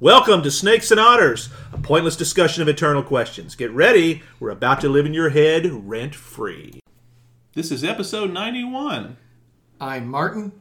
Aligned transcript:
Welcome 0.00 0.42
to 0.44 0.50
Snakes 0.52 0.92
and 0.92 1.00
Otters, 1.00 1.48
a 1.72 1.78
pointless 1.78 2.14
discussion 2.14 2.62
of 2.62 2.68
eternal 2.68 3.02
questions. 3.02 3.56
Get 3.56 3.72
ready, 3.72 4.22
we're 4.38 4.50
about 4.50 4.80
to 4.82 4.88
live 4.88 5.06
in 5.06 5.14
your 5.14 5.30
head 5.30 5.66
rent 5.88 6.14
free. 6.14 6.78
This 7.54 7.72
is 7.72 7.82
episode 7.82 8.32
91, 8.32 9.16
I'm 9.80 10.06
Martin. 10.08 10.52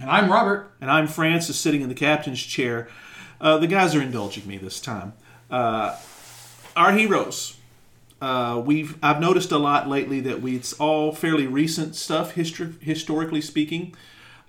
And 0.00 0.08
I'm 0.08 0.30
Robert. 0.30 0.70
and 0.80 0.90
I'm 0.90 1.08
Francis 1.08 1.58
sitting 1.58 1.80
in 1.80 1.88
the 1.88 1.94
captain's 1.94 2.40
chair. 2.40 2.88
Uh, 3.40 3.58
the 3.58 3.66
guys 3.66 3.96
are 3.96 4.02
indulging 4.02 4.46
me 4.46 4.58
this 4.58 4.80
time. 4.80 5.14
Uh, 5.50 5.96
our 6.76 6.92
heroes. 6.92 7.56
Uh, 8.20 8.62
we've 8.64 8.96
I've 9.02 9.20
noticed 9.20 9.50
a 9.50 9.58
lot 9.58 9.88
lately 9.88 10.20
that 10.20 10.40
we 10.40 10.54
it's 10.56 10.72
all 10.74 11.12
fairly 11.12 11.46
recent 11.46 11.94
stuff, 11.96 12.34
histor- 12.36 12.80
historically 12.80 13.40
speaking. 13.40 13.94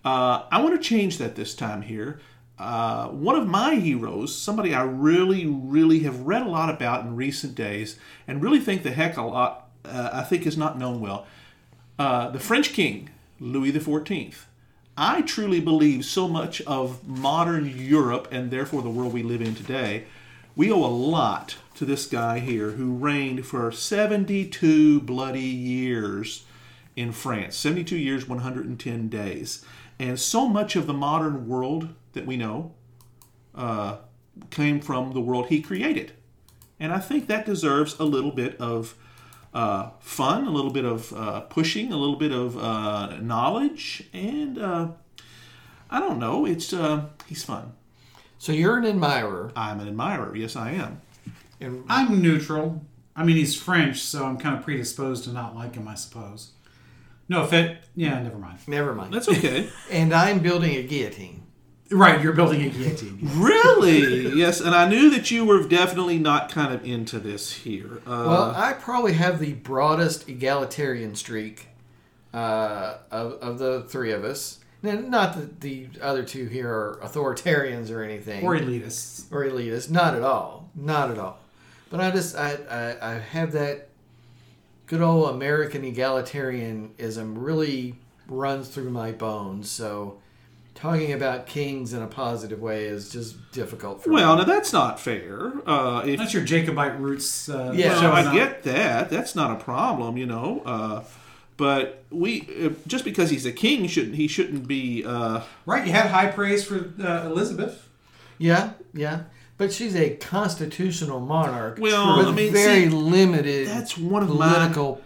Uh, 0.04 0.44
I 0.52 0.62
want 0.62 0.80
to 0.80 0.88
change 0.88 1.18
that 1.18 1.36
this 1.36 1.56
time 1.56 1.82
here. 1.82 2.20
Uh, 2.58 3.10
one 3.10 3.36
of 3.36 3.48
my 3.48 3.76
heroes, 3.76 4.34
somebody 4.34 4.74
I 4.74 4.84
really, 4.84 5.46
really 5.46 6.00
have 6.00 6.22
read 6.22 6.44
a 6.44 6.50
lot 6.50 6.70
about 6.70 7.04
in 7.06 7.16
recent 7.16 7.56
days, 7.56 8.00
and 8.28 8.42
really 8.42 8.60
think 8.60 8.84
the 8.84 8.92
heck 8.92 9.18
a 9.18 9.24
lot. 9.24 9.70
Uh, 9.84 10.10
I 10.14 10.24
think 10.24 10.48
is 10.48 10.58
not 10.58 10.80
known 10.80 11.00
well. 11.00 11.28
Uh, 12.00 12.30
the 12.30 12.40
French 12.40 12.74
King 12.74 13.10
Louis 13.40 13.72
XIV. 13.72 14.36
I 14.98 15.22
truly 15.22 15.60
believe 15.60 16.06
so 16.06 16.28
much 16.28 16.62
of 16.62 17.06
modern 17.06 17.68
Europe 17.68 18.30
and 18.32 18.50
therefore 18.50 18.82
the 18.82 18.90
world 18.90 19.14
we 19.14 19.24
live 19.24 19.42
in 19.42 19.54
today, 19.54 20.06
we 20.56 20.72
owe 20.72 20.86
a 20.86 20.88
lot 20.88 21.58
to 21.76 21.84
this 21.84 22.08
guy 22.08 22.40
here 22.40 22.72
who 22.72 22.94
reigned 22.94 23.46
for 23.46 23.72
72 23.72 25.02
bloody 25.02 25.42
years 25.42 26.46
in 26.96 27.12
France. 27.12 27.58
72 27.58 27.98
years, 27.98 28.28
110 28.28 29.10
days. 29.10 29.66
And 30.00 30.18
so 30.18 30.48
much 30.48 30.78
of 30.78 30.88
the 30.88 30.94
modern 30.94 31.48
world 31.48 31.90
that 32.16 32.26
we 32.26 32.36
know 32.36 32.74
uh, 33.54 33.98
came 34.50 34.82
from 34.82 35.14
the 35.14 35.22
world 35.22 35.48
he 35.48 35.62
created. 35.62 36.14
And 36.80 36.92
I 36.92 37.00
think 37.00 37.28
that 37.28 37.46
deserves 37.46 37.98
a 38.00 38.04
little 38.04 38.32
bit 38.32 38.60
of 38.60 38.96
uh, 39.54 39.92
fun, 40.00 40.46
a 40.46 40.52
little 40.52 40.72
bit 40.72 40.84
of 40.84 41.14
uh, 41.14 41.42
pushing, 41.42 41.94
a 41.94 41.98
little 41.98 42.18
bit 42.18 42.34
of 42.34 42.58
uh, 42.58 43.18
knowledge, 43.22 44.04
and 44.12 44.58
uh, 44.58 44.90
I 45.90 46.00
don't 46.00 46.20
know. 46.20 46.46
It's 46.46 46.74
uh, 46.74 47.06
he's 47.26 47.44
fun. 47.44 47.72
So 48.38 48.52
you're 48.52 48.78
an 48.78 48.86
admirer, 48.86 49.54
I'm 49.56 49.80
an 49.80 49.88
admirer. 49.88 50.36
Yes, 50.36 50.58
I 50.58 50.72
am. 50.72 51.02
and 51.62 51.86
I'm 51.88 52.22
neutral. 52.22 52.86
I 53.16 53.24
mean, 53.24 53.38
he's 53.38 53.56
French, 53.56 54.02
so 54.02 54.26
I'm 54.26 54.38
kind 54.38 54.58
of 54.58 54.64
predisposed 54.66 55.24
to 55.24 55.32
not 55.32 55.56
like 55.56 55.76
him, 55.76 55.88
I 55.88 55.96
suppose. 55.96 56.52
No 57.30 57.44
offense. 57.44 57.80
Yeah, 57.96 58.22
never 58.22 58.38
mind. 58.38 58.60
never 58.68 58.94
mind. 58.94 59.14
That's 59.14 59.30
okay. 59.30 59.70
and 59.92 60.14
I'm 60.14 60.40
building 60.40 60.76
a 60.76 60.84
guillotine. 60.84 61.45
Right, 61.92 62.20
you're 62.22 62.34
building 62.34 62.64
a 62.64 62.70
guillotine. 62.70 63.20
really? 63.36 64.34
Yes, 64.36 64.60
and 64.60 64.74
I 64.74 64.90
knew 64.90 65.10
that 65.12 65.30
you 65.30 65.46
were 65.46 65.68
definitely 65.68 66.18
not 66.18 66.52
kind 66.52 66.74
of 66.74 66.84
into 66.84 67.20
this 67.20 67.52
here. 67.52 67.98
Uh, 68.08 68.26
Well, 68.28 68.54
I 68.56 68.74
probably 68.74 69.14
have 69.14 69.40
the 69.40 69.54
broadest 69.54 70.28
egalitarian 70.28 71.14
streak 71.16 71.68
uh, 72.34 72.98
of, 73.12 73.34
of 73.34 73.60
the 73.60 73.84
three 73.88 74.12
of 74.12 74.24
us. 74.24 74.60
Now, 74.82 74.94
not 74.96 75.36
that 75.36 75.62
the 75.62 75.88
other 76.02 76.24
two 76.24 76.46
here 76.48 76.70
are 76.70 77.00
authoritarians 77.04 77.92
or 77.92 78.04
anything, 78.04 78.44
or 78.44 78.56
elitists. 78.56 79.26
or 79.32 79.46
elitists. 79.46 79.90
Not 79.90 80.16
at 80.16 80.22
all. 80.24 80.70
Not 80.76 81.12
at 81.12 81.18
all. 81.20 81.40
But 81.92 82.02
I 82.02 82.12
just 82.12 82.36
I, 82.36 82.58
I, 82.70 83.12
I 83.12 83.20
have 83.20 83.52
that 83.54 83.90
good 84.88 85.02
old 85.02 85.30
American 85.36 85.84
egalitarianism 85.84 87.34
really 87.36 87.96
runs 88.28 88.68
through 88.70 88.90
my 88.90 89.12
bones. 89.12 89.70
So 89.70 90.18
talking 90.76 91.14
about 91.14 91.48
kings 91.48 91.94
in 91.94 92.02
a 92.02 92.08
positive 92.08 92.62
way 92.62 92.86
is 92.86 93.10
just 93.10 93.52
difficult 93.52 94.04
for 94.04 94.12
well, 94.12 94.36
me. 94.36 94.42
now 94.42 94.46
that's 94.48 94.72
not 94.72 95.00
fair. 95.00 95.54
Uh, 95.66 96.04
if 96.06 96.20
That's 96.20 96.34
your 96.34 96.44
Jacobite 96.44 97.00
roots. 97.00 97.50
Uh, 97.50 97.72
Yeah. 97.76 97.90
Well, 97.90 98.02
showing 98.02 98.28
I 98.28 98.34
get 98.36 98.64
that. 98.64 99.10
That's 99.10 99.36
not 99.36 99.52
a 99.52 99.64
problem, 99.64 100.18
you 100.18 100.26
know. 100.26 100.62
Uh, 100.66 101.04
but 101.58 102.04
we 102.12 102.48
uh, 102.64 102.70
just 102.86 103.06
because 103.06 103.30
he's 103.30 103.46
a 103.46 103.52
king 103.52 103.88
shouldn't 103.88 104.16
he 104.16 104.28
shouldn't 104.28 104.68
be. 104.68 105.04
Uh, 105.06 105.42
Right, 105.66 105.86
you 105.88 105.94
had 105.94 106.08
high 106.08 106.28
praise 106.28 106.66
for 106.66 106.92
uh, 107.02 107.26
Elizabeth. 107.26 107.88
Yeah, 108.38 108.74
yeah. 108.94 109.24
But 109.58 109.72
she's 109.72 109.96
a 109.96 110.18
constitutional 110.18 111.22
monarch 111.22 111.78
Well, 111.80 112.18
with 112.18 112.28
I 112.28 112.32
mean, 112.34 112.52
very 112.52 112.84
see, 112.84 112.90
limited 112.90 113.70
that's 113.70 113.98
one 113.98 114.22
of 114.22 114.30
my- 114.38 114.98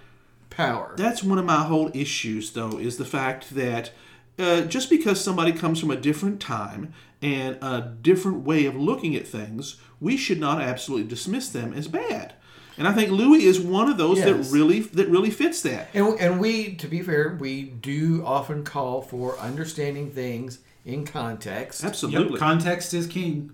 power. 0.50 0.94
That's 0.98 1.24
one 1.24 1.38
of 1.38 1.46
my 1.46 1.64
whole 1.64 1.92
issues, 1.94 2.52
though, 2.54 2.80
is 2.80 2.98
the 2.98 3.06
fact 3.06 3.54
that 3.54 3.92
uh, 4.40 4.62
just 4.62 4.90
because 4.90 5.22
somebody 5.24 5.52
comes 5.52 5.80
from 5.80 5.92
a 5.92 5.96
different 5.96 6.40
time 6.40 6.94
and 7.22 7.58
a 7.62 7.96
different 8.02 8.40
way 8.46 8.66
of 8.66 8.76
looking 8.76 9.16
at 9.16 9.28
things, 9.28 9.76
we 10.00 10.16
should 10.18 10.40
not 10.40 10.62
absolutely 10.62 11.08
dismiss 11.08 11.50
them 11.50 11.74
as 11.74 11.88
bad. 11.88 12.34
And 12.78 12.88
I 12.88 12.94
think 12.94 13.12
Louis 13.12 13.44
is 13.44 13.60
one 13.60 13.90
of 13.90 13.98
those 13.98 14.20
Yes. 14.20 14.28
that 14.50 14.54
really 14.56 14.80
that 14.80 15.10
really 15.10 15.30
fits 15.32 15.62
that. 15.64 15.90
and, 15.94 16.18
and 16.20 16.40
we, 16.40 16.76
to 16.76 16.88
be 16.88 17.02
fair, 17.02 17.36
we 17.40 17.64
do 17.64 18.24
often 18.26 18.64
call 18.64 19.02
for 19.02 19.38
understanding 19.38 20.10
things 20.12 20.60
in 20.86 21.06
context. 21.06 21.84
Absolutely. 21.84 22.32
Yep, 22.32 22.40
context 22.40 22.94
is 22.94 23.06
king. 23.06 23.52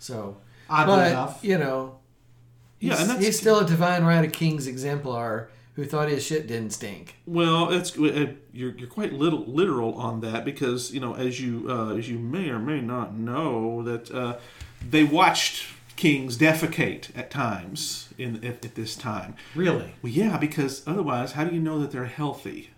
So, 0.00 0.38
Oddly 0.68 0.96
but 0.96 1.10
enough. 1.12 1.38
you 1.42 1.56
know, 1.56 1.98
he's, 2.80 2.90
Yeah, 2.90 3.00
and 3.00 3.10
that's- 3.10 3.24
he's 3.24 3.38
still 3.38 3.60
a 3.60 3.64
divine 3.66 4.02
right 4.02 4.24
of 4.24 4.32
king's 4.32 4.66
exemplar 4.66 5.50
who 5.74 5.84
thought 5.84 6.08
his 6.08 6.24
shit 6.24 6.46
didn't 6.46 6.70
stink. 6.70 7.16
Well, 7.26 7.66
that's 7.66 7.96
you're, 7.96 8.36
you're 8.52 8.88
quite 8.88 9.12
little 9.12 9.44
literal 9.44 9.94
on 9.94 10.20
that 10.20 10.44
because 10.44 10.92
you 10.92 11.00
know 11.00 11.14
as 11.14 11.40
you 11.40 11.66
uh, 11.68 11.94
as 11.94 12.08
you 12.08 12.18
may 12.18 12.48
or 12.48 12.58
may 12.58 12.80
not 12.80 13.14
know 13.14 13.82
that 13.82 14.10
uh, 14.10 14.38
they 14.88 15.04
watched 15.04 15.66
kings 15.96 16.36
defecate 16.36 17.16
at 17.16 17.30
times 17.30 18.08
in 18.18 18.44
at, 18.44 18.64
at 18.64 18.74
this 18.74 18.96
time. 18.96 19.34
Really? 19.54 19.94
Well, 20.02 20.12
yeah, 20.12 20.38
because 20.38 20.86
otherwise, 20.86 21.32
how 21.32 21.44
do 21.44 21.54
you 21.54 21.60
know 21.60 21.80
that 21.80 21.90
they're 21.90 22.06
healthy? 22.06 22.70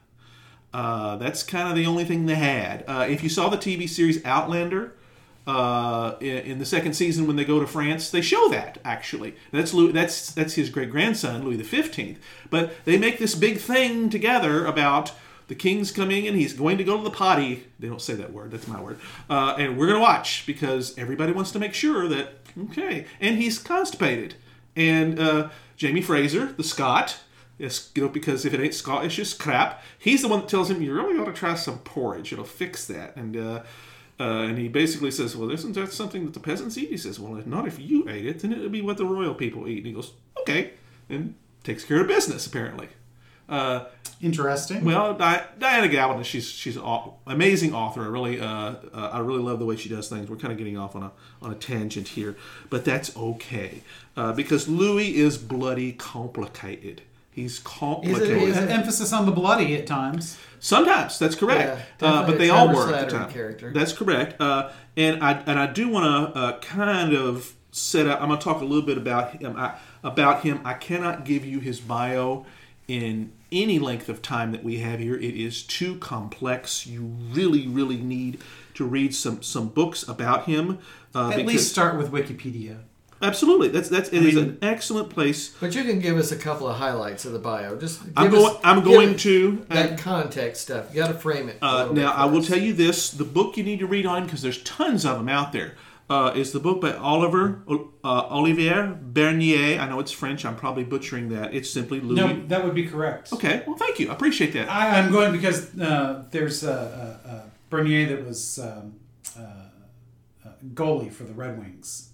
Uh, 0.73 1.17
that's 1.17 1.43
kind 1.43 1.69
of 1.69 1.77
the 1.77 1.87
only 1.87 2.05
thing 2.05 2.27
they 2.27 2.35
had. 2.35 2.85
Uh, 2.87 3.07
if 3.09 3.23
you 3.23 3.29
saw 3.29 3.49
the 3.49 3.57
TV 3.57 3.89
series 3.89 4.23
Outlander, 4.25 4.93
uh, 5.47 6.17
in, 6.21 6.39
in 6.39 6.59
the 6.59 6.67
second 6.67 6.95
season 6.95 7.27
when 7.27 7.37
they 7.37 7.45
go 7.45 7.61
to 7.61 7.67
France, 7.67 8.11
they 8.11 8.21
show 8.21 8.49
that 8.49 8.79
actually. 8.85 9.37
That's 9.53 9.73
Louis, 9.73 9.93
that's 9.93 10.33
that's 10.33 10.55
his 10.55 10.71
great 10.71 10.91
grandson 10.91 11.45
Louis 11.45 11.57
the 11.57 11.65
Fifteenth. 11.65 12.19
But 12.51 12.85
they 12.85 12.99
make 12.99 13.19
this 13.19 13.35
big 13.35 13.59
thing 13.59 14.11
together 14.11 14.67
about 14.67 15.13
the 15.49 15.55
king's 15.55 15.93
coming 15.93 16.27
and 16.27 16.37
he's 16.37 16.53
going 16.53 16.79
to 16.79 16.85
go 16.85 16.97
to 16.97 17.05
the 17.05 17.11
potty. 17.11 17.65
They 17.79 17.89
don't 17.89 18.03
say 18.03 18.15
that 18.15 18.33
word. 18.33 18.51
That's 18.51 18.67
my 18.67 18.81
word. 18.81 18.99
Uh, 19.31 19.55
and 19.59 19.79
we're 19.79 19.87
going 19.87 19.99
to 19.99 20.03
watch 20.03 20.45
because 20.47 20.97
everybody 20.99 21.33
wants 21.33 21.53
to 21.53 21.59
make 21.59 21.75
sure 21.75 22.09
that 22.09 22.35
okay. 22.71 23.07
And 23.21 23.39
he's 23.39 23.59
constipated. 23.59 24.35
And 24.75 25.21
uh, 25.21 25.51
Jamie 25.77 26.03
Fraser, 26.03 26.47
the 26.53 26.65
Scot, 26.65 27.19
you 27.59 27.71
know, 27.97 28.09
because 28.09 28.45
if 28.45 28.53
it 28.53 28.61
ain't 28.61 28.75
Scottish, 28.75 29.19
it's 29.19 29.33
crap. 29.33 29.83
He's 29.99 30.23
the 30.23 30.29
one 30.29 30.41
that 30.41 30.49
tells 30.49 30.71
him 30.71 30.83
you 30.83 30.93
really 30.93 31.19
ought 31.19 31.27
to 31.27 31.33
try 31.33 31.55
some 31.55 31.79
porridge. 31.79 32.33
It'll 32.33 32.45
fix 32.45 32.87
that. 32.87 33.17
And 33.17 33.37
uh, 34.19 34.23
and 34.49 34.59
he 34.59 34.69
basically 34.69 35.11
says, 35.11 35.37
well, 35.37 35.51
isn't 35.51 35.75
that 35.75 35.93
something 35.93 36.25
that 36.25 36.35
the 36.35 36.41
peasants 36.41 36.79
eat? 36.79 36.89
He 36.89 36.97
says, 36.97 37.21
well, 37.21 37.43
not 37.47 37.67
if 37.67 37.79
you 37.79 38.09
ate 38.09 38.27
it, 38.27 38.41
then 38.41 38.53
it 38.53 38.59
would 38.61 38.73
be 38.73 38.83
what 38.83 38.97
the 38.97 39.05
royal 39.05 39.35
people 39.35 39.69
eat. 39.69 39.79
And 39.79 39.87
he 39.87 39.93
goes, 39.93 40.13
okay, 40.41 40.73
and 41.09 41.35
takes 41.65 41.85
care 41.85 42.01
of 42.01 42.09
business 42.09 42.47
apparently. 42.47 42.89
Uh, 43.49 43.85
Interesting. 44.23 44.85
well, 44.85 45.15
Di- 45.15 45.45
Diana 45.59 45.89
Gabaldon, 45.89 46.25
she's 46.25 46.49
she's 46.49 46.77
an 46.77 46.83
amazing 47.27 47.75
author. 47.75 48.03
I 48.03 48.07
really 48.07 48.41
uh, 48.41 48.47
uh, 48.47 49.11
I 49.13 49.19
really 49.19 49.43
love 49.43 49.59
the 49.59 49.67
way 49.67 49.77
she 49.77 49.89
does 49.89 50.09
things. 50.09 50.31
We're 50.31 50.37
kind 50.37 50.53
of 50.53 50.59
getting 50.59 50.79
off 50.79 50.97
on 50.97 51.03
a 51.03 51.13
on 51.43 51.53
a 51.53 51.55
tangent 51.55 52.09
here, 52.09 52.35
but 52.71 52.85
that's 52.85 53.15
okay 53.17 53.83
uh, 54.17 54.33
because 54.33 54.69
Louis 54.69 55.17
is 55.17 55.37
bloody 55.39 55.93
complicated. 55.93 57.03
He's 57.37 57.59
complicated. 57.61 58.39
he's 58.41 58.57
Uh, 58.57 58.61
emphasis 58.63 59.13
on 59.13 59.27
the 59.27 59.31
bloody 59.33 59.77
at 59.77 59.87
times. 59.87 60.39
Sometimes 60.59 61.19
that's 61.19 61.35
correct, 61.35 61.79
Yeah, 62.01 62.09
uh, 62.09 62.27
but 62.27 62.39
they 62.39 62.49
all 62.49 62.69
were 62.75 62.93
at 62.93 63.11
the 63.11 63.19
time. 63.19 63.31
character. 63.31 63.71
That's 63.73 63.93
correct, 63.93 64.41
uh, 64.41 64.71
and 64.97 65.23
I 65.23 65.33
and 65.47 65.59
I 65.59 65.67
do 65.67 65.89
want 65.91 66.07
to 66.35 66.39
uh, 66.41 66.59
kind 66.61 67.13
of 67.15 67.53
set 67.71 68.07
up. 68.09 68.23
I'm 68.23 68.29
going 68.29 68.41
to 68.41 68.45
talk 68.45 68.63
a 68.63 68.65
little 68.65 68.87
bit 68.87 68.97
about 68.97 69.33
him. 69.43 69.55
I, 69.57 69.75
about 70.03 70.41
him, 70.45 70.61
I 70.65 70.73
cannot 70.73 71.25
give 71.27 71.45
you 71.45 71.61
his 71.61 71.79
bio 71.79 72.47
in 72.89 73.33
any 73.53 73.79
length 73.79 74.09
of 74.09 74.23
time 74.23 74.51
that 74.53 74.65
we 74.65 74.79
have 74.79 74.99
here. 74.99 75.15
It 75.17 75.37
is 75.37 75.63
too 75.63 75.97
complex. 75.97 76.87
You 76.87 77.03
really, 77.33 77.67
really 77.69 77.99
need 77.99 78.41
to 78.75 78.85
read 78.87 79.15
some 79.15 79.43
some 79.43 79.69
books 79.69 80.09
about 80.09 80.47
him. 80.47 80.79
Uh, 81.15 81.29
At 81.29 81.37
because- 81.37 81.53
least 81.53 81.71
start 81.71 81.99
with 81.99 82.11
Wikipedia. 82.11 82.79
Absolutely, 83.27 83.69
that's 83.69 83.89
that's 83.89 84.09
it 84.11 84.25
is 84.25 84.35
mean- 84.35 84.45
an 84.45 84.59
excellent 84.63 85.11
place. 85.11 85.55
But 85.61 85.75
you 85.75 85.85
can 85.85 85.99
give 86.01 86.17
us 86.17 86.33
a 86.33 86.37
couple 86.37 86.67
of 86.69 86.77
highlights 86.77 87.25
of 87.25 87.33
the 87.33 87.39
bio. 87.39 87.77
Just 87.77 88.03
give 88.05 88.13
I'm 88.17 88.27
us- 88.29 88.33
going. 88.35 88.57
I'm 88.65 88.85
going 88.85 89.15
us 89.15 89.23
to. 89.23 89.67
that 89.69 89.99
context 89.99 90.63
stuff. 90.63 90.95
You 90.95 91.03
got 91.03 91.09
to 91.09 91.15
frame 91.19 91.49
it. 91.49 91.59
Uh, 91.61 91.91
now, 91.93 92.13
I 92.13 92.25
will 92.27 92.43
tell 92.43 92.59
you 92.59 92.73
this: 92.73 93.11
the 93.11 93.25
book 93.25 93.57
you 93.57 93.65
need 93.65 93.81
to 93.81 93.87
read 93.87 94.07
on 94.07 94.25
because 94.25 94.43
there's 94.43 94.63
tons 94.63 95.05
of 95.05 95.19
them 95.19 95.29
out 95.29 95.53
there. 95.53 95.75
Uh, 96.09 96.33
is 96.37 96.53
the 96.53 96.61
book 96.61 96.81
by 96.81 96.93
Oliver 96.95 97.63
uh, 98.05 98.29
Olivier 98.31 98.95
Bernier? 99.03 99.81
I 99.81 99.89
know 99.89 99.99
it's 99.99 100.13
French. 100.13 100.45
I'm 100.45 100.55
probably 100.55 100.85
butchering 100.85 101.31
that. 101.31 101.53
It's 101.53 101.69
simply 101.69 101.99
Louis. 101.99 102.15
No, 102.15 102.47
that 102.47 102.65
would 102.65 102.77
be 102.77 102.87
correct. 102.87 103.33
Okay, 103.33 103.65
well, 103.67 103.77
thank 103.77 103.99
you. 103.99 104.09
I 104.11 104.15
appreciate 104.15 104.53
that. 104.53 104.69
I, 104.71 105.01
I'm 105.01 105.11
going 105.11 105.33
because 105.33 105.77
uh, 105.81 106.25
there's 106.31 106.63
a, 106.63 107.19
a, 107.25 107.29
a 107.29 107.43
Bernier 107.71 108.07
that 108.07 108.25
was 108.25 108.61
um, 108.61 108.95
uh, 109.37 109.41
uh, 110.45 110.51
goalie 110.75 111.11
for 111.13 111.25
the 111.25 111.33
Red 111.35 111.59
Wings. 111.59 112.06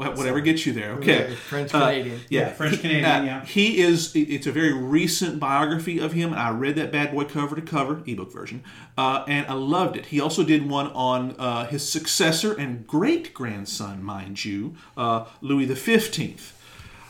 Wha- 0.00 0.14
Whatever 0.16 0.40
gets 0.40 0.64
you 0.64 0.72
there. 0.72 0.92
Okay. 0.92 1.28
Yeah, 1.30 1.34
French 1.36 1.74
Uh, 1.74 1.80
Canadian. 1.90 2.20
Yeah, 2.30 2.52
French 2.52 2.76
he- 2.76 2.80
Canadian, 2.80 3.04
uh, 3.04 3.22
yeah. 3.22 3.44
He 3.44 3.78
is. 3.80 4.12
It's 4.16 4.46
a 4.46 4.52
very 4.52 4.72
recent 4.72 5.38
biography 5.38 5.98
of 5.98 6.12
him. 6.12 6.32
I 6.32 6.50
read 6.50 6.74
that 6.76 6.90
bad 6.90 7.12
boy 7.12 7.24
cover 7.24 7.54
to 7.54 7.62
cover, 7.62 8.02
ebook 8.06 8.32
version, 8.32 8.62
uh, 8.96 9.24
and 9.28 9.46
I 9.46 9.52
loved 9.52 9.96
it. 9.96 10.06
He 10.06 10.18
also 10.20 10.42
did 10.42 10.68
one 10.68 10.86
on 10.92 11.34
uh, 11.38 11.66
his 11.66 11.86
successor 11.86 12.52
and 12.54 12.86
great 12.86 13.34
grandson, 13.34 14.02
mind 14.02 14.44
you, 14.44 14.74
uh, 14.96 15.26
Louis 15.42 15.66
the 15.66 15.76
Fifteenth, 15.76 16.56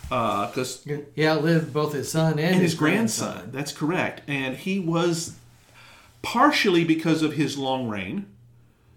because 0.09 0.85
He 1.15 1.27
outlived 1.27 1.73
both 1.73 1.93
his 1.93 2.11
son 2.11 2.33
and, 2.33 2.41
and 2.55 2.63
his 2.63 2.75
grandson. 2.75 3.51
That's 3.53 3.73
correct. 3.73 4.23
And 4.27 4.57
he 4.57 4.81
was 4.81 5.37
partially 6.23 6.85
because 6.85 7.23
of 7.23 7.35
his 7.35 7.57
long 7.57 7.89
reign. 7.89 8.27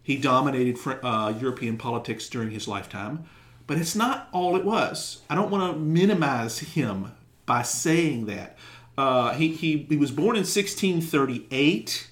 He 0.02 0.18
dominated 0.18 0.78
uh, 1.04 1.34
European 1.40 1.78
politics 1.78 2.28
during 2.28 2.52
his 2.52 2.68
lifetime, 2.68 3.24
but 3.68 3.78
it's 3.78 3.96
not 3.96 4.28
all 4.32 4.56
it 4.56 4.66
was. 4.66 5.22
I 5.30 5.36
don't 5.36 5.50
want 5.52 5.74
to 5.74 5.80
minimize 5.80 6.60
him 6.60 7.12
by 7.46 7.62
saying 7.64 8.26
that. 8.28 8.58
Uh, 8.98 9.34
he, 9.34 9.50
he, 9.54 9.86
he 9.90 9.98
was 9.98 10.12
born 10.12 10.36
in 10.36 10.44
1638. 10.46 12.10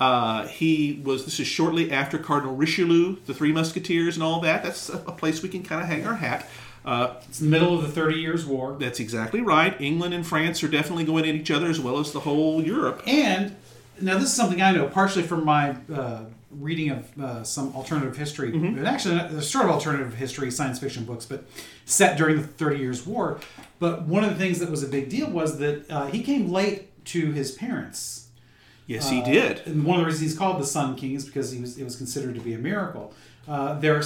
Uh, 0.00 0.46
he 0.48 1.00
was, 1.04 1.24
this 1.24 1.38
is 1.38 1.46
shortly 1.46 1.92
after 1.92 2.18
Cardinal 2.18 2.56
Richelieu, 2.56 3.16
the 3.26 3.34
Three 3.34 3.52
Musketeers, 3.52 4.16
and 4.16 4.22
all 4.22 4.40
that. 4.40 4.62
That's 4.62 4.88
a, 4.88 4.96
a 4.98 5.12
place 5.12 5.42
we 5.42 5.48
can 5.48 5.62
kind 5.62 5.80
of 5.80 5.86
hang 5.88 6.06
our 6.06 6.14
hat. 6.14 6.48
Uh, 6.84 7.14
It's 7.28 7.38
the 7.38 7.46
middle 7.46 7.76
of 7.76 7.82
the 7.82 7.88
Thirty 7.88 8.18
Years' 8.18 8.44
War. 8.44 8.76
that's 8.78 8.98
exactly 8.98 9.40
right. 9.40 9.80
England 9.80 10.14
and 10.14 10.26
France 10.26 10.64
are 10.64 10.68
definitely 10.68 11.04
going 11.04 11.28
at 11.28 11.34
each 11.36 11.50
other 11.52 11.66
as 11.66 11.78
well 11.78 11.98
as 11.98 12.10
the 12.12 12.20
whole 12.20 12.60
Europe. 12.60 13.02
And 13.06 13.54
now 14.00 14.14
this 14.14 14.24
is 14.30 14.34
something 14.34 14.60
I 14.60 14.72
know 14.72 14.88
partially 14.88 15.22
from 15.22 15.44
my 15.44 15.76
uh, 15.94 16.24
reading 16.52 16.90
of 16.90 17.18
uh, 17.20 17.44
some 17.44 17.74
alternative 17.74 18.16
history, 18.16 18.52
Mm-hmm. 18.52 18.78
and 18.78 18.86
actually 18.86 19.40
sort 19.40 19.64
of 19.64 19.70
alternative 19.70 20.14
history, 20.14 20.50
science 20.50 20.78
fiction 20.78 21.04
books, 21.04 21.24
but 21.26 21.44
set 21.84 22.16
during 22.16 22.36
the 22.36 22.46
Thirty 22.46 22.78
Years' 22.78 23.06
War. 23.06 23.40
But 23.78 24.02
one 24.02 24.22
of 24.24 24.30
the 24.30 24.36
things 24.36 24.58
that 24.60 24.70
was 24.70 24.82
a 24.82 24.88
big 24.88 25.08
deal 25.08 25.28
was 25.30 25.58
that 25.58 25.90
uh, 25.90 26.06
he 26.06 26.22
came 26.22 26.50
late 26.50 27.04
to 27.06 27.32
his 27.32 27.52
parents. 27.52 28.28
Yes, 28.86 29.08
he 29.10 29.20
Uh, 29.22 29.24
did. 29.24 29.62
And 29.66 29.84
one 29.84 29.98
of 29.98 30.02
the 30.04 30.06
reasons 30.06 30.30
he's 30.30 30.38
called 30.38 30.60
the 30.60 30.66
Sun 30.66 30.96
King 30.96 31.14
is 31.14 31.24
because 31.24 31.52
he 31.52 31.60
was 31.60 31.78
it 31.78 31.84
was 31.84 31.96
considered 31.96 32.34
to 32.34 32.40
be 32.40 32.52
a 32.54 32.58
miracle. 32.58 33.14
Uh, 33.48 33.78
there 33.80 34.00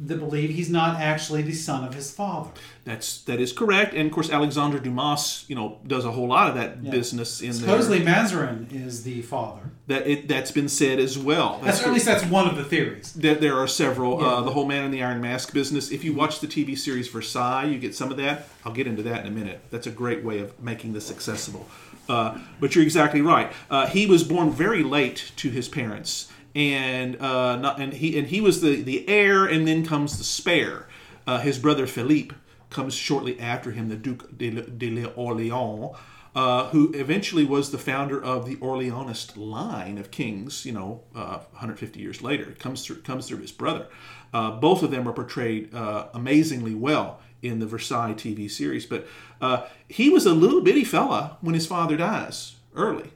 that 0.00 0.18
believe 0.18 0.50
he's 0.50 0.70
not 0.70 1.00
actually 1.00 1.42
the 1.42 1.52
son 1.52 1.84
of 1.84 1.94
his 1.94 2.12
father. 2.12 2.50
That's 2.84 3.22
that 3.22 3.40
is 3.40 3.52
correct. 3.52 3.94
And 3.94 4.06
of 4.06 4.12
course, 4.12 4.30
Alexander 4.30 4.78
Dumas, 4.78 5.44
you 5.48 5.54
know, 5.54 5.78
does 5.86 6.04
a 6.04 6.12
whole 6.12 6.28
lot 6.28 6.48
of 6.48 6.54
that 6.54 6.82
business 6.90 7.40
in 7.40 7.48
the 7.48 7.54
Supposedly 7.54 7.98
there. 7.98 8.14
Mazarin 8.14 8.68
is 8.72 9.02
the 9.02 9.22
father. 9.22 9.70
That 9.88 10.06
it 10.06 10.28
that's 10.28 10.50
been 10.50 10.68
said 10.68 10.98
as 10.98 11.18
well. 11.18 11.60
That's, 11.62 11.82
or 11.82 11.86
at 11.86 11.92
least 11.92 12.06
that's 12.06 12.24
one 12.24 12.48
of 12.48 12.56
the 12.56 12.64
theories. 12.64 13.12
That 13.14 13.40
there 13.40 13.56
are 13.56 13.66
several. 13.66 14.20
Yeah. 14.20 14.26
Uh, 14.26 14.40
the 14.42 14.52
whole 14.52 14.66
Man 14.66 14.84
in 14.84 14.90
the 14.90 15.02
Iron 15.02 15.20
Mask 15.20 15.52
business. 15.52 15.90
If 15.90 16.04
you 16.04 16.14
watch 16.14 16.40
the 16.40 16.46
TV 16.46 16.78
series 16.78 17.08
Versailles, 17.08 17.64
you 17.64 17.78
get 17.78 17.94
some 17.94 18.10
of 18.10 18.16
that. 18.18 18.48
I'll 18.64 18.72
get 18.72 18.86
into 18.86 19.02
that 19.04 19.22
in 19.22 19.26
a 19.26 19.34
minute. 19.34 19.60
That's 19.70 19.86
a 19.86 19.90
great 19.90 20.22
way 20.24 20.38
of 20.38 20.58
making 20.62 20.92
this 20.92 21.10
accessible. 21.10 21.66
Uh, 22.08 22.38
but 22.58 22.74
you're 22.74 22.84
exactly 22.84 23.20
right. 23.20 23.52
Uh, 23.70 23.86
he 23.86 24.06
was 24.06 24.24
born 24.24 24.50
very 24.50 24.82
late 24.82 25.32
to 25.36 25.50
his 25.50 25.68
parents, 25.68 26.32
and 26.54 27.20
uh, 27.20 27.56
not, 27.56 27.80
and 27.80 27.92
he 27.92 28.18
and 28.18 28.28
he 28.28 28.40
was 28.40 28.60
the 28.60 28.82
the 28.82 29.08
heir, 29.08 29.46
and 29.46 29.66
then 29.66 29.84
comes 29.84 30.18
the 30.18 30.24
spare. 30.24 30.88
Uh, 31.26 31.40
his 31.40 31.58
brother 31.58 31.86
Philippe 31.86 32.34
comes 32.70 32.94
shortly 32.94 33.38
after 33.40 33.70
him, 33.70 33.88
the 33.88 33.96
Duke 33.96 34.36
de, 34.36 34.50
de 34.50 35.06
Orleans, 35.14 35.96
uh, 36.34 36.68
who 36.68 36.92
eventually 36.92 37.44
was 37.44 37.70
the 37.70 37.78
founder 37.78 38.22
of 38.22 38.46
the 38.46 38.56
Orleanist 38.56 39.36
line 39.36 39.98
of 39.98 40.10
kings. 40.10 40.64
You 40.64 40.72
know, 40.72 41.02
uh, 41.14 41.38
150 41.50 42.00
years 42.00 42.22
later, 42.22 42.44
it 42.44 42.58
comes 42.58 42.84
through 42.84 43.02
comes 43.02 43.28
through 43.28 43.38
his 43.38 43.52
brother. 43.52 43.86
Uh, 44.32 44.52
both 44.52 44.82
of 44.82 44.90
them 44.90 45.08
are 45.08 45.12
portrayed 45.12 45.74
uh, 45.74 46.08
amazingly 46.12 46.74
well 46.74 47.20
in 47.40 47.60
the 47.60 47.66
Versailles 47.66 48.14
TV 48.14 48.50
series. 48.50 48.84
But 48.84 49.06
uh, 49.40 49.66
he 49.88 50.10
was 50.10 50.26
a 50.26 50.34
little 50.34 50.60
bitty 50.60 50.84
fella 50.84 51.38
when 51.40 51.54
his 51.54 51.66
father 51.66 51.96
dies 51.96 52.56
early, 52.74 53.10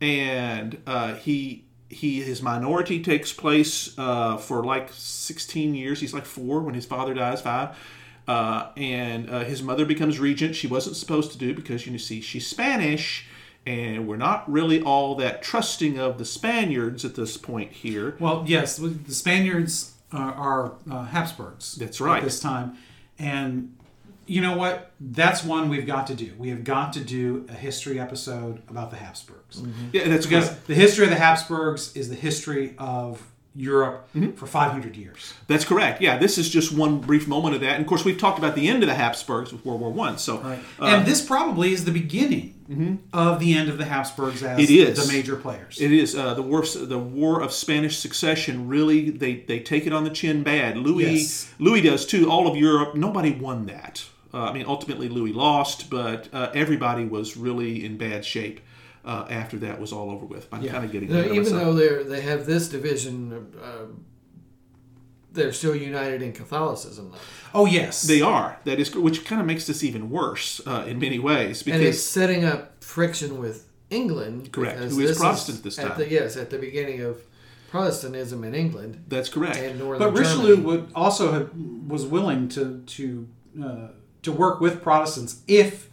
and 0.00 0.78
uh, 0.86 1.14
he 1.14 1.64
he 1.88 2.20
his 2.22 2.42
minority 2.42 3.02
takes 3.02 3.32
place 3.32 3.98
uh, 3.98 4.36
for 4.36 4.64
like 4.64 4.90
16 4.92 5.74
years. 5.74 6.00
He's 6.00 6.14
like 6.14 6.24
four 6.24 6.60
when 6.60 6.74
his 6.74 6.86
father 6.86 7.14
dies, 7.14 7.40
five. 7.40 7.76
Uh, 8.26 8.68
and 8.76 9.30
uh, 9.30 9.40
his 9.40 9.62
mother 9.62 9.86
becomes 9.86 10.18
regent. 10.18 10.54
She 10.54 10.66
wasn't 10.66 10.96
supposed 10.96 11.32
to 11.32 11.38
do 11.38 11.54
because 11.54 11.86
you 11.86 11.98
see 11.98 12.20
she's 12.20 12.46
Spanish, 12.46 13.26
and 13.64 14.06
we're 14.06 14.18
not 14.18 14.50
really 14.50 14.82
all 14.82 15.14
that 15.14 15.42
trusting 15.42 15.98
of 15.98 16.18
the 16.18 16.26
Spaniards 16.26 17.06
at 17.06 17.14
this 17.14 17.38
point 17.38 17.72
here. 17.72 18.16
Well, 18.20 18.44
yes, 18.46 18.76
the 18.76 19.14
Spaniards 19.14 19.94
are, 20.12 20.34
are 20.34 20.72
uh, 20.90 21.04
Habsburgs. 21.06 21.76
That's 21.76 22.02
right. 22.02 22.18
At 22.18 22.24
this 22.24 22.38
time, 22.38 22.76
and 23.18 23.74
you 24.28 24.40
know 24.40 24.56
what? 24.56 24.92
That's 25.00 25.42
one 25.42 25.68
we've 25.68 25.86
got 25.86 26.06
to 26.08 26.14
do. 26.14 26.32
We 26.38 26.50
have 26.50 26.62
got 26.64 26.92
to 26.94 27.00
do 27.00 27.46
a 27.48 27.54
history 27.54 27.98
episode 27.98 28.62
about 28.68 28.90
the 28.90 28.96
Habsburgs 28.96 29.62
Yeah, 29.92 30.08
that's 30.08 30.26
because 30.26 30.48
correct. 30.48 30.66
the 30.66 30.74
history 30.74 31.04
of 31.04 31.10
the 31.10 31.16
Habsburgs 31.18 31.96
is 31.96 32.08
the 32.08 32.14
history 32.16 32.74
of 32.78 33.22
Europe 33.54 34.06
Mm-hmm. 34.14 34.32
for 34.36 34.46
500 34.46 34.96
years. 34.96 35.34
That's 35.48 35.64
correct. 35.64 36.00
Yeah, 36.00 36.16
this 36.18 36.38
is 36.38 36.48
just 36.48 36.72
one 36.72 37.00
brief 37.00 37.26
moment 37.26 37.54
of 37.56 37.60
that. 37.62 37.72
And 37.74 37.80
of 37.82 37.86
course, 37.88 38.04
we've 38.04 38.18
talked 38.18 38.38
about 38.38 38.54
the 38.54 38.68
end 38.68 38.82
of 38.84 38.88
the 38.88 38.94
Habsburgs 38.94 39.52
with 39.52 39.64
World 39.64 39.80
War 39.80 39.90
One. 39.90 40.16
So, 40.18 40.38
uh, 40.38 40.56
and 40.80 41.04
this 41.06 41.24
probably 41.24 41.72
is 41.72 41.84
the 41.84 41.90
beginning 41.90 42.54
of 43.12 43.40
the 43.40 43.54
end 43.54 43.68
of 43.68 43.76
the 43.78 43.84
Habsburgs 43.86 44.42
as 44.42 44.58
It 44.60 44.70
is. 44.70 45.04
the 45.06 45.12
major 45.12 45.34
players. 45.36 45.80
It 45.80 45.92
is 45.92 46.14
uh, 46.14 46.34
the 46.34 46.42
war. 46.42 46.62
The 46.62 46.98
War 46.98 47.40
of 47.42 47.50
Spanish 47.52 47.96
Succession. 47.98 48.68
Really, 48.68 49.10
they 49.10 49.36
they 49.40 49.58
take 49.60 49.86
it 49.86 49.92
on 49.92 50.04
the 50.04 50.10
chin 50.10 50.42
bad. 50.42 50.76
Louis 50.76 51.14
Yes. 51.14 51.52
Louis 51.58 51.80
does 51.80 52.06
too. 52.06 52.30
All 52.30 52.46
of 52.46 52.56
Europe. 52.56 52.94
Nobody 52.94 53.32
won 53.32 53.66
that. 53.66 54.04
Uh, 54.32 54.44
I 54.44 54.52
mean, 54.52 54.66
ultimately 54.66 55.08
Louis 55.08 55.32
lost, 55.32 55.88
but 55.90 56.28
uh, 56.32 56.50
everybody 56.54 57.04
was 57.04 57.36
really 57.36 57.84
in 57.84 57.96
bad 57.96 58.24
shape 58.24 58.60
uh, 59.04 59.26
after 59.30 59.56
that 59.58 59.80
was 59.80 59.92
all 59.92 60.10
over 60.10 60.26
with. 60.26 60.46
I'm 60.52 60.66
kind 60.66 60.84
of 60.84 60.92
getting 60.92 61.08
You 61.08 61.14
know, 61.14 61.20
ahead 61.20 61.30
of 61.32 61.36
even 61.46 61.56
though 61.56 61.72
they're 61.72 62.04
they 62.04 62.20
have 62.20 62.44
this 62.44 62.68
division, 62.68 63.52
uh, 63.62 63.86
they're 65.32 65.52
still 65.52 65.74
united 65.74 66.20
in 66.20 66.32
Catholicism, 66.32 67.10
though, 67.12 67.18
oh 67.60 67.66
yes, 67.66 68.02
they 68.02 68.20
are. 68.20 68.58
That 68.64 68.78
is, 68.78 68.94
which 68.94 69.24
kind 69.24 69.40
of 69.40 69.46
makes 69.46 69.66
this 69.66 69.82
even 69.82 70.10
worse 70.10 70.60
uh, 70.66 70.84
in 70.86 70.98
many 70.98 71.18
ways 71.18 71.66
and 71.66 71.82
it's 71.82 72.02
setting 72.02 72.44
up 72.44 72.82
friction 72.84 73.38
with 73.38 73.68
England. 73.90 74.52
Correct, 74.52 74.78
who 74.78 74.84
is 74.84 74.96
this 74.96 75.18
Protestant 75.18 75.62
this 75.62 75.78
at 75.78 75.88
time. 75.88 75.98
The, 75.98 76.10
yes, 76.10 76.36
at 76.36 76.50
the 76.50 76.58
beginning 76.58 77.00
of 77.00 77.22
Protestantism 77.70 78.44
in 78.44 78.54
England 78.54 79.04
that's 79.08 79.28
correct. 79.28 79.58
and 79.58 79.78
northern 79.78 80.12
But 80.12 80.18
Richelieu 80.18 80.56
Germany. 80.56 80.66
would 80.66 80.92
also 80.94 81.32
have, 81.32 81.50
was 81.86 82.04
willing 82.06 82.48
to 82.50 82.82
to 82.86 83.28
uh, 83.62 83.88
to 84.22 84.32
work 84.32 84.60
with 84.60 84.82
Protestants 84.82 85.42
if 85.46 85.88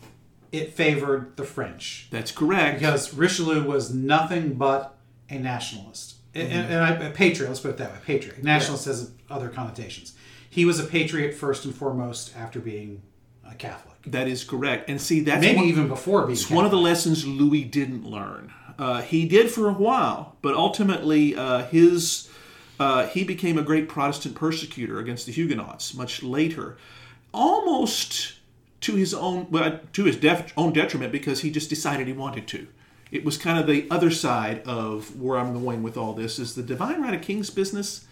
it 0.52 0.74
favored 0.74 1.36
the 1.38 1.44
French, 1.44 2.08
That's 2.12 2.32
correct. 2.32 2.80
because 2.80 3.14
Richelieu 3.14 3.64
was 3.64 3.94
nothing 3.94 4.54
but 4.54 4.96
a 5.30 5.38
nationalist 5.40 6.16
and, 6.34 6.52
and, 6.52 6.74
and 6.74 6.84
I, 6.84 6.90
a 7.08 7.12
patriot. 7.12 7.50
Let's 7.50 7.60
put 7.62 7.72
it 7.72 7.78
that 7.78 7.92
way: 7.92 7.98
patriot. 8.06 8.44
Nationalist 8.44 8.86
has 8.86 9.12
other 9.30 9.50
connotations. 9.50 10.14
He 10.50 10.64
was 10.66 10.80
a 10.80 10.84
patriot 10.86 11.34
first 11.34 11.66
and 11.66 11.76
foremost 11.76 12.36
after 12.38 12.60
being 12.60 13.02
a 13.50 13.54
Catholic. 13.56 13.96
that 14.08 14.28
is 14.28 14.44
correct. 14.44 14.90
And 14.90 15.00
see, 15.02 15.20
that's 15.22 15.42
Maybe 15.42 15.58
one- 15.58 15.66
even 15.66 15.88
before 15.88 16.22
being. 16.22 16.34
It's 16.34 16.44
Catholic. 16.44 16.56
one 16.56 16.66
of 16.66 16.72
the 16.72 16.78
lessons 16.78 17.26
Louis 17.28 17.64
didn't 17.66 18.06
learn. 18.06 18.52
Uh, 18.78 19.02
he 19.02 19.26
did 19.28 19.50
for 19.52 19.68
a 19.70 19.74
while, 19.74 20.36
but 20.42 20.54
ultimately 20.56 21.36
uh, 21.36 21.66
his 21.66 22.30
uh, 22.80 23.08
he 23.08 23.24
became 23.24 23.58
a 23.58 23.62
great 23.62 23.88
Protestant 23.90 24.36
persecutor 24.36 25.00
against 25.00 25.26
the 25.26 25.32
Huguenots 25.32 25.94
much 25.94 26.22
later, 26.24 26.78
almost 27.36 28.34
to 28.82 28.96
his 28.96 29.14
own 29.14 29.48
well, 29.52 29.80
to 29.94 30.06
his 30.06 30.18
def- 30.18 30.54
own 30.58 30.74
detriment 30.74 31.12
because 31.12 31.42
he 31.42 31.52
just 31.52 31.70
decided 31.70 32.08
he 32.08 32.14
wanted 32.14 32.48
to. 32.48 32.68
It 33.12 33.24
was 33.24 33.38
kind 33.38 33.60
of 33.60 33.68
the 33.68 33.88
other 33.92 34.10
side 34.10 34.64
of 34.66 35.20
where 35.20 35.38
I'm 35.38 35.54
going 35.54 35.84
with 35.84 35.98
all 35.98 36.14
this 36.14 36.40
is 36.40 36.56
the 36.56 36.64
divine 36.64 37.02
right 37.02 37.14
of 37.14 37.22
kings 37.22 37.50
business 37.50 38.06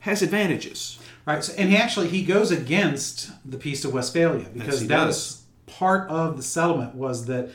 has 0.00 0.22
advantages. 0.22 0.98
Right. 1.26 1.44
So, 1.44 1.52
and 1.56 1.68
he 1.68 1.76
actually 1.76 2.08
he 2.08 2.24
goes 2.24 2.50
against 2.50 3.30
the 3.48 3.58
Peace 3.58 3.84
of 3.84 3.92
Westphalia 3.92 4.48
because 4.52 4.86
that 4.88 5.06
was 5.06 5.42
part 5.66 6.08
of 6.08 6.36
the 6.36 6.42
settlement 6.42 6.94
was 6.94 7.26
that 7.26 7.50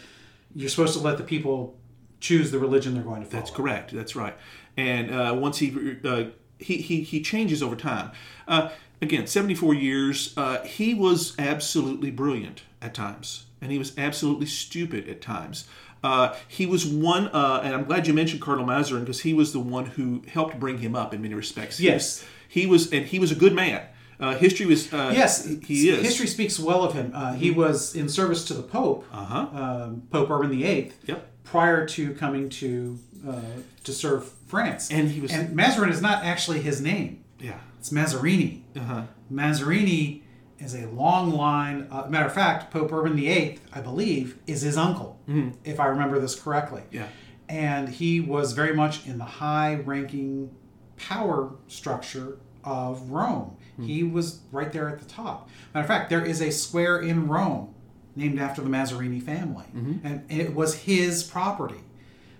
you're 0.56 0.70
supposed 0.70 0.94
to 0.94 1.00
let 1.00 1.18
the 1.18 1.24
people 1.24 1.76
choose 2.20 2.52
the 2.52 2.60
religion 2.60 2.94
they're 2.94 3.04
going 3.04 3.22
to 3.22 3.28
follow. 3.28 3.42
That's 3.42 3.52
correct. 3.52 3.92
That's 3.92 4.16
right. 4.16 4.36
And 4.78 5.12
uh, 5.12 5.36
once 5.38 5.58
he, 5.58 5.98
uh, 6.04 6.26
he 6.60 6.78
he 6.78 7.02
he 7.02 7.22
changes 7.22 7.62
over 7.64 7.76
time. 7.76 8.12
Uh, 8.48 8.70
again, 9.02 9.28
seventy 9.28 9.56
four 9.56 9.74
years. 9.74 10.34
Uh, 10.38 10.64
he 10.64 10.94
was 10.94 11.36
absolutely 11.40 12.12
brilliant 12.12 12.64
at 12.82 12.94
times, 12.94 13.46
and 13.62 13.72
he 13.72 13.78
was 13.78 13.98
absolutely 13.98 14.46
stupid 14.48 15.08
at 15.10 15.22
times. 15.22 15.66
Uh, 16.04 16.36
he 16.48 16.66
was 16.68 16.86
one, 16.86 17.28
uh, 17.30 17.62
and 17.64 17.74
I'm 17.74 17.86
glad 17.86 18.06
you 18.08 18.14
mentioned 18.14 18.42
Cardinal 18.42 18.68
Mazarin 18.68 19.02
because 19.02 19.22
he 19.22 19.34
was 19.34 19.54
the 19.54 19.60
one 19.60 19.86
who 19.88 20.22
helped 20.28 20.60
bring 20.60 20.78
him 20.78 20.96
up 20.96 21.14
in 21.16 21.22
many 21.22 21.34
respects. 21.34 21.78
He 21.80 21.86
Yes. 21.86 22.20
was- 22.22 22.30
he 22.48 22.66
was, 22.68 22.94
and 22.94 23.06
he 23.08 23.18
was 23.20 23.32
a 23.32 23.36
good 23.36 23.54
man. 23.54 23.82
Uh, 24.20 24.36
history 24.36 24.66
was. 24.66 24.94
Uh, 24.94 25.12
Yes, 25.14 25.46
he 25.64 25.90
is. 25.90 26.02
History 26.06 26.28
speaks 26.28 26.58
well 26.60 26.84
of 26.84 26.94
him. 26.94 27.12
Uh, 27.14 27.34
he 27.34 27.52
was 27.52 27.96
in 27.96 28.08
service 28.08 28.46
to 28.46 28.54
the 28.54 28.62
Pope, 28.64 29.04
Uh-huh. 29.12 29.48
um, 29.54 30.04
Pope 30.12 30.30
Urban 30.30 30.52
VIII, 30.52 30.92
Yep. 31.08 31.28
prior 31.44 31.86
to 31.88 32.14
coming 32.14 32.50
to 32.50 33.00
uh, 33.28 33.42
to 33.84 33.92
serve 33.92 34.30
France. 34.48 34.92
And 34.92 35.10
he 35.10 35.20
was- 35.20 35.32
and 35.32 35.56
Mazarin 35.56 35.90
is 35.90 36.00
not 36.02 36.24
actually 36.24 36.62
his 36.62 36.80
name. 36.80 37.22
Yeah. 37.42 37.56
It's 37.86 37.94
Mazarini. 37.94 38.62
Uh 38.76 38.80
huh. 38.80 39.02
Mazarini 39.32 40.22
is 40.58 40.74
a 40.74 40.88
long 40.88 41.30
line. 41.32 41.88
Uh, 41.92 42.08
matter 42.10 42.26
of 42.26 42.34
fact, 42.34 42.72
Pope 42.74 42.92
Urban 42.92 43.16
VIII, 43.16 43.60
I 43.72 43.82
believe, 43.82 44.40
is 44.48 44.62
his 44.64 44.76
uncle, 44.76 45.20
if 45.64 45.80
I 45.80 45.86
remember 45.88 46.18
this 46.20 46.34
correctly. 46.40 46.82
Yeah. 46.92 47.08
And 47.48 47.88
he 47.88 48.22
was 48.22 48.54
very 48.54 48.74
much 48.74 49.06
in 49.06 49.20
the 49.20 49.26
high 49.26 49.76
ranking 49.76 50.50
power 50.98 51.52
structure 51.68 52.40
of 52.64 53.12
Rome. 53.12 53.56
He 53.80 54.02
was 54.04 54.40
right 54.52 54.72
there 54.72 54.90
at 54.90 54.98
the 55.00 55.06
top. 55.06 55.50
Matter 55.76 55.84
of 55.84 55.88
fact, 55.88 56.10
there 56.10 56.26
is 56.26 56.42
a 56.42 56.50
square 56.52 57.00
in 57.02 57.28
Rome 57.28 57.76
named 58.16 58.40
after 58.40 58.62
the 58.64 58.70
Mazzarini 58.70 59.22
family, 59.22 59.66
and 59.76 60.24
it 60.30 60.56
was 60.56 60.74
his 60.74 61.22
property. 61.22 61.76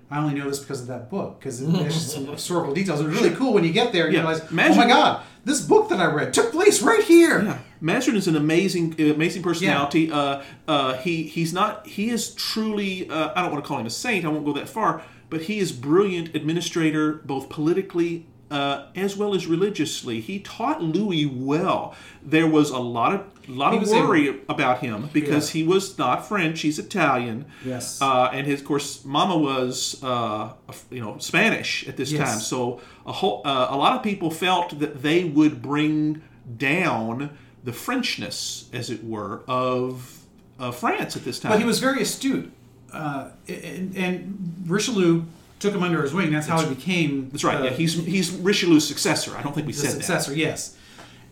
I 0.10 0.20
only 0.20 0.36
know 0.36 0.48
this 0.48 0.60
because 0.60 0.82
of 0.82 0.88
that 0.88 1.10
book, 1.10 1.40
because 1.40 1.60
there's 1.66 1.96
some 2.14 2.28
historical 2.28 2.74
details. 2.76 3.02
It's 3.02 3.10
really 3.10 3.36
cool 3.36 3.54
when 3.54 3.64
you 3.64 3.74
get 3.74 3.92
there 3.92 4.06
and 4.06 4.14
Yeah. 4.14 4.22
you 4.22 4.28
realize, 4.28 4.52
Imagine- 4.52 4.74
oh 4.74 4.78
my 4.84 4.88
God, 4.88 5.24
this 5.46 5.62
book 5.62 5.90
that 5.90 6.00
I 6.00 6.12
read 6.12 6.34
took 6.34 6.52
place 6.52 6.82
right 6.82 7.04
here. 7.04 7.44
Yeah, 7.44 7.60
Mazarin 7.82 8.16
is 8.16 8.28
an 8.28 8.36
amazing, 8.36 9.00
amazing 9.00 9.44
personality. 9.44 10.12
Uh, 10.12 10.42
uh, 10.68 10.98
he 10.98 11.24
he's 11.24 11.54
not. 11.54 11.88
He 11.88 12.10
is 12.10 12.34
truly. 12.34 13.10
Uh, 13.10 13.32
I 13.36 13.44
don't 13.44 13.52
want 13.52 13.64
to 13.64 13.68
call 13.68 13.80
him 13.80 13.86
a 13.86 13.92
saint. 13.92 14.26
I 14.26 14.30
won't 14.30 14.46
go 14.46 14.54
that 14.54 14.68
far. 14.68 15.04
But 15.30 15.44
he 15.44 15.60
is 15.60 15.72
brilliant 15.72 16.36
administrator, 16.36 17.14
both 17.14 17.50
politically 17.50 18.28
uh, 18.52 18.86
as 18.96 19.18
well 19.18 19.34
as 19.34 19.48
religiously. 19.48 20.22
He 20.22 20.40
taught 20.40 20.82
Louis 20.82 21.26
well. 21.26 21.96
There 22.24 22.48
was 22.48 22.70
a 22.70 22.78
lot 22.80 23.14
of 23.14 23.22
lot 23.50 23.74
of 23.74 23.82
was 23.82 23.92
a- 23.92 23.96
worry 23.96 24.40
about 24.50 24.80
him 24.80 25.10
because 25.14 25.50
he 25.52 25.64
was 25.64 25.98
not 25.98 26.28
French. 26.28 26.62
He's 26.62 26.80
Italian. 26.80 27.46
Yes. 27.64 28.02
Uh, 28.02 28.30
and 28.34 28.48
his, 28.48 28.62
of 28.62 28.66
course, 28.68 29.06
Mama 29.06 29.38
was, 29.38 30.02
uh, 30.04 30.50
you 30.90 31.00
know, 31.02 31.18
Spanish 31.20 31.88
at 31.88 31.96
this 31.98 32.12
Yes. 32.12 32.28
time. 32.30 32.40
So 32.40 32.82
a 33.06 33.12
whole, 33.12 33.42
uh, 33.46 33.68
a 33.70 33.78
lot 33.78 33.96
of 33.96 34.02
people 34.04 34.32
felt 34.32 34.80
that 34.80 35.02
they 35.04 35.24
would 35.26 35.62
bring 35.62 36.22
down 36.58 37.32
the 37.64 37.72
Frenchness, 37.72 38.66
as 38.74 38.90
it 38.90 39.04
were, 39.04 39.42
of 39.48 40.20
uh, 40.60 40.72
France 40.72 41.16
at 41.16 41.24
this 41.26 41.40
time. 41.40 41.52
But 41.52 41.60
he 41.60 41.66
was 41.66 41.80
very 41.80 42.02
astute, 42.02 42.52
uh, 42.94 43.30
and, 43.48 43.96
and 43.98 44.64
Richelieu 44.68 45.24
took 45.60 45.74
him 45.74 45.84
under 45.84 46.02
his 46.02 46.14
wing. 46.14 46.32
That's 46.32 46.48
how 46.48 46.62
he 46.62 46.74
became. 46.74 47.30
That's 47.30 47.44
right. 47.44 47.64
yeah, 47.64 47.70
he's 47.72 47.94
he's 48.06 48.32
Richelieu's 48.32 48.88
successor. 48.88 49.36
I 49.38 49.42
don't 49.42 49.54
think 49.54 49.68
we 49.68 49.74
said 49.74 49.92
successor. 49.92 50.34
Yes, 50.34 50.78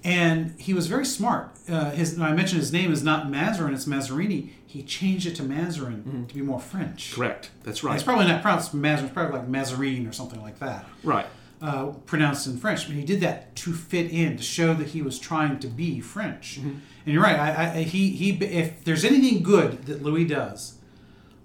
and 0.04 0.56
he 0.60 0.74
was 0.74 0.88
very 0.88 1.06
smart. 1.06 1.52
Uh, 1.70 1.92
his 1.92 2.20
I 2.20 2.34
mentioned 2.34 2.60
his 2.62 2.74
name 2.74 2.92
is 2.92 3.04
not 3.04 3.30
Mazarin; 3.30 3.74
it's 3.74 3.86
Mazarini. 3.86 4.50
He 4.66 4.82
changed 4.82 5.28
it 5.28 5.36
to 5.36 5.44
Mazarin 5.44 6.28
to 6.28 6.34
be 6.34 6.42
more 6.42 6.60
French. 6.60 7.14
Correct. 7.14 7.52
That's 7.64 7.84
right. 7.84 7.94
It's 7.96 8.04
probably 8.04 8.26
not 8.26 8.42
pronounced 8.42 8.74
Mazarin. 8.74 9.06
It's 9.06 9.14
probably 9.14 9.38
like 9.40 9.48
Mazarine 9.48 10.10
or 10.10 10.12
something 10.12 10.42
like 10.42 10.58
that. 10.60 10.86
Right. 11.04 11.28
uh, 11.62 11.92
pronounced 12.06 12.48
in 12.48 12.58
French, 12.58 12.88
but 12.88 12.96
he 12.96 13.04
did 13.04 13.22
that 13.22 13.56
to 13.58 13.72
fit 13.72 14.12
in, 14.12 14.36
to 14.38 14.44
show 14.44 14.74
that 14.74 14.88
he 14.88 15.02
was 15.02 15.20
trying 15.20 15.60
to 15.60 15.68
be 15.68 16.02
French. 16.02 16.60
Mm-hmm. 16.60 16.70
And 17.06 17.14
you're 17.14 17.22
right. 17.24 17.38
I, 17.40 17.74
I, 17.80 17.84
he, 17.84 18.10
he, 18.10 18.32
if 18.44 18.84
there's 18.84 19.06
anything 19.06 19.44
good 19.44 19.84
that 19.86 20.02
Louis 20.04 20.26
does, 20.26 20.74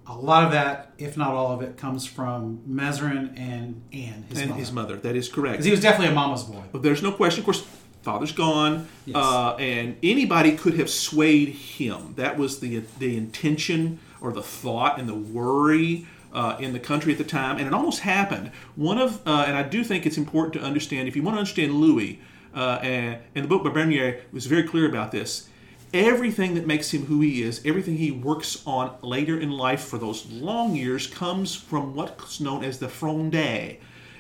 a 0.09 0.15
lot 0.17 0.45
of 0.45 0.53
that, 0.53 0.93
if 0.99 1.17
not 1.17 1.33
all 1.35 1.53
of 1.53 1.61
it, 1.62 1.77
comes 1.77 2.07
from 2.07 2.61
Mazarin 2.67 3.35
and 3.37 3.83
Anne, 3.93 4.25
his 4.29 4.38
And 4.41 4.50
mother. 4.50 4.61
his 4.61 4.73
mother. 4.73 4.97
That 4.97 5.17
is 5.17 5.29
correct. 5.29 5.53
Because 5.55 5.65
he 5.67 5.71
was 5.71 5.81
definitely 5.81 6.12
a 6.12 6.15
mama's 6.17 6.45
boy. 6.45 6.62
But 6.73 6.83
there's 6.83 7.03
no 7.03 7.12
question. 7.12 7.41
Of 7.41 7.45
course, 7.45 7.67
father's 8.03 8.33
gone, 8.33 8.88
Yes. 9.05 9.17
uh, 9.17 9.55
and 9.57 9.97
anybody 10.03 10.53
could 10.57 10.75
have 10.79 10.88
swayed 10.91 11.49
him. 11.50 12.15
That 12.17 12.38
was 12.38 12.61
the 12.61 12.83
the 12.99 13.17
intention 13.17 13.99
or 14.21 14.33
the 14.33 14.43
thought 14.43 14.99
and 14.99 15.09
the 15.09 15.15
worry. 15.15 16.07
Uh, 16.31 16.57
in 16.61 16.75
the 16.75 16.79
country 16.79 17.11
at 17.11 17.17
the 17.17 17.25
time, 17.25 17.57
and 17.57 17.67
it 17.67 17.73
almost 17.73 18.00
happened. 18.00 18.50
One 18.77 18.99
of, 18.99 19.27
uh, 19.27 19.45
and 19.49 19.57
I 19.57 19.62
do 19.62 19.83
think 19.83 20.05
it's 20.05 20.19
important 20.19 20.53
to 20.53 20.61
understand 20.61 21.09
if 21.09 21.17
you 21.17 21.23
want 21.23 21.37
to 21.37 21.38
understand 21.38 21.73
Louis, 21.73 22.21
uh, 22.55 22.79
and, 22.83 23.19
and 23.35 23.45
the 23.45 23.49
book 23.49 23.65
by 23.65 23.71
Bernier 23.71 24.21
was 24.31 24.45
very 24.45 24.62
clear 24.62 24.87
about 24.87 25.11
this. 25.11 25.48
Everything 25.95 26.54
that 26.54 26.66
makes 26.66 26.92
him 26.92 27.07
who 27.07 27.21
he 27.21 27.42
is, 27.42 27.62
everything 27.64 27.97
he 27.97 28.11
works 28.11 28.62
on 28.66 28.95
later 29.02 29.38
in 29.38 29.50
life 29.50 29.80
for 29.80 29.97
those 29.97 30.26
long 30.30 30.75
years, 30.75 31.07
comes 31.07 31.54
from 31.54 31.95
what's 31.95 32.40
known 32.40 32.62
as 32.62 32.78
the 32.78 32.88
Fronde. 32.88 33.35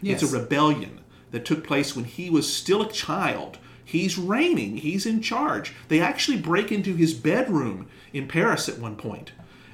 It's 0.02 0.22
a 0.22 0.38
rebellion 0.38 1.00
that 1.30 1.44
took 1.44 1.66
place 1.66 1.94
when 1.94 2.06
he 2.06 2.30
was 2.30 2.50
still 2.52 2.82
a 2.82 2.90
child. 2.90 3.58
He's 3.84 4.16
reigning, 4.18 4.78
he's 4.78 5.06
in 5.06 5.20
charge. 5.20 5.74
They 5.88 6.00
actually 6.00 6.38
break 6.38 6.72
into 6.72 6.94
his 6.94 7.14
bedroom 7.14 7.88
in 8.12 8.28
Paris 8.28 8.68
at 8.68 8.78
one 8.78 8.96
point 8.96 9.32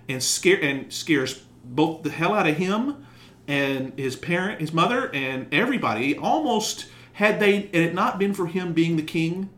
and 0.08 0.22
scare 0.22 0.60
and 0.60 0.92
scares 0.92 1.42
both 1.64 2.02
the 2.02 2.10
hell 2.10 2.34
out 2.34 2.46
of 2.46 2.56
him 2.56 3.06
and 3.46 3.92
his 3.98 4.16
parent, 4.16 4.60
his 4.60 4.72
mother, 4.72 5.12
and 5.14 5.52
everybody. 5.52 6.16
Almost 6.16 6.86
had 7.14 7.38
they 7.40 7.62
had 7.62 7.74
it 7.74 7.94
not 7.94 8.18
been 8.18 8.34
for 8.34 8.46
him 8.46 8.72
being 8.72 8.96
the 8.96 9.02
king, 9.02 9.50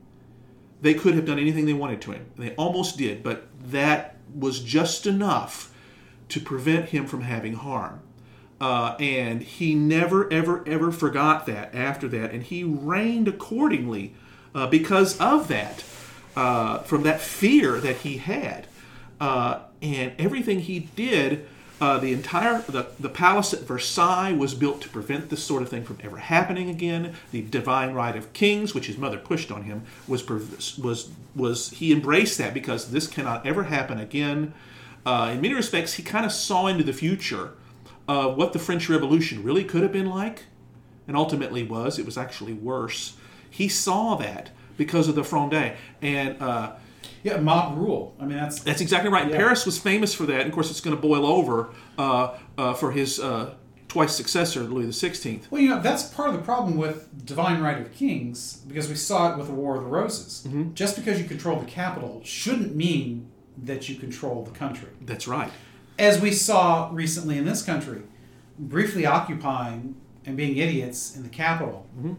they 0.81 0.95
could 0.95 1.15
have 1.15 1.25
done 1.25 1.39
anything 1.39 1.67
they 1.67 1.73
wanted 1.73 2.01
to 2.03 2.13
him. 2.13 2.27
They 2.37 2.55
almost 2.55 2.99
did, 2.99 3.23
but 3.23 3.49
that 3.71 4.17
was 4.35 4.61
just 4.61 5.07
enough 5.07 5.73
to 6.29 6.41
prevent 6.41 6.91
him 6.91 7.07
from 7.07 7.23
having 7.23 7.55
harm. 7.55 8.01
Uh, 8.61 8.97
and 8.99 9.43
he 9.43 9.75
never, 9.75 10.33
ever, 10.33 10.67
ever 10.67 10.91
forgot 10.91 11.47
that 11.47 11.75
after 11.75 12.09
that. 12.09 12.33
And 12.33 12.43
he 12.43 12.65
reigned 12.65 13.29
accordingly 13.29 14.15
uh, 14.55 14.67
because 14.67 15.21
of 15.21 15.49
that, 15.49 15.85
uh, 16.35 16.79
from 16.79 17.03
that 17.03 17.21
fear 17.21 17.79
that 17.81 17.97
he 17.97 18.19
had. 18.19 18.67
Uh, 19.21 19.61
and 19.83 20.13
everything 20.19 20.61
he 20.61 20.81
did, 20.81 21.47
uh, 21.81 21.99
the 21.99 22.13
entire 22.13 22.63
the, 22.63 22.87
the 22.99 23.09
palace 23.09 23.53
at 23.53 23.61
Versailles 23.61 24.33
was 24.33 24.55
built 24.55 24.81
to 24.81 24.89
prevent 24.89 25.29
this 25.29 25.45
sort 25.45 25.63
of 25.63 25.69
thing 25.69 25.85
from 25.85 25.99
ever 26.03 26.17
happening 26.17 26.71
again. 26.71 27.15
The 27.33 27.43
divine 27.43 27.93
right 27.93 28.17
of 28.17 28.33
kings, 28.33 28.75
which 28.75 28.87
his 28.87 28.97
mother 28.97 29.19
pushed 29.19 29.51
on 29.51 29.65
him, 29.65 29.83
was 30.09 30.27
was 30.29 31.11
was 31.35 31.71
he 31.71 31.93
embraced 31.93 32.39
that 32.39 32.55
because 32.55 32.91
this 32.93 33.07
cannot 33.07 33.47
ever 33.47 33.65
happen 33.65 33.99
again. 33.99 34.55
Uh, 35.05 35.31
in 35.35 35.41
many 35.41 35.55
respects, 35.55 35.95
he 35.95 36.03
kind 36.03 36.25
of 36.25 36.33
saw 36.33 36.67
into 36.67 36.83
the 36.83 36.93
future 36.93 37.53
uh, 38.09 38.29
what 38.29 38.53
the 38.53 38.59
French 38.59 38.89
Revolution 38.89 39.43
really 39.43 39.63
could 39.63 39.83
have 39.83 39.93
been 39.93 40.09
like, 40.09 40.45
and 41.07 41.17
ultimately 41.17 41.63
was. 41.63 41.99
It 41.99 42.07
was 42.07 42.17
actually 42.17 42.55
worse. 42.55 43.17
He 43.49 43.69
saw 43.69 44.17
that 44.17 44.51
because 44.77 45.09
of 45.09 45.15
the 45.15 45.25
Fronde, 45.25 45.75
and 46.03 46.43
uh, 46.43 46.73
Yeah, 47.23 47.39
mob 47.39 47.77
rule. 47.79 48.15
I 48.21 48.25
mean, 48.25 48.37
that's 48.37 48.61
that's 48.61 48.81
exactly 48.81 49.11
right. 49.11 49.29
Yeah. 49.31 49.37
Paris 49.37 49.65
was 49.67 49.79
famous 49.79 50.15
for 50.15 50.25
that, 50.27 50.41
and 50.41 50.49
of 50.49 50.53
course, 50.55 50.71
it's 50.71 50.81
going 50.81 50.97
to 50.97 51.01
boil 51.03 51.27
over 51.27 51.71
uh, 51.99 52.37
uh, 52.59 52.75
for 52.75 52.93
his 52.93 53.19
uh, 53.21 53.55
twice 53.89 54.15
successor, 54.15 54.61
Louis 54.61 54.87
XVI. 54.87 55.41
Well, 55.51 55.61
you 55.61 55.69
know, 55.71 55.81
that's 55.81 56.05
part 56.05 56.29
of 56.31 56.35
the 56.37 56.43
problem 56.43 56.77
with 56.77 57.25
divine 57.27 57.61
right 57.63 57.81
of 57.81 57.93
kings 57.93 58.59
because 58.69 58.89
we 58.89 58.95
saw 58.95 59.33
it 59.33 59.39
with 59.39 59.47
the 59.49 59.55
War 59.55 59.77
of 59.77 59.83
the 59.85 59.89
Roses. 59.89 60.45
Mm-hmm. 60.47 60.75
Just 60.75 60.97
because 60.97 61.21
you 61.21 61.27
control 61.27 61.59
the 61.61 61.67
capital 61.67 62.21
shouldn't 62.25 62.75
mean 62.77 63.29
that 63.65 63.89
you 63.89 63.95
control 63.97 64.43
the 64.45 64.51
country. 64.51 64.91
That's 65.01 65.27
right. 65.27 65.51
As 65.99 66.21
we 66.21 66.31
saw 66.33 66.91
recently 66.93 67.39
in 67.39 67.47
this 67.47 67.63
country, 67.63 68.03
briefly 68.59 69.07
occupying 69.07 69.97
and 70.27 70.37
being 70.37 70.57
idiots 70.57 71.17
in 71.17 71.23
the 71.23 71.29
capital 71.29 71.87
Mm-hmm. 71.97 72.15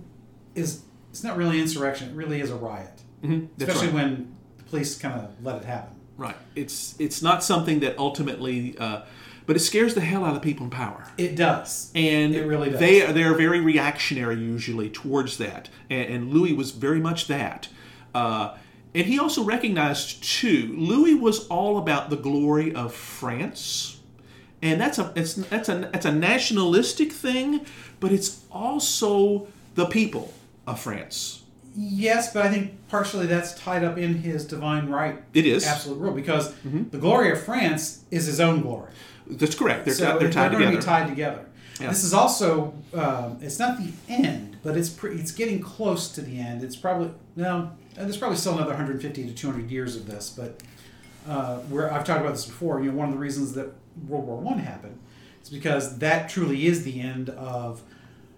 is 0.55 0.81
it's 1.11 1.23
not 1.23 1.37
really 1.37 1.59
insurrection. 1.59 2.09
It 2.09 2.15
really 2.15 2.41
is 2.41 2.49
a 2.51 2.55
riot, 2.55 3.01
Mm-hmm. 3.23 3.61
Especially 3.61 3.87
right. 3.87 3.93
when 3.95 4.35
police 4.69 4.97
kind 4.97 5.19
of 5.21 5.29
let 5.43 5.57
it 5.57 5.65
happen. 5.65 5.95
Right. 6.17 6.35
It's 6.55 6.95
it's 6.99 7.21
not 7.21 7.43
something 7.43 7.79
that 7.81 7.97
ultimately, 7.97 8.75
uh, 8.77 9.01
but 9.45 9.55
it 9.55 9.59
scares 9.59 9.93
the 9.93 10.01
hell 10.01 10.25
out 10.25 10.35
of 10.35 10.41
people 10.41 10.65
in 10.65 10.71
power. 10.71 11.05
It 11.17 11.35
does. 11.35 11.91
and 11.93 12.33
It 12.33 12.45
really 12.45 12.71
does. 12.71 12.79
They 12.79 13.11
they're 13.11 13.35
very 13.35 13.59
reactionary 13.59 14.35
usually 14.35 14.89
towards 14.89 15.37
that, 15.37 15.69
and, 15.89 16.09
and 16.09 16.33
Louis 16.33 16.53
was 16.53 16.71
very 16.71 16.99
much 16.99 17.27
that. 17.27 17.69
Uh, 18.15 18.55
and 18.95 19.05
he 19.05 19.19
also 19.19 19.43
recognized 19.43 20.23
too, 20.23 20.73
Louis 20.75 21.13
was 21.13 21.47
all 21.49 21.77
about 21.77 22.09
the 22.09 22.15
glory 22.15 22.73
of 22.73 22.95
France, 22.95 23.99
and 24.63 24.81
that's 24.81 24.97
a 24.97 25.13
it's 25.15 25.35
that's 25.35 25.69
a 25.69 25.89
that's 25.93 26.05
a 26.05 26.11
nationalistic 26.11 27.11
thing, 27.11 27.63
but 27.99 28.11
it's 28.11 28.43
also 28.51 29.47
the 29.75 29.85
people 29.85 30.33
of 30.65 30.79
France. 30.79 31.43
Yes, 31.79 32.33
but 32.33 32.43
I 32.43 32.49
think 32.49 32.87
partially 32.87 33.27
that's 33.27 33.53
tied 33.53 33.83
up 33.83 33.99
in 33.99 34.15
his 34.15 34.45
divine 34.45 34.89
right. 34.89 35.21
It 35.33 35.45
is. 35.45 35.63
Mm-hmm. 35.63 35.73
absolute 35.73 35.97
rule 35.99 36.13
because 36.13 36.53
the 36.63 36.97
glory 36.97 37.31
of 37.31 37.41
France 37.43 38.03
is 38.09 38.25
his 38.25 38.39
own 38.39 38.61
glory. 38.61 38.91
That's 39.27 39.53
correct. 39.53 39.85
They're, 39.85 39.93
so 39.93 40.17
they're 40.17 40.31
tied 40.31 40.51
going 40.51 40.63
to 40.63 40.71
together. 40.71 40.77
be 40.77 40.83
tied 40.83 41.07
together. 41.07 41.45
Yeah. 41.79 41.89
This 41.89 42.03
is 42.03 42.13
also 42.15 42.73
um, 42.95 43.37
it's 43.41 43.59
not 43.59 43.77
the 43.77 43.91
end, 44.09 44.57
but 44.63 44.75
it's 44.75 44.89
pre- 44.89 45.15
it's 45.19 45.31
getting 45.31 45.59
close 45.61 46.09
to 46.13 46.21
the 46.21 46.39
end. 46.39 46.63
It's 46.63 46.75
probably 46.75 47.11
no, 47.35 47.71
uh, 47.95 48.01
there's 48.03 48.17
probably 48.17 48.37
still 48.37 48.53
another 48.53 48.69
150 48.71 49.27
to 49.27 49.33
200 49.33 49.69
years 49.69 49.95
of 49.95 50.07
this, 50.07 50.31
but 50.35 50.63
uh, 51.27 51.59
where 51.59 51.93
I've 51.93 52.03
talked 52.03 52.21
about 52.21 52.33
this 52.33 52.45
before. 52.47 52.81
You 52.81 52.91
know, 52.91 52.97
one 52.97 53.09
of 53.09 53.13
the 53.13 53.19
reasons 53.19 53.53
that 53.53 53.69
World 54.07 54.25
War 54.25 54.37
One 54.37 54.57
happened 54.57 54.97
is 55.43 55.49
because 55.49 55.99
that 55.99 56.29
truly 56.29 56.65
is 56.65 56.83
the 56.83 56.99
end 56.99 57.29
of 57.29 57.83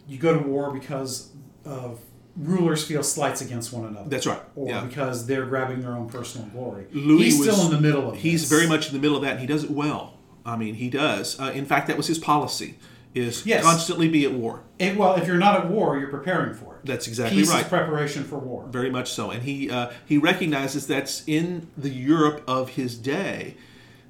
you 0.10 0.18
go 0.18 0.38
to 0.38 0.46
war 0.46 0.72
because 0.74 1.30
of 1.64 2.02
rulers 2.38 2.84
feel 2.86 3.04
slights 3.04 3.42
against 3.42 3.74
one 3.74 3.86
another. 3.86 4.10
That's 4.10 4.26
right. 4.28 4.42
Or 4.56 4.68
Yeah. 4.70 4.82
because 4.86 5.26
they're 5.26 5.46
grabbing 5.46 5.82
their 5.82 5.94
own 5.96 6.10
personal 6.10 6.48
glory. 6.48 6.86
Louis 6.94 7.26
he's 7.26 7.40
was- 7.40 7.50
still 7.56 7.66
in 7.66 7.72
the 7.72 7.82
middle 7.82 8.10
of 8.12 8.18
He's 8.18 8.42
this. 8.42 8.50
very 8.50 8.68
much 8.68 8.88
in 8.88 8.94
the 8.94 9.00
middle 9.00 9.18
of 9.18 9.24
that, 9.24 9.32
and 9.34 9.40
he 9.42 9.46
does 9.48 9.64
it 9.64 9.72
well. 9.72 10.14
I 10.46 10.56
mean, 10.56 10.76
he 10.76 10.90
does. 10.90 11.40
Uh, 11.40 11.52
in 11.54 11.66
fact, 11.66 11.88
that 11.88 11.98
was 11.98 12.08
his 12.08 12.18
policy 12.18 12.76
is 13.14 13.46
Yes. 13.46 13.64
constantly 13.64 14.08
be 14.08 14.24
at 14.26 14.32
war. 14.34 14.62
It, 14.78 14.96
well, 14.96 15.16
if 15.16 15.28
you're 15.28 15.38
not 15.38 15.56
at 15.60 15.70
war, 15.70 15.98
you're 15.98 16.10
preparing 16.10 16.54
for 16.54 16.76
it. 16.76 16.86
That's 16.86 17.08
exactly 17.08 17.40
Peace 17.40 17.50
right. 17.50 17.68
preparation 17.68 18.24
for 18.24 18.38
war. 18.40 18.66
Very 18.72 18.90
much 18.90 19.12
so, 19.12 19.32
and 19.32 19.44
he 19.44 19.70
uh, 19.70 19.90
he 20.06 20.18
recognizes 20.18 20.88
that's 20.88 21.24
in 21.28 21.68
the 21.78 21.90
Europe 21.90 22.42
of 22.48 22.70
his 22.70 22.96
day. 22.98 23.56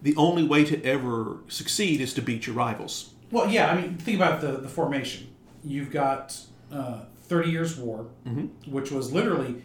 The 0.03 0.15
only 0.17 0.43
way 0.43 0.63
to 0.65 0.81
ever 0.83 1.37
succeed 1.47 1.99
is 1.99 2.13
to 2.13 2.21
beat 2.21 2.45
your 2.45 2.55
rivals. 2.55 3.09
Well, 3.31 3.49
yeah. 3.49 3.71
I 3.71 3.81
mean, 3.81 3.95
think 3.97 4.17
about 4.17 4.41
the 4.41 4.51
the 4.57 4.69
formation. 4.69 5.27
You've 5.63 5.91
got 5.91 6.37
uh, 6.71 6.99
Thirty 7.29 7.51
Years' 7.51 7.77
War, 7.77 8.07
Mm-hmm. 8.27 8.71
which 8.71 8.91
was 8.91 9.13
literally, 9.13 9.61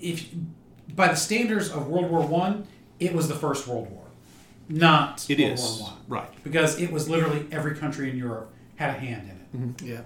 if 0.00 0.26
by 0.94 1.08
the 1.08 1.16
standards 1.16 1.70
of 1.70 1.88
World 1.88 2.10
War 2.10 2.20
One, 2.26 2.66
it 3.00 3.12
was 3.14 3.26
the 3.28 3.34
first 3.34 3.66
World 3.66 3.90
War, 3.90 4.04
not 4.68 5.26
It 5.28 5.38
World 5.40 5.52
is 5.52 5.78
War 5.80 5.88
One, 5.88 5.96
right. 6.08 6.44
because 6.44 6.80
it 6.80 6.92
was 6.92 7.08
literally 7.08 7.46
every 7.50 7.74
country 7.76 8.10
in 8.10 8.16
Europe 8.16 8.52
had 8.76 8.90
a 8.90 8.98
hand 8.98 9.22
in 9.30 9.30
it. 9.36 9.56
Mm-hmm. 9.78 9.86
Yeah. 9.88 10.00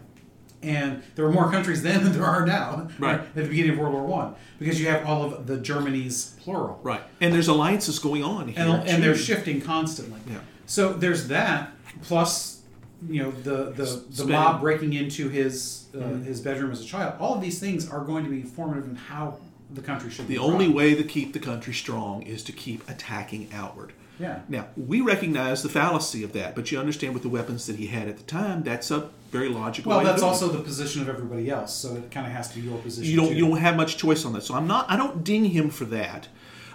and 0.63 1.03
there 1.15 1.25
were 1.25 1.31
more 1.33 1.51
countries 1.51 1.83
then 1.83 2.03
than 2.05 2.13
there 2.13 2.25
are 2.25 2.45
now. 2.47 2.89
Right. 2.99 3.21
At 3.21 3.35
the 3.35 3.43
beginning 3.45 3.73
of 3.73 3.79
World 3.79 3.95
War 3.95 4.05
One, 4.07 4.35
because 4.59 4.81
you 4.81 4.89
have 4.89 5.07
all 5.07 5.25
of 5.25 5.47
the 5.47 5.57
Germany's 5.59 6.37
plural, 6.41 6.81
Right, 6.83 7.03
and 7.21 7.33
there's 7.35 7.49
alliances 7.49 7.99
going 7.99 8.23
on 8.25 8.49
here, 8.49 8.59
and, 8.65 8.89
and 8.89 9.03
they're 9.03 9.15
shifting 9.17 9.61
constantly. 9.61 10.21
Yeah. 10.31 10.41
So 10.67 10.93
there's 10.93 11.29
that 11.29 11.73
plus 12.03 12.63
you 13.09 13.23
know 13.23 13.31
the 13.31 13.71
the, 13.71 13.85
the 13.85 14.13
Spain. 14.13 14.29
mob 14.31 14.61
breaking 14.61 14.93
into 14.95 15.29
his 15.29 15.87
uh, 15.95 16.01
his 16.25 16.41
bedroom 16.41 16.71
as 16.71 16.81
a 16.81 16.85
child. 16.85 17.15
All 17.21 17.35
of 17.35 17.41
these 17.41 17.59
things 17.59 17.89
are 17.91 18.01
going 18.01 18.25
to 18.25 18.31
be 18.31 18.43
formative 18.43 18.85
in 18.89 18.97
how 18.97 19.39
the 19.71 19.83
country 19.83 20.11
should 20.11 20.29
be. 20.29 20.35
The 20.35 20.41
only 20.41 20.69
way 20.69 20.95
to 20.95 21.03
keep 21.05 21.33
the 21.33 21.39
country 21.39 21.75
strong 21.75 22.23
is 22.23 22.43
to 22.45 22.53
keep 22.53 22.89
attacking 22.89 23.51
outward. 23.53 23.93
Yeah. 24.19 24.41
Now, 24.49 24.67
we 24.77 25.01
recognize 25.01 25.63
the 25.63 25.69
fallacy 25.69 26.25
of 26.25 26.33
that, 26.33 26.57
but 26.57 26.73
you 26.73 26.79
understand 26.81 27.15
with 27.15 27.23
the 27.23 27.29
weapons 27.29 27.67
that 27.67 27.77
he 27.77 27.87
had 27.87 28.09
at 28.09 28.17
the 28.17 28.25
time, 28.25 28.65
that's 28.65 28.91
a 28.91 29.11
very 29.31 29.49
logical 29.49 29.91
Well, 29.91 30.03
that's 30.03 30.23
it. 30.23 30.25
also 30.25 30.49
the 30.49 30.63
position 30.63 31.03
of 31.03 31.09
everybody 31.09 31.49
else, 31.51 31.73
so 31.75 31.95
it 31.95 32.11
kind 32.11 32.27
of 32.27 32.33
has 32.33 32.49
to 32.49 32.57
be 32.57 32.63
your 32.63 32.79
position. 32.79 33.09
you 33.11 33.17
don't 33.17 33.29
too. 33.29 33.35
you 33.37 33.47
don't 33.47 33.59
have 33.59 33.77
much 33.77 33.97
choice 33.97 34.25
on 34.25 34.33
that. 34.33 34.43
So 34.43 34.55
I'm 34.55 34.67
not 34.67 34.91
I 34.91 34.97
don't 34.97 35.23
ding 35.23 35.45
him 35.47 35.71
for 35.71 35.85
that. 35.87 36.27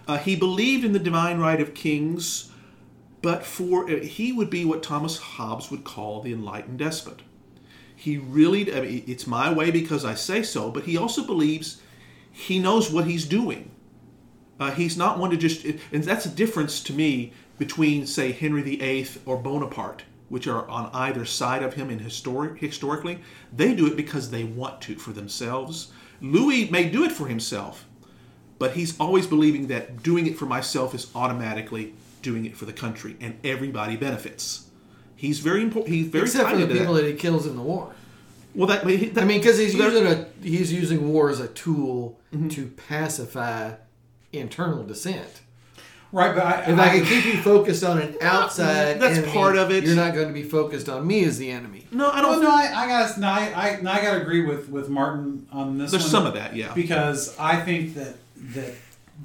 Uh, 0.08 0.17
he 0.17 0.36
believed 0.36 0.86
in 0.86 0.93
the 0.93 1.00
divine 1.00 1.39
right 1.39 1.60
of 1.60 1.74
kings, 1.74 2.50
but 3.22 3.43
for 3.46 3.89
uh, 3.89 4.00
he 4.01 4.32
would 4.32 4.50
be 4.50 4.63
what 4.63 4.82
Thomas 4.84 5.17
Hobbes 5.17 5.70
would 5.72 5.84
call 5.84 6.22
the 6.22 6.32
enlightened 6.32 6.79
despot. 6.79 7.24
He 8.03 8.17
really 8.17 8.69
I 8.75 8.81
mean, 8.81 9.03
it's 9.07 9.25
my 9.25 9.50
way 9.50 9.72
because 9.72 10.03
I 10.03 10.15
say 10.15 10.43
so, 10.43 10.69
but 10.69 10.83
he 10.83 10.98
also 10.98 11.25
believes 11.25 11.81
he 12.33 12.60
knows 12.60 12.91
what 12.91 13.07
he's 13.07 13.24
doing. 13.24 13.72
Uh, 14.60 14.72
he's 14.72 14.98
not 14.98 15.17
one 15.19 15.29
to 15.29 15.38
just, 15.38 15.63
and 15.63 16.03
that's 16.03 16.25
a 16.25 16.29
difference 16.29 16.83
to 16.83 16.91
me 16.91 17.31
between, 17.57 18.05
say, 18.05 18.33
Henry 18.33 18.62
VIII 18.62 19.07
or 19.25 19.38
Bonaparte, 19.38 20.03
which 20.27 20.48
are 20.48 20.67
on 20.67 20.89
either 20.93 21.24
side 21.24 21.63
of 21.63 21.75
him 21.75 21.89
in 21.89 22.00
historic, 22.00 22.60
historically. 22.60 23.19
They 23.55 23.74
do 23.74 23.88
it 23.88 23.95
because 23.95 24.31
they 24.31 24.43
want 24.43 24.81
to 24.81 24.95
for 24.95 25.13
themselves. 25.13 25.93
Louis 26.19 26.69
may 26.69 26.89
do 26.89 27.05
it 27.05 27.12
for 27.13 27.27
himself, 27.27 27.88
but 28.60 28.74
he's 28.74 29.00
always 29.00 29.27
believing 29.27 29.67
that 29.67 30.03
doing 30.03 30.27
it 30.27 30.38
for 30.38 30.45
myself 30.45 30.93
is 30.93 31.10
automatically 31.15 31.93
doing 32.22 32.43
it 32.43 32.57
for 32.57 32.65
the 32.65 32.74
country, 32.74 33.15
and 33.22 33.39
everybody 33.45 33.95
benefits. 33.95 34.62
He's 35.15 35.39
very 35.39 35.62
important. 35.62 35.93
He's 35.96 36.08
very 36.08 36.25
Except 36.25 36.46
tied 36.50 36.60
for 36.60 36.65
the 36.65 36.74
people 36.79 36.93
that. 36.96 37.03
that 37.03 37.08
he 37.12 37.15
kills 37.15 37.46
in 37.48 37.55
the 37.55 37.62
war. 37.62 37.93
Well, 38.55 38.67
that, 38.67 38.84
that 38.86 39.22
I 39.24 39.25
mean, 39.25 39.39
because 39.39 39.58
he's 39.58 39.74
using 39.74 40.05
a 40.05 40.25
he's 40.41 40.72
using 40.72 41.12
war 41.12 41.29
as 41.29 41.39
a 41.39 41.48
tool 41.48 42.20
Mm-hmm. 42.34 42.48
to 42.50 42.65
pacify 42.65 43.74
internal 44.32 44.84
dissent. 44.84 45.41
right, 46.12 46.34
but 46.36 46.43
I, 46.43 46.62
If 46.72 46.79
I 46.79 46.89
can 46.98 47.05
keep 47.05 47.25
you 47.25 47.39
focused 47.43 47.84
on 47.84 48.00
an 48.01 48.15
outside, 48.22 49.00
That's 49.00 49.20
enemy, 49.20 49.32
part 49.32 49.55
of 49.55 49.70
it. 49.70 49.84
You're 49.84 49.96
not 49.96 50.15
going 50.15 50.27
to 50.29 50.34
be 50.34 50.41
focused 50.41 50.89
on 50.89 51.05
me 51.05 51.24
as 51.25 51.38
the 51.38 51.51
enemy. 51.51 51.86
no, 51.91 52.10
I 52.10 52.22
don't. 52.24 52.41
no, 52.41 52.50
I, 52.50 52.72
I 52.75 52.88
got 52.88 53.17
no, 53.19 53.28
I, 53.28 53.54
I, 53.56 53.82
no, 53.82 53.91
I 53.91 54.02
got 54.02 54.15
to 54.15 54.21
agree 54.21 54.43
with 54.43 54.67
with 54.69 54.89
Martin 54.89 55.47
on 55.52 55.78
this. 55.78 55.91
There's 55.91 56.04
one. 56.04 56.10
some 56.12 56.26
of 56.26 56.34
that, 56.34 56.56
yeah. 56.56 56.73
because 56.73 57.38
I 57.38 57.62
think 57.62 57.93
that 57.93 58.15
that 58.56 58.73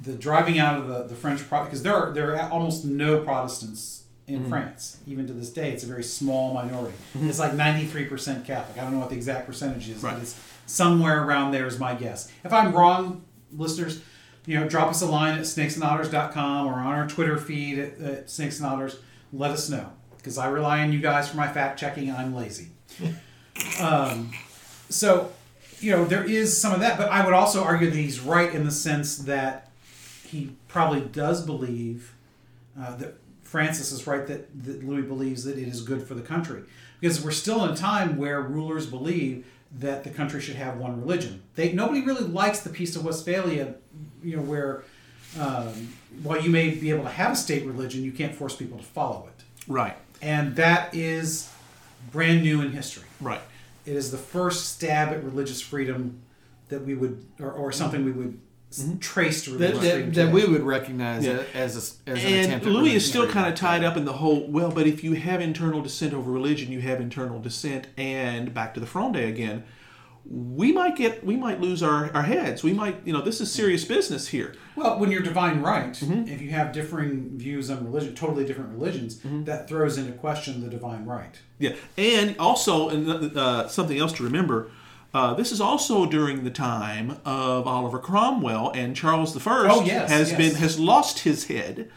the 0.03 0.13
driving 0.13 0.59
out 0.59 0.79
of 0.79 0.87
the, 0.87 1.03
the 1.03 1.15
French 1.15 1.39
because 1.49 1.81
there 1.81 1.95
are 1.95 2.11
there 2.11 2.35
are 2.35 2.49
almost 2.51 2.85
no 2.85 3.21
Protestants 3.21 3.98
in 4.29 4.39
Mm-hmm. 4.41 4.49
France 4.49 4.97
even 5.07 5.27
to 5.27 5.33
this 5.33 5.49
day. 5.49 5.71
It's 5.71 5.83
a 5.83 5.87
very 5.87 6.03
small 6.03 6.53
minority. 6.53 6.95
It's 7.15 7.39
like 7.39 7.53
ninety 7.53 7.85
three 7.85 8.05
percent 8.05 8.45
Catholic. 8.45 8.77
I 8.77 8.83
don't 8.83 8.93
know 8.93 8.99
what 8.99 9.09
the 9.09 9.15
exact 9.15 9.45
percentage 9.47 9.89
is, 9.89 10.01
Right. 10.03 10.13
but 10.13 10.21
it's 10.21 10.39
somewhere 10.65 11.23
around 11.23 11.51
there 11.51 11.65
is 11.67 11.79
my 11.79 11.95
guess. 11.95 12.31
If 12.43 12.53
I'm 12.53 12.73
wrong, 12.73 13.23
listeners, 13.51 14.01
you 14.45 14.59
know, 14.59 14.67
drop 14.69 14.89
us 14.89 15.01
a 15.01 15.05
line 15.07 15.37
at 15.37 15.45
snakesandotters.com 15.45 16.67
or 16.67 16.73
on 16.75 16.85
our 16.87 17.07
Twitter 17.07 17.37
feed 17.37 17.79
at, 17.79 17.99
at 17.99 18.29
Snakes 18.29 18.59
and 18.59 18.67
Otters. 18.67 18.97
Let 19.33 19.51
us 19.51 19.69
know 19.69 19.91
because 20.17 20.37
I 20.37 20.47
rely 20.47 20.81
on 20.81 20.91
you 20.93 20.99
guys 20.99 21.27
for 21.29 21.37
my 21.37 21.47
fact 21.51 21.79
checking. 21.79 22.11
I'm 22.11 22.33
lazy. 22.35 22.67
Um, 23.81 24.31
so, 24.89 25.31
you 25.79 25.91
know, 25.91 26.05
there 26.05 26.23
is 26.23 26.59
some 26.59 26.73
of 26.73 26.79
that, 26.79 26.97
but 26.97 27.09
I 27.09 27.25
would 27.25 27.33
also 27.33 27.61
argue 27.63 27.89
that 27.89 27.95
he's 27.97 28.19
right 28.19 28.53
in 28.53 28.63
the 28.63 28.71
sense 28.71 29.17
that 29.19 29.69
he 30.25 30.51
probably 30.69 31.01
does 31.01 31.45
believe 31.45 32.13
uh, 32.79 32.95
that 32.97 33.15
Francis 33.49 33.91
is 33.91 34.05
right 34.05 34.27
that, 34.27 34.63
that 34.63 34.83
Louis 34.83 35.01
believes 35.01 35.43
that 35.43 35.57
it 35.57 35.67
is 35.67 35.81
good 35.81 36.07
for 36.07 36.13
the 36.13 36.21
country. 36.21 36.61
Because 36.99 37.23
we're 37.23 37.31
still 37.31 37.65
in 37.65 37.71
a 37.71 37.75
time 37.75 38.15
where 38.15 38.41
rulers 38.41 38.85
believe 38.85 39.47
that 39.79 40.03
the 40.03 40.11
country 40.11 40.39
should 40.39 40.55
have 40.55 40.77
one 40.77 40.99
religion. 41.01 41.41
They 41.55 41.73
nobody 41.73 42.01
really 42.01 42.25
likes 42.25 42.59
the 42.59 42.69
Peace 42.69 42.95
of 42.95 43.03
Westphalia, 43.05 43.73
you 44.23 44.35
know, 44.35 44.43
where 44.43 44.83
um, 45.39 45.93
while 46.21 46.39
you 46.39 46.51
may 46.51 46.69
be 46.69 46.91
able 46.91 47.03
to 47.03 47.09
have 47.09 47.31
a 47.31 47.35
state 47.35 47.65
religion, 47.65 48.03
you 48.03 48.11
can't 48.11 48.35
force 48.35 48.55
people 48.55 48.77
to 48.77 48.83
follow 48.83 49.27
it. 49.27 49.43
right, 49.67 49.95
And 50.21 50.55
that 50.55 50.93
is 50.93 51.51
brand 52.11 52.43
new 52.43 52.61
in 52.61 52.71
history. 52.71 53.07
right. 53.19 53.41
It 53.85 53.95
is 53.95 54.11
the 54.11 54.17
first 54.17 54.75
stab 54.75 55.09
at 55.09 55.23
religious 55.23 55.61
freedom 55.61 56.21
that 56.67 56.83
we 56.85 56.93
would, 56.93 57.25
or, 57.39 57.51
or 57.51 57.71
something 57.71 58.05
we 58.05 58.11
would 58.11 58.39
s 58.71 58.85
trace 58.99 59.43
to 59.45 59.51
That, 59.57 59.73
religious 59.73 60.15
that, 60.15 60.25
that 60.25 60.33
we 60.33 60.45
would 60.45 60.61
recognize 60.63 61.25
Yeah. 61.25 61.43
as, 61.53 61.75
a, 62.07 62.11
as 62.11 62.23
an 62.23 62.33
and 62.33 62.45
attempt 62.45 62.65
at 62.67 62.71
Louis 62.71 62.95
is 62.95 63.07
still 63.07 63.27
kind 63.27 63.47
of 63.47 63.55
tied 63.55 63.83
up 63.83 63.97
in 63.97 64.05
the 64.05 64.13
whole. 64.13 64.45
Well, 64.47 64.71
but 64.71 64.85
if 64.87 65.03
you 65.03 65.13
have 65.13 65.41
internal 65.41 65.81
dissent 65.81 66.13
over 66.13 66.31
religion, 66.31 66.71
you 66.71 66.81
have 66.81 67.01
internal 67.01 67.39
dissent, 67.39 67.87
and 67.97 68.53
back 68.53 68.73
to 68.75 68.79
the 68.79 68.85
Fronde 68.85 69.15
again. 69.15 69.63
We 70.31 70.71
might 70.71 70.95
get, 70.95 71.25
we 71.25 71.35
might 71.35 71.59
lose 71.59 71.81
our, 71.81 72.11
our 72.13 72.21
heads. 72.21 72.61
We 72.61 72.71
might, 72.73 72.97
you 73.03 73.13
know, 73.13 73.21
this 73.21 73.41
is 73.41 73.51
serious 73.51 73.83
business 73.85 74.27
here. 74.27 74.53
Well, 74.75 74.99
when 74.99 75.09
you're 75.09 75.23
divine 75.23 75.61
right, 75.61 75.93
Mm-hmm. 75.93 76.27
if 76.27 76.39
you 76.39 76.51
have 76.51 76.71
differing 76.71 77.31
views 77.37 77.71
on 77.71 77.83
religion, 77.83 78.13
totally 78.13 78.45
different 78.45 78.69
religions, 78.71 79.15
Mm-hmm. 79.15 79.45
that 79.45 79.67
throws 79.67 79.97
into 79.97 80.11
question 80.11 80.61
the 80.61 80.69
divine 80.69 81.05
right. 81.05 81.39
Yeah, 81.57 81.73
and 81.97 82.35
also, 82.37 82.89
and 82.89 83.35
uh, 83.35 83.67
something 83.69 83.97
else 83.97 84.13
to 84.13 84.23
remember. 84.23 84.69
Uh, 85.13 85.33
this 85.33 85.51
is 85.51 85.59
also 85.59 86.05
during 86.05 86.43
the 86.43 86.51
time 86.51 87.17
of 87.25 87.67
Oliver 87.67 87.97
Cromwell 87.99 88.71
and 88.75 88.95
Charles 88.95 89.35
I 89.35 89.67
Oh, 89.69 89.83
yes, 89.83 90.09
has 90.09 90.29
yes. 90.31 90.37
been 90.37 90.55
has 90.55 90.79
lost 90.79 91.19
his 91.19 91.47
head 91.47 91.89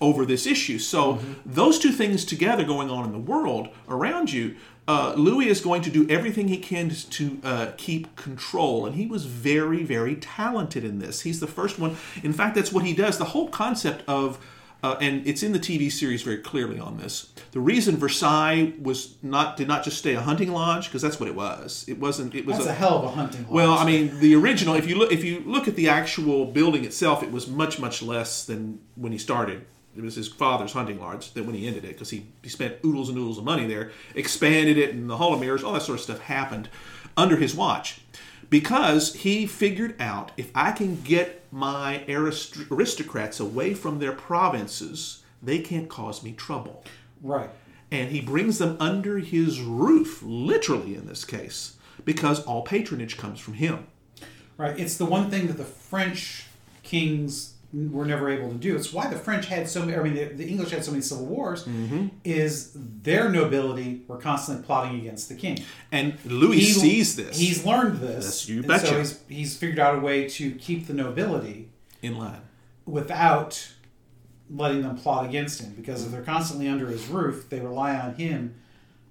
over 0.00 0.24
this 0.26 0.46
issue. 0.46 0.78
So 0.78 1.14
Mm-hmm. 1.14 1.32
those 1.46 1.78
two 1.78 1.90
things 1.92 2.24
together 2.24 2.64
going 2.64 2.90
on 2.90 3.04
in 3.06 3.12
the 3.12 3.18
world 3.18 3.68
around 3.88 4.32
you, 4.32 4.54
uh, 4.86 5.14
Louis 5.16 5.48
is 5.48 5.60
going 5.60 5.82
to 5.82 5.90
do 5.90 6.06
everything 6.08 6.48
he 6.48 6.58
can 6.58 6.90
to 6.90 7.38
uh, 7.42 7.66
keep 7.76 8.14
control, 8.16 8.86
and 8.86 8.94
he 8.96 9.06
was 9.06 9.24
very 9.26 9.82
very 9.82 10.16
talented 10.16 10.84
in 10.84 10.98
this. 10.98 11.22
He's 11.22 11.40
the 11.40 11.46
first 11.46 11.78
one. 11.78 11.96
In 12.22 12.32
fact, 12.32 12.54
that's 12.54 12.72
what 12.72 12.84
he 12.84 12.92
does. 12.94 13.18
The 13.18 13.26
whole 13.26 13.48
concept 13.48 14.02
of 14.08 14.38
uh, 14.82 14.96
and 15.00 15.26
it's 15.26 15.42
in 15.42 15.52
the 15.52 15.58
TV 15.58 15.90
series 15.90 16.22
very 16.22 16.38
clearly 16.38 16.78
on 16.78 16.98
this. 16.98 17.32
The 17.50 17.60
reason 17.60 17.96
Versailles 17.96 18.74
was 18.80 19.16
not 19.22 19.56
did 19.56 19.66
not 19.66 19.82
just 19.82 19.98
stay 19.98 20.14
a 20.14 20.20
hunting 20.20 20.52
lodge 20.52 20.86
because 20.86 21.02
that's 21.02 21.18
what 21.18 21.28
it 21.28 21.34
was. 21.34 21.84
It 21.88 21.98
wasn't. 21.98 22.34
It 22.34 22.46
was 22.46 22.58
That's 22.58 22.68
a, 22.68 22.74
hell 22.74 22.98
of 22.98 23.04
a 23.04 23.08
hunting 23.08 23.42
lodge. 23.42 23.50
well, 23.50 23.72
I 23.72 23.84
mean, 23.84 24.20
the 24.20 24.36
original. 24.36 24.74
If 24.76 24.88
you 24.88 24.96
look, 24.96 25.10
if 25.10 25.24
you 25.24 25.40
look 25.40 25.66
at 25.66 25.74
the 25.74 25.88
actual 25.88 26.44
building 26.44 26.84
itself, 26.84 27.22
it 27.22 27.32
was 27.32 27.48
much, 27.48 27.80
much 27.80 28.02
less 28.02 28.44
than 28.44 28.80
when 28.94 29.10
he 29.10 29.18
started. 29.18 29.64
It 29.96 30.02
was 30.04 30.14
his 30.14 30.28
father's 30.28 30.72
hunting 30.72 31.00
lodge 31.00 31.32
that 31.32 31.44
when 31.44 31.56
he 31.56 31.66
ended 31.66 31.84
it, 31.84 31.88
because 31.88 32.10
he, 32.10 32.26
he 32.42 32.48
spent 32.48 32.76
oodles 32.84 33.08
and 33.08 33.18
oodles 33.18 33.38
of 33.38 33.44
money 33.44 33.66
there, 33.66 33.90
expanded 34.14 34.78
it, 34.78 34.94
and 34.94 35.10
the 35.10 35.16
Hall 35.16 35.34
of 35.34 35.40
Mirrors, 35.40 35.64
all 35.64 35.72
that 35.72 35.82
sort 35.82 35.98
of 35.98 36.04
stuff 36.04 36.20
happened 36.20 36.68
under 37.16 37.36
his 37.36 37.52
watch, 37.52 38.00
because 38.50 39.14
he 39.14 39.46
figured 39.46 39.94
out 40.00 40.32
if 40.36 40.50
I 40.54 40.72
can 40.72 41.00
get 41.02 41.44
my 41.52 42.04
arist- 42.08 42.70
aristocrats 42.70 43.40
away 43.40 43.74
from 43.74 43.98
their 43.98 44.12
provinces, 44.12 45.22
they 45.42 45.58
can't 45.58 45.88
cause 45.88 46.22
me 46.22 46.32
trouble 46.32 46.84
right. 47.22 47.50
and 47.90 48.10
he 48.10 48.20
brings 48.20 48.58
them 48.58 48.76
under 48.80 49.18
his 49.18 49.60
roof, 49.60 50.22
literally 50.22 50.94
in 50.94 51.06
this 51.06 51.24
case, 51.24 51.76
because 52.04 52.44
all 52.44 52.62
patronage 52.62 53.16
comes 53.16 53.40
from 53.40 53.54
him. 53.54 53.86
Right. 54.56 54.78
It's 54.78 54.96
the 54.96 55.04
one 55.04 55.30
thing 55.30 55.46
that 55.46 55.56
the 55.56 55.64
French 55.64 56.46
kings 56.82 57.54
were 57.72 58.06
never 58.06 58.30
able 58.30 58.48
to 58.48 58.54
do. 58.54 58.74
It's 58.74 58.92
why 58.92 59.08
the 59.08 59.16
French 59.18 59.46
had 59.46 59.68
so 59.68 59.84
many. 59.84 59.96
I 59.96 60.02
mean, 60.02 60.14
the, 60.14 60.24
the 60.24 60.48
English 60.48 60.70
had 60.70 60.84
so 60.84 60.90
many 60.90 61.02
civil 61.02 61.26
wars. 61.26 61.64
Mm-hmm. 61.64 62.06
Is 62.24 62.72
their 62.74 63.28
nobility 63.28 64.02
were 64.08 64.16
constantly 64.16 64.64
plotting 64.64 64.98
against 65.00 65.28
the 65.28 65.34
king. 65.34 65.62
And 65.92 66.16
Louis 66.24 66.60
He- 66.60 66.72
sees 66.72 67.16
this 67.16 67.38
He's 67.38 67.64
learned 67.66 67.98
this. 68.00 68.24
Yes, 68.24 68.48
you 68.48 68.62
betcha. 68.62 68.86
So 68.86 68.98
he's, 68.98 69.20
he's 69.28 69.56
figured 69.56 69.78
out 69.78 69.96
a 69.96 70.00
way 70.00 70.28
to 70.30 70.52
keep 70.52 70.86
the 70.86 70.94
nobility 70.94 71.68
in 72.00 72.16
line. 72.16 72.40
without 72.86 73.68
letting 74.50 74.80
them 74.80 74.96
plot 74.96 75.26
against 75.26 75.60
him 75.60 75.74
because 75.76 76.06
if 76.06 76.10
they're 76.10 76.22
constantly 76.22 76.66
under 76.68 76.86
his 76.86 77.06
roof, 77.08 77.50
they 77.50 77.60
rely 77.60 77.94
on 77.94 78.14
him 78.14 78.54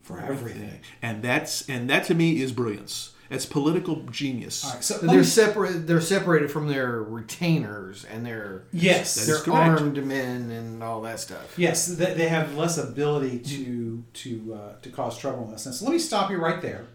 for 0.02 0.20
everything. 0.20 0.80
and 1.02 1.22
that's 1.22 1.68
and 1.70 1.88
that 1.90 2.06
to 2.06 2.16
me 2.16 2.42
is 2.42 2.52
brilliance. 2.52 3.12
It's 3.30 3.46
political 3.46 3.98
genius. 4.10 4.64
All 4.64 4.74
right, 4.74 4.84
so 4.84 4.98
They're 5.00 5.18
me- 5.18 5.24
separate. 5.24 5.86
They're 5.88 6.00
separated 6.00 6.50
from 6.50 6.68
their 6.68 7.02
retainers 7.04 8.06
and 8.06 8.26
their 8.26 8.64
yes, 8.72 9.16
That 9.26 9.44
their 9.46 9.54
armed 9.54 10.04
men 10.06 10.50
and 10.50 10.82
all 10.82 11.02
that 11.02 11.20
stuff. 11.20 11.58
Yes, 11.60 11.88
they, 11.88 12.14
they 12.14 12.30
have 12.30 12.56
less 12.56 12.78
ability 12.78 13.40
to 13.40 14.04
to 14.14 14.54
uh, 14.54 14.74
to 14.82 14.90
cause 14.90 15.18
trouble 15.18 15.44
in 15.46 15.52
this 15.52 15.64
sense. 15.64 15.80
So 15.80 15.86
let 15.86 15.92
me 15.92 16.00
stop 16.00 16.32
you 16.32 16.38
right 16.38 16.62
there. 16.62 16.86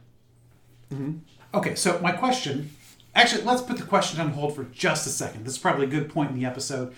Okay, 1.55 1.75
so 1.75 1.99
my 2.01 2.13
question, 2.13 2.71
actually, 3.15 3.43
let's 3.45 3.63
put 3.63 3.77
the 3.79 3.83
question 3.85 4.21
on 4.21 4.31
hold 4.31 4.55
for 4.57 4.65
just 4.65 5.07
a 5.07 5.11
second. 5.11 5.45
This 5.45 5.55
is 5.55 5.59
probably 5.59 5.87
a 5.87 5.89
good 5.89 6.09
point 6.09 6.31
in 6.31 6.39
the 6.39 6.45
episode 6.47 6.95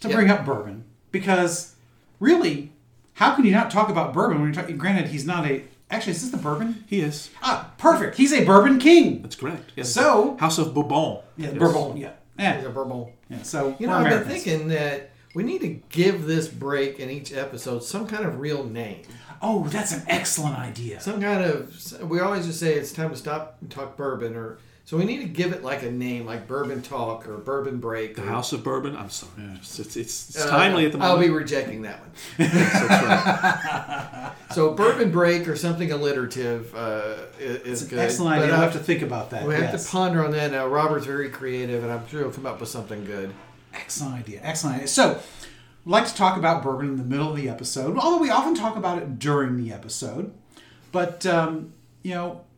to 0.00 0.08
Yeah. 0.08 0.14
bring 0.16 0.30
up 0.30 0.44
bourbon 0.44 0.84
because 1.10 1.74
really, 2.20 2.72
how 3.14 3.34
can 3.34 3.44
you 3.44 3.52
not 3.52 3.70
talk 3.70 3.88
about 3.88 4.12
bourbon 4.14 4.40
when 4.40 4.52
you're 4.52 4.60
talking? 4.62 4.76
Granted, 4.78 5.08
he's 5.08 5.26
not 5.26 5.46
a. 5.46 5.64
Actually, 5.92 6.12
is 6.12 6.22
this 6.22 6.30
the 6.30 6.36
bourbon? 6.38 6.84
He 6.88 7.00
is. 7.00 7.30
Ah, 7.42 7.70
perfect. 7.78 8.16
He's 8.16 8.32
a 8.32 8.44
bourbon 8.44 8.78
king. 8.78 9.22
That's 9.22 9.36
correct. 9.36 9.72
Yes. 9.76 9.90
So- 9.92 10.36
House 10.40 10.58
of 10.58 10.74
Bourbon. 10.74 11.18
Yeah, 11.36 11.50
Yes. 11.50 11.58
bourbon. 11.58 11.96
Yeah. 11.98 12.10
Yeah. 12.38 12.56
He's 12.56 12.64
a 12.66 12.70
Bourbon. 12.70 13.06
yeah. 13.28 13.42
So 13.42 13.76
You 13.78 13.86
know, 13.86 13.92
I've 13.92 14.08
been 14.08 14.24
thinking 14.24 14.68
that 14.68 15.10
we 15.34 15.42
need 15.42 15.60
to 15.60 15.80
give 15.90 16.26
this 16.26 16.48
break 16.48 16.98
in 16.98 17.10
each 17.10 17.32
episode 17.32 17.84
some 17.84 18.06
kind 18.06 18.24
of 18.24 18.40
real 18.40 18.64
name. 18.64 19.02
Oh, 19.42 19.64
that's 19.68 19.92
an 19.92 20.02
excellent 20.08 20.56
idea. 20.58 21.00
Some 21.00 21.20
kind 21.20 21.42
of. 21.44 22.02
We 22.08 22.20
always 22.20 22.46
just 22.46 22.58
say 22.60 22.74
it's 22.74 22.92
time 22.92 23.10
to 23.10 23.16
stop 23.16 23.58
and 23.60 23.70
talk 23.70 23.96
bourbon, 23.96 24.34
or 24.34 24.58
so 24.84 24.96
we 24.96 25.04
need 25.04 25.18
to 25.18 25.28
give 25.28 25.52
it 25.52 25.62
like 25.62 25.82
a 25.82 25.90
name, 25.90 26.26
like 26.26 26.46
Bourbon 26.48 26.82
Talk 26.82 27.26
or 27.28 27.38
Bourbon 27.38 27.78
Break. 27.78 28.16
The 28.16 28.22
or, 28.22 28.26
House 28.26 28.52
of 28.52 28.62
Bourbon. 28.64 28.96
I'm 28.96 29.10
sorry. 29.10 29.32
It's, 29.56 29.78
it's, 29.78 29.96
it's, 29.96 30.28
it's 30.30 30.44
Uh, 30.44 30.50
timely 30.50 30.84
at 30.86 30.92
the 30.92 30.98
moment. 30.98 31.14
I'll 31.18 31.20
be 31.26 31.30
rejecting 31.32 31.82
that 31.82 32.00
one. 32.00 32.10
Yes. 32.38 34.32
So 34.54 34.74
Bourbon 34.74 35.10
Break 35.10 35.48
or 35.48 35.56
something 35.56 35.90
alliterative 35.92 36.74
uh, 36.74 37.14
i- 37.38 37.42
is 37.42 37.82
It's 37.82 37.90
good. 37.90 37.98
excellent 38.00 38.36
But 38.36 38.42
idea. 38.44 38.54
I- 38.54 38.58
We'll 38.58 38.68
have 38.70 38.72
to 38.74 38.84
think 38.84 39.00
about 39.02 39.30
that. 39.30 39.46
We 39.46 39.54
have 39.54 39.62
yes. 39.72 39.86
to 39.86 39.90
ponder 39.92 40.22
on 40.24 40.30
that. 40.32 40.50
Now 40.52 40.66
Robert's 40.66 41.06
very 41.06 41.30
creative, 41.30 41.82
and 41.82 41.90
I'm 41.92 42.06
sure 42.08 42.20
he'll 42.20 42.32
come 42.32 42.44
up 42.44 42.60
with 42.60 42.68
something 42.68 43.04
good. 43.06 43.32
Excellent 43.72 44.14
idea. 44.14 44.40
Excellent 44.42 44.76
idea. 44.76 44.88
So, 44.88 45.20
we'd 45.86 45.92
like 45.92 46.06
to 46.06 46.14
talk 46.14 46.36
about 46.36 46.62
bourbon 46.62 46.88
in 46.88 46.96
the 46.98 47.04
middle 47.04 47.30
of 47.30 47.36
the 47.36 47.48
episode, 47.48 47.96
although 47.96 48.18
we 48.18 48.28
often 48.28 48.54
talk 48.54 48.76
about 48.76 48.98
it 48.98 49.18
during 49.18 49.56
the 49.56 49.72
episode. 49.72 50.32
But, 50.92 51.24
um, 51.24 51.72
you 52.02 52.12
know, 52.14 52.42
it, 52.42 52.51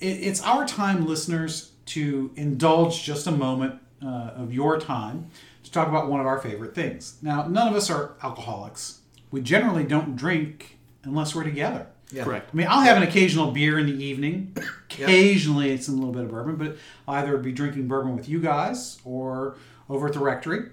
it's 0.00 0.42
our 0.42 0.66
time, 0.66 1.06
listeners, 1.06 1.72
to 1.86 2.30
indulge 2.36 3.02
just 3.02 3.26
a 3.26 3.30
moment 3.30 3.80
uh, 4.04 4.32
of 4.36 4.52
your 4.52 4.78
time 4.78 5.30
to 5.64 5.72
talk 5.72 5.88
about 5.88 6.08
one 6.08 6.20
of 6.20 6.26
our 6.26 6.38
favorite 6.38 6.74
things. 6.74 7.18
Now, 7.22 7.46
none 7.46 7.68
of 7.68 7.74
us 7.74 7.90
are 7.90 8.14
alcoholics. 8.22 9.00
We 9.30 9.40
generally 9.40 9.84
don't 9.84 10.16
drink 10.16 10.78
unless 11.04 11.34
we're 11.34 11.44
together. 11.44 11.86
Yeah. 12.10 12.24
Correct. 12.24 12.50
I 12.52 12.56
mean, 12.56 12.66
I'll 12.70 12.80
have 12.80 12.96
an 12.96 13.02
occasional 13.02 13.50
beer 13.50 13.78
in 13.78 13.86
the 13.86 14.04
evening. 14.04 14.56
Occasionally, 14.90 15.72
it's 15.72 15.88
a 15.88 15.92
little 15.92 16.12
bit 16.12 16.22
of 16.22 16.30
bourbon, 16.30 16.56
but 16.56 16.76
I'll 17.06 17.16
either 17.16 17.36
be 17.36 17.52
drinking 17.52 17.86
bourbon 17.86 18.16
with 18.16 18.28
you 18.28 18.40
guys 18.40 18.98
or 19.04 19.56
over 19.90 20.06
at 20.06 20.14
the 20.14 20.20
rectory, 20.20 20.70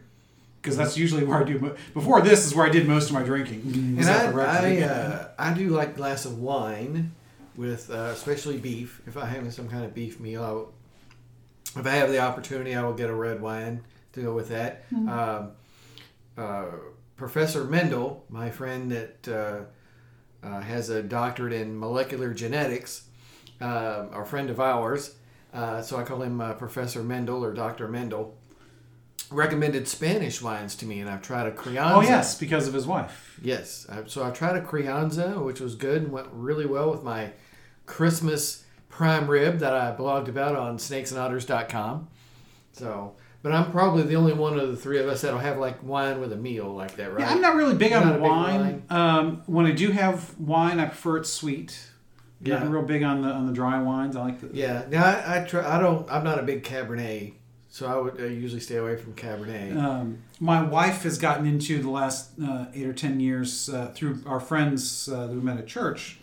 because 0.61 0.77
that's 0.77 0.97
usually 0.97 1.25
where 1.25 1.41
I 1.41 1.43
do. 1.43 1.75
Before 1.93 2.21
this 2.21 2.45
is 2.45 2.55
where 2.55 2.65
I 2.65 2.69
did 2.69 2.87
most 2.87 3.07
of 3.09 3.13
my 3.13 3.23
drinking. 3.23 3.61
And 3.65 3.97
was 3.97 4.07
at 4.07 4.33
the 4.33 4.41
I. 4.41 4.77
I, 4.77 4.81
uh, 4.81 5.27
I 5.37 5.53
do 5.53 5.69
like 5.69 5.89
a 5.89 5.93
glass 5.93 6.23
of 6.25 6.39
wine 6.39 7.11
with 7.57 7.89
uh, 7.89 8.11
especially 8.13 8.57
beef. 8.57 9.01
If 9.07 9.17
I'm 9.17 9.27
having 9.27 9.51
some 9.51 9.67
kind 9.69 9.85
of 9.85 9.93
beef 9.93 10.19
meal, 10.19 10.43
I 10.43 10.51
will, 10.51 10.73
if 11.77 11.85
I 11.85 11.91
have 11.91 12.09
the 12.09 12.19
opportunity, 12.19 12.75
I 12.75 12.83
will 12.83 12.93
get 12.93 13.09
a 13.09 13.15
red 13.15 13.41
wine 13.41 13.83
to 14.13 14.21
go 14.21 14.33
with 14.33 14.49
that. 14.49 14.85
Um, 14.93 15.51
uh, 16.37 16.65
Professor 17.17 17.63
Mendel, 17.63 18.25
my 18.29 18.49
friend 18.49 18.91
that 18.91 19.27
uh, 19.27 20.45
uh, 20.45 20.61
has 20.61 20.89
a 20.89 21.01
doctorate 21.01 21.53
in 21.53 21.77
molecular 21.79 22.33
genetics, 22.33 23.07
uh, 23.61 24.07
a 24.11 24.25
friend 24.25 24.49
of 24.49 24.59
ours, 24.59 25.15
uh, 25.53 25.81
so 25.81 25.97
I 25.97 26.03
call 26.03 26.21
him 26.21 26.41
uh, 26.41 26.53
Professor 26.53 27.01
Mendel 27.03 27.43
or 27.43 27.53
Doctor 27.53 27.87
Mendel. 27.87 28.35
Recommended 29.31 29.87
Spanish 29.87 30.41
wines 30.41 30.75
to 30.75 30.85
me, 30.85 30.99
and 30.99 31.09
I've 31.09 31.21
tried 31.21 31.47
a 31.47 31.51
Crianza. 31.51 31.95
oh 31.95 32.01
yes, 32.01 32.37
because 32.37 32.67
of 32.67 32.73
his 32.75 32.85
wife. 32.85 33.39
Yes. 33.41 33.87
I, 33.89 34.03
so 34.05 34.23
I 34.23 34.29
tried 34.29 34.55
a 34.57 34.61
Crianza, 34.61 35.43
which 35.43 35.59
was 35.59 35.73
good 35.75 36.03
and 36.03 36.11
went 36.11 36.27
really 36.31 36.65
well 36.67 36.91
with 36.91 37.01
my 37.01 37.31
Christmas 37.85 38.65
prime 38.89 39.27
rib 39.27 39.59
that 39.59 39.73
I 39.73 39.93
blogged 39.95 40.27
about 40.27 40.55
on 40.55 40.77
snakesandotters.com. 40.77 42.07
So, 42.71 43.15
but 43.41 43.51
I'm 43.51 43.71
probably 43.71 44.03
the 44.03 44.15
only 44.15 44.33
one 44.33 44.57
of 44.59 44.69
the 44.69 44.77
three 44.77 44.99
of 44.99 45.07
us 45.07 45.21
that'll 45.21 45.39
have 45.39 45.57
like 45.57 45.83
wine 45.83 46.19
with 46.19 46.31
a 46.33 46.37
meal 46.37 46.73
like 46.73 46.95
that, 46.95 47.11
right? 47.11 47.21
Yeah, 47.21 47.29
I'm 47.29 47.41
not 47.41 47.55
really 47.55 47.75
big 47.75 47.91
You're 47.91 48.01
on 48.01 48.13
big 48.13 48.21
wine. 48.21 48.83
Um, 48.89 49.43
when 49.45 49.65
I 49.65 49.71
do 49.71 49.91
have 49.91 50.37
wine, 50.39 50.79
I 50.79 50.85
prefer 50.85 51.17
it 51.17 51.25
sweet. 51.25 51.89
Yeah. 52.41 52.59
Not 52.59 52.69
real 52.69 52.81
big 52.83 53.03
on 53.03 53.21
the 53.21 53.29
on 53.29 53.47
the 53.47 53.53
dry 53.53 53.81
wines. 53.81 54.15
I 54.15 54.21
like 54.23 54.41
the 54.41 54.49
Yeah. 54.53 54.85
Now 54.89 55.05
I, 55.05 55.41
I 55.41 55.45
try. 55.45 55.75
I 55.75 55.79
don't. 55.79 56.09
I'm 56.11 56.23
not 56.23 56.37
a 56.37 56.43
big 56.43 56.63
Cabernet, 56.63 57.33
so 57.69 57.87
I 57.87 57.95
would 57.95 58.19
uh, 58.19 58.25
usually 58.25 58.59
stay 58.61 58.75
away 58.75 58.97
from 58.97 59.13
Cabernet. 59.13 59.75
Um, 59.81 60.19
my 60.39 60.61
wife 60.61 61.03
has 61.03 61.17
gotten 61.17 61.45
into 61.45 61.81
the 61.81 61.89
last 61.89 62.31
uh, 62.43 62.65
eight 62.73 62.85
or 62.85 62.93
ten 62.93 63.19
years 63.19 63.69
uh, 63.69 63.91
through 63.95 64.21
our 64.25 64.39
friends 64.39 65.07
uh, 65.07 65.27
that 65.27 65.33
we 65.33 65.41
met 65.41 65.57
at 65.57 65.65
church. 65.67 66.17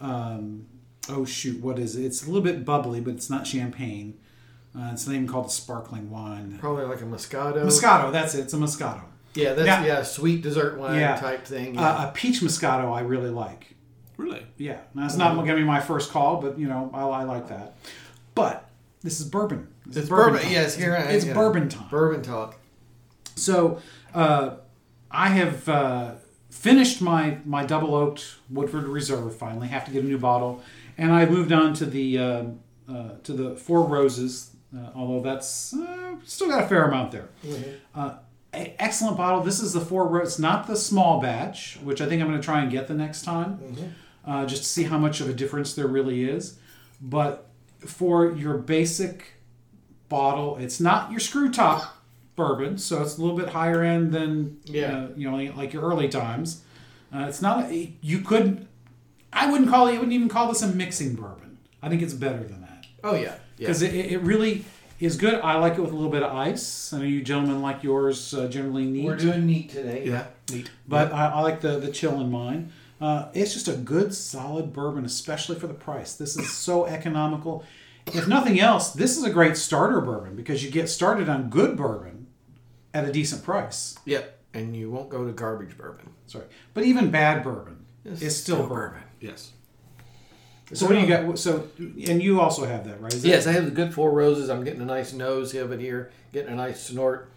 Uh, 0.00 0.04
um, 0.04 0.66
oh 1.08 1.24
shoot, 1.24 1.60
what 1.62 1.78
is 1.78 1.96
it? 1.96 2.04
It's 2.04 2.22
a 2.22 2.26
little 2.26 2.42
bit 2.42 2.64
bubbly, 2.64 3.00
but 3.00 3.14
it's 3.14 3.30
not 3.30 3.46
champagne. 3.46 4.18
Uh, 4.76 4.90
it's 4.92 5.06
not 5.06 5.14
even 5.14 5.28
called 5.28 5.46
a 5.46 5.50
sparkling 5.50 6.10
wine. 6.10 6.58
Probably 6.60 6.84
like 6.84 7.00
a 7.00 7.04
Moscato. 7.04 7.64
Moscato, 7.64 8.10
that's 8.12 8.34
it. 8.34 8.40
It's 8.40 8.54
a 8.54 8.56
Moscato. 8.56 9.02
Yeah, 9.34 9.54
that's 9.54 9.66
Yeah. 9.66 9.84
yeah, 9.84 10.02
sweet 10.02 10.42
dessert 10.42 10.78
wine 10.78 10.98
Yeah. 10.98 11.16
type 11.16 11.44
thing. 11.46 11.74
Yeah. 11.74 11.88
Uh, 11.88 12.08
a 12.08 12.12
peach 12.12 12.40
Moscato, 12.40 12.92
I 12.92 13.00
really 13.00 13.30
like. 13.30 13.74
Really? 14.16 14.46
Yeah, 14.58 14.78
now 14.94 15.06
it's 15.06 15.16
not 15.16 15.34
going 15.34 15.46
to 15.48 15.54
be 15.56 15.64
my 15.64 15.80
first 15.80 16.10
call, 16.12 16.40
but 16.40 16.58
you 16.58 16.68
know 16.68 16.90
I, 16.94 17.02
I 17.02 17.22
like 17.24 17.48
that. 17.48 17.74
But 18.34 18.68
this 19.02 19.20
is 19.20 19.26
bourbon. 19.28 19.68
This 19.86 19.96
it's 19.96 20.04
is 20.04 20.08
bourbon. 20.10 20.40
time. 20.40 20.52
Yes, 20.52 20.76
here 20.76 20.94
I 20.96 21.00
It's 21.12 21.24
yeah. 21.26 21.34
bourbon 21.34 21.68
time. 21.68 21.88
Bourbon 21.90 22.22
talk. 22.22 22.56
So 23.36 23.80
uh, 24.14 24.56
I 25.10 25.28
have 25.28 25.68
uh, 25.68 26.12
finished 26.54 27.02
my 27.02 27.38
my 27.44 27.64
double 27.66 27.94
oaked 27.94 28.36
Woodford 28.48 28.84
Reserve. 28.84 29.34
Finally, 29.36 29.68
have 29.68 29.84
to 29.84 29.90
get 29.90 30.04
a 30.04 30.06
new 30.06 30.18
bottle, 30.18 30.62
and 30.96 31.12
I 31.12 31.26
moved 31.26 31.52
on 31.52 31.74
to 31.74 31.84
the 31.86 32.18
uh, 32.18 32.44
uh, 32.88 33.08
to 33.24 33.32
the 33.32 33.56
Four 33.56 33.82
Roses. 33.84 34.50
Uh, 34.76 34.90
although 34.96 35.20
that's 35.22 35.72
uh, 35.74 36.16
still 36.24 36.48
got 36.48 36.64
a 36.64 36.66
fair 36.66 36.84
amount 36.84 37.12
there. 37.12 37.28
Uh, 37.94 38.14
a- 38.52 38.74
excellent 38.82 39.16
bottle. 39.16 39.40
This 39.42 39.60
is 39.60 39.72
the 39.72 39.80
Four 39.80 40.08
Roses, 40.08 40.38
not 40.38 40.66
the 40.66 40.76
small 40.76 41.20
batch, 41.20 41.78
which 41.82 42.00
I 42.00 42.06
think 42.06 42.20
I'm 42.22 42.28
going 42.28 42.40
to 42.40 42.44
try 42.44 42.60
and 42.62 42.70
get 42.72 42.88
the 42.88 42.94
next 42.94 43.22
time, 43.22 43.58
uh, 44.26 44.46
just 44.46 44.62
to 44.64 44.68
see 44.68 44.82
how 44.84 44.98
much 44.98 45.20
of 45.20 45.28
a 45.28 45.32
difference 45.32 45.74
there 45.74 45.86
really 45.86 46.24
is. 46.24 46.58
But 47.00 47.46
for 47.86 48.32
your 48.32 48.58
basic 48.58 49.34
bottle, 50.08 50.56
it's 50.56 50.80
not 50.80 51.10
your 51.10 51.20
screw 51.20 51.52
top 51.52 52.03
bourbon, 52.36 52.78
so 52.78 53.00
it's 53.02 53.16
a 53.18 53.20
little 53.22 53.36
bit 53.36 53.50
higher 53.50 53.82
end 53.82 54.12
than 54.12 54.58
Yeah. 54.64 55.04
uh, 55.04 55.08
you 55.16 55.30
know 55.30 55.36
like 55.56 55.72
your 55.72 55.82
early 55.82 56.08
times. 56.08 56.62
Uh, 57.14 57.26
it's 57.28 57.40
not 57.42 57.70
you 57.72 58.20
could 58.20 58.66
I 59.32 59.50
wouldn't 59.50 59.70
call 59.70 59.86
it. 59.88 59.92
I 59.92 59.94
wouldn't 59.94 60.12
even 60.12 60.28
call 60.28 60.48
this 60.48 60.62
a 60.62 60.68
mixing 60.68 61.14
bourbon. 61.14 61.58
I 61.82 61.88
think 61.88 62.02
it's 62.02 62.14
better 62.14 62.42
than 62.42 62.60
that 62.62 62.86
Oh 63.02 63.14
yeah. 63.14 63.22
Yeah. 63.22 63.34
because 63.58 63.82
it, 63.82 63.94
it 63.94 64.18
really 64.22 64.64
is 65.00 65.16
good. 65.16 65.34
I 65.34 65.56
like 65.58 65.74
it 65.74 65.80
with 65.80 65.90
a 65.92 65.94
little 65.94 66.10
bit 66.10 66.22
of 66.22 66.34
ice. 66.34 66.92
I 66.92 66.98
know 66.98 67.04
you 67.04 67.22
gentlemen 67.22 67.60
like 67.62 67.82
yours 67.82 68.32
uh, 68.34 68.48
generally 68.48 68.84
neat, 68.86 69.04
We're 69.04 69.16
doing 69.16 69.44
neat 69.46 69.70
today. 69.70 70.04
Yeah. 70.06 70.26
Neat. 70.50 70.70
but 70.88 71.12
I, 71.12 71.26
I 71.30 71.40
like 71.40 71.60
the 71.60 71.78
the 71.78 71.90
chill 71.90 72.20
in 72.20 72.30
mine. 72.30 72.72
Uh, 73.00 73.28
it's 73.34 73.52
just 73.52 73.68
a 73.68 73.72
good 73.76 74.14
solid 74.14 74.72
bourbon, 74.72 75.04
especially 75.04 75.56
for 75.58 75.66
the 75.66 75.74
price. 75.74 76.14
This 76.14 76.36
is 76.38 76.50
so 76.52 76.86
economical. 76.86 77.64
If 78.06 78.28
nothing 78.28 78.60
else, 78.60 78.90
this 78.92 79.16
is 79.18 79.24
a 79.24 79.30
great 79.30 79.56
starter 79.56 80.00
bourbon 80.00 80.36
because 80.36 80.62
you 80.64 80.70
get 80.70 80.88
started 80.88 81.28
on 81.28 81.48
good 81.50 81.76
bourbon 81.76 82.13
at 82.94 83.04
a 83.04 83.12
decent 83.12 83.42
price. 83.44 83.96
Yep. 84.06 84.38
And 84.54 84.76
you 84.76 84.90
won't 84.90 85.10
go 85.10 85.26
to 85.26 85.32
garbage 85.32 85.76
bourbon. 85.76 86.10
Sorry, 86.26 86.44
but 86.72 86.84
even 86.84 87.10
bad 87.10 87.42
bourbon 87.42 87.84
It's 88.04 88.22
is 88.22 88.40
still, 88.40 88.56
still 88.56 88.68
bourbon. 88.68 89.02
Yes. 89.20 89.52
So 90.72 90.86
what 90.86 90.94
do 90.94 91.00
you 91.00 91.06
got? 91.06 91.38
So 91.38 91.68
and 91.78 92.22
you 92.22 92.40
also 92.40 92.64
have 92.64 92.86
that, 92.86 93.00
right? 93.00 93.12
Is 93.12 93.22
that- 93.22 93.28
Yes, 93.28 93.46
I 93.46 93.52
have 93.52 93.64
the 93.66 93.70
good 93.70 93.92
four 93.92 94.12
roses. 94.12 94.48
I'm 94.48 94.64
getting 94.64 94.80
a 94.80 94.84
nice 94.86 95.12
nose 95.12 95.54
of 95.54 95.72
it 95.72 95.80
here, 95.80 96.10
getting 96.32 96.52
a 96.52 96.56
nice 96.56 96.82
snort. 96.82 97.30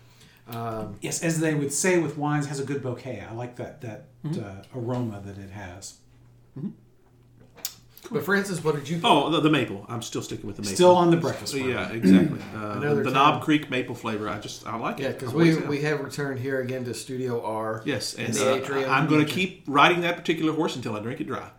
Um, 0.47 0.95
Yes, 1.01 1.21
as 1.23 1.39
they 1.39 1.53
would 1.53 1.73
say 1.73 1.97
with 1.99 2.17
wines, 2.17 2.45
has 2.45 2.59
a 2.59 2.63
good 2.63 2.81
bouquet. 2.81 3.25
I 3.29 3.33
like 3.33 3.57
that 3.57 3.81
that 3.81 4.05
uh, 4.25 4.61
aroma 4.75 5.21
that 5.25 5.37
it 5.37 5.49
has. 5.49 5.97
But 8.11 8.23
Francis, 8.23 8.63
what 8.63 8.75
did 8.75 8.87
you? 8.87 8.99
Oh, 9.03 9.29
the, 9.29 9.41
the 9.41 9.49
maple. 9.49 9.85
I'm 9.89 10.01
still 10.01 10.21
sticking 10.21 10.47
with 10.47 10.55
the 10.55 10.61
maple. 10.61 10.75
Still 10.75 10.95
on 10.95 11.11
the 11.11 11.17
breakfast. 11.17 11.51
So, 11.53 11.57
yeah, 11.57 11.89
exactly. 11.91 12.39
Uh, 12.57 12.79
the 12.79 13.03
time. 13.03 13.13
Knob 13.13 13.43
Creek 13.43 13.69
maple 13.69 13.95
flavor. 13.95 14.27
I 14.29 14.39
just 14.39 14.65
I 14.65 14.75
like 14.77 14.99
Yeah, 14.99 15.09
it. 15.09 15.19
because 15.19 15.33
we 15.33 15.49
have. 15.49 15.67
we 15.67 15.81
have 15.81 15.99
returned 15.99 16.39
here 16.39 16.59
again 16.61 16.85
to 16.85 16.93
Studio 16.93 17.43
R. 17.43 17.81
Yes, 17.85 18.13
and 18.15 18.33
the 18.33 18.51
uh, 18.53 18.55
atrium. 18.55 18.89
I'm 18.89 19.07
going 19.07 19.25
to 19.25 19.31
keep 19.31 19.63
riding 19.67 20.01
that 20.01 20.17
particular 20.17 20.53
horse 20.53 20.75
until 20.75 20.95
I 20.95 20.99
drink 20.99 21.21
it 21.21 21.27
dry. 21.27 21.49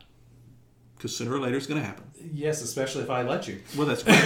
Because 0.97 1.17
sooner 1.17 1.33
or 1.33 1.39
later 1.39 1.57
it's 1.57 1.67
going 1.67 1.81
to 1.81 1.87
happen. 1.87 2.05
Yes, 2.33 2.63
especially 2.63 3.05
if 3.05 3.11
I 3.11 3.23
let 3.23 3.47
you. 3.47 3.61
Well, 3.77 3.87
that's 3.87 4.03
great. 4.03 4.17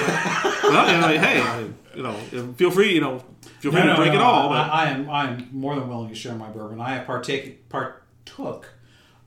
well, 0.62 0.90
you 0.90 1.00
know, 1.18 1.20
hey, 1.26 1.66
you 1.94 2.02
know, 2.02 2.52
feel 2.54 2.70
free, 2.70 2.94
you 2.94 3.00
know, 3.00 3.22
feel 3.61 3.70
free 3.72 3.82
to 3.82 3.94
drink 3.96 4.14
it 4.14 4.20
all. 4.20 4.48
But 4.48 4.70
I, 4.70 4.85
I 4.87 4.90
am 4.90 5.11
I 5.11 5.30
am 5.30 5.48
more 5.52 5.74
than 5.74 5.88
willing 5.88 6.08
to 6.08 6.14
share 6.14 6.35
my 6.35 6.48
bourbon. 6.48 6.80
I 6.80 6.94
have 6.94 7.06
partake 7.06 7.68
partook 7.68 8.64